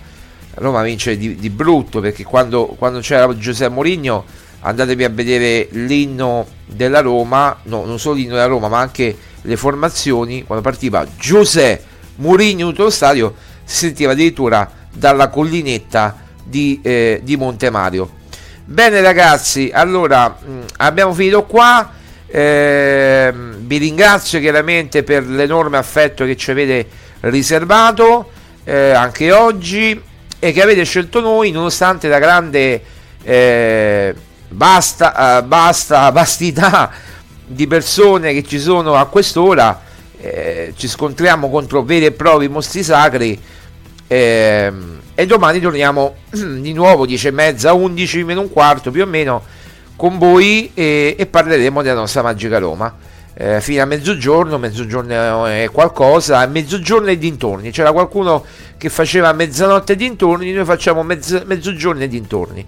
Roma 0.55 0.81
vince 0.83 1.17
di, 1.17 1.35
di, 1.35 1.49
brutto 1.49 1.99
perché 1.99 2.23
quando, 2.23 2.67
quando 2.77 2.99
c'era 2.99 3.35
Giuseppe 3.37 3.73
Mourinho 3.73 4.25
andatevi 4.61 5.03
a 5.03 5.09
vedere 5.09 5.67
l'inno 5.71 6.47
della 6.65 7.01
Roma 7.01 7.59
no, 7.63 7.85
non 7.85 7.99
solo 7.99 8.15
l'inno 8.15 8.33
della 8.33 8.45
Roma 8.45 8.67
ma 8.67 8.79
anche 8.79 9.15
le 9.41 9.57
formazioni 9.57 10.43
quando 10.43 10.63
partiva 10.63 11.05
Giuseppe 11.17 11.83
Mourinho 12.15 12.69
tutto 12.69 12.83
lo 12.83 12.89
stadio 12.89 13.35
si 13.63 13.85
sentiva 13.85 14.13
addirittura 14.13 14.69
dalla 14.91 15.29
collinetta 15.29 16.17
di, 16.43 16.79
eh, 16.81 17.19
di 17.23 17.35
Montemario 17.35 18.23
Bene 18.67 18.99
ragazzi, 19.01 19.69
allora 19.71 20.39
mm, 20.43 20.61
abbiamo 20.77 21.13
finito 21.13 21.43
qua. 21.45 21.91
Eh, 22.25 23.31
vi 23.59 23.77
ringrazio 23.77 24.39
chiaramente 24.39 25.03
per 25.03 25.23
l'enorme 25.27 25.77
affetto 25.77 26.25
che 26.25 26.35
ci 26.35 26.49
avete 26.49 26.89
riservato 27.21 28.31
eh, 28.63 28.89
anche 28.89 29.31
oggi 29.31 30.01
e 30.39 30.51
che 30.51 30.61
avete 30.61 30.83
scelto 30.83 31.19
noi 31.19 31.51
nonostante 31.51 32.07
la 32.07 32.19
grande 32.19 32.83
eh, 33.23 34.13
basta, 34.47 35.39
eh, 35.39 35.43
basta 35.43 36.09
vastità 36.11 36.91
di 37.45 37.67
persone 37.67 38.33
che 38.33 38.43
ci 38.43 38.59
sono 38.59 38.95
a 38.95 39.05
quest'ora, 39.05 39.81
eh, 40.19 40.73
ci 40.75 40.87
scontriamo 40.87 41.49
contro 41.49 41.83
veri 41.83 42.05
e 42.05 42.11
propri 42.11 42.47
mostri 42.47 42.83
sacri 42.83 43.39
eh, 44.07 44.71
e 45.13 45.25
domani 45.25 45.59
torniamo 45.59 46.15
di 46.29 46.73
nuovo 46.73 47.05
10 47.05 47.27
e 47.27 47.31
mezza, 47.31 47.73
11 47.73 48.23
meno 48.23 48.41
un 48.41 48.51
quarto 48.51 48.91
più 48.91 49.03
o 49.03 49.05
meno 49.05 49.43
con 49.95 50.17
voi 50.17 50.71
e, 50.73 51.15
e 51.17 51.25
parleremo 51.25 51.81
della 51.81 51.99
nostra 51.99 52.21
magica 52.21 52.57
Roma. 52.57 52.93
Eh, 53.37 53.59
fino 53.59 53.81
a 53.83 53.85
mezzogiorno, 53.85 54.57
mezzogiorno 54.57 55.45
è 55.45 55.69
qualcosa, 55.69 56.45
mezzogiorno 56.47 57.09
e 57.09 57.17
dintorni. 57.17 57.71
C'era 57.71 57.91
qualcuno 57.91 58.45
che 58.77 58.89
faceva 58.89 59.33
mezzanotte 59.33 59.93
e 59.93 59.95
dintorni, 59.97 60.53
noi 60.53 60.63
facciamo 60.63 61.03
mezz- 61.03 61.43
mezzogiorno 61.43 62.03
e 62.03 62.07
dintorni. 62.07 62.65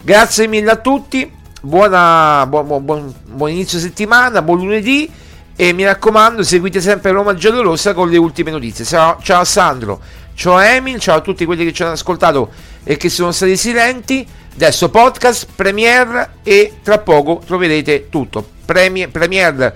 Grazie 0.00 0.46
mille 0.46 0.70
a 0.70 0.76
tutti, 0.76 1.28
buona, 1.60 2.46
buon, 2.46 2.84
buon, 2.84 3.14
buon 3.24 3.50
inizio 3.50 3.80
settimana, 3.80 4.40
buon 4.40 4.58
lunedì 4.58 5.10
e 5.56 5.72
mi 5.72 5.84
raccomando 5.84 6.44
seguite 6.44 6.80
sempre 6.80 7.10
Roma 7.10 7.34
Giallorossa 7.34 7.92
con 7.92 8.08
le 8.08 8.16
ultime 8.16 8.52
notizie. 8.52 8.84
Ciao, 8.84 9.18
ciao 9.20 9.42
Sandro, 9.42 10.00
ciao 10.34 10.60
Emil, 10.60 11.00
ciao 11.00 11.16
a 11.16 11.20
tutti 11.22 11.44
quelli 11.44 11.64
che 11.64 11.72
ci 11.72 11.82
hanno 11.82 11.92
ascoltato 11.92 12.52
e 12.84 12.96
che 12.96 13.08
sono 13.08 13.32
stati 13.32 13.56
silenti. 13.56 14.24
Adesso 14.54 14.90
podcast, 14.90 15.48
premiere 15.56 16.34
e 16.44 16.74
tra 16.84 16.98
poco 16.98 17.42
troverete 17.44 18.08
tutto. 18.10 18.46
Premier, 18.64 19.10
premiere 19.10 19.74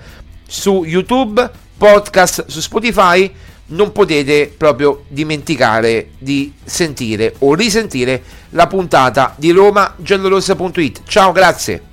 su 0.49 0.83
YouTube, 0.83 1.49
podcast 1.77 2.47
su 2.47 2.59
Spotify. 2.59 3.31
Non 3.67 3.91
potete 3.91 4.51
proprio 4.57 5.03
dimenticare 5.07 6.09
di 6.17 6.51
sentire 6.63 7.35
o 7.39 7.53
risentire 7.53 8.21
la 8.49 8.65
puntata 8.65 9.35
di 9.37 9.51
RomaGiallorossa.it. 9.51 11.03
Ciao, 11.05 11.31
grazie. 11.31 11.88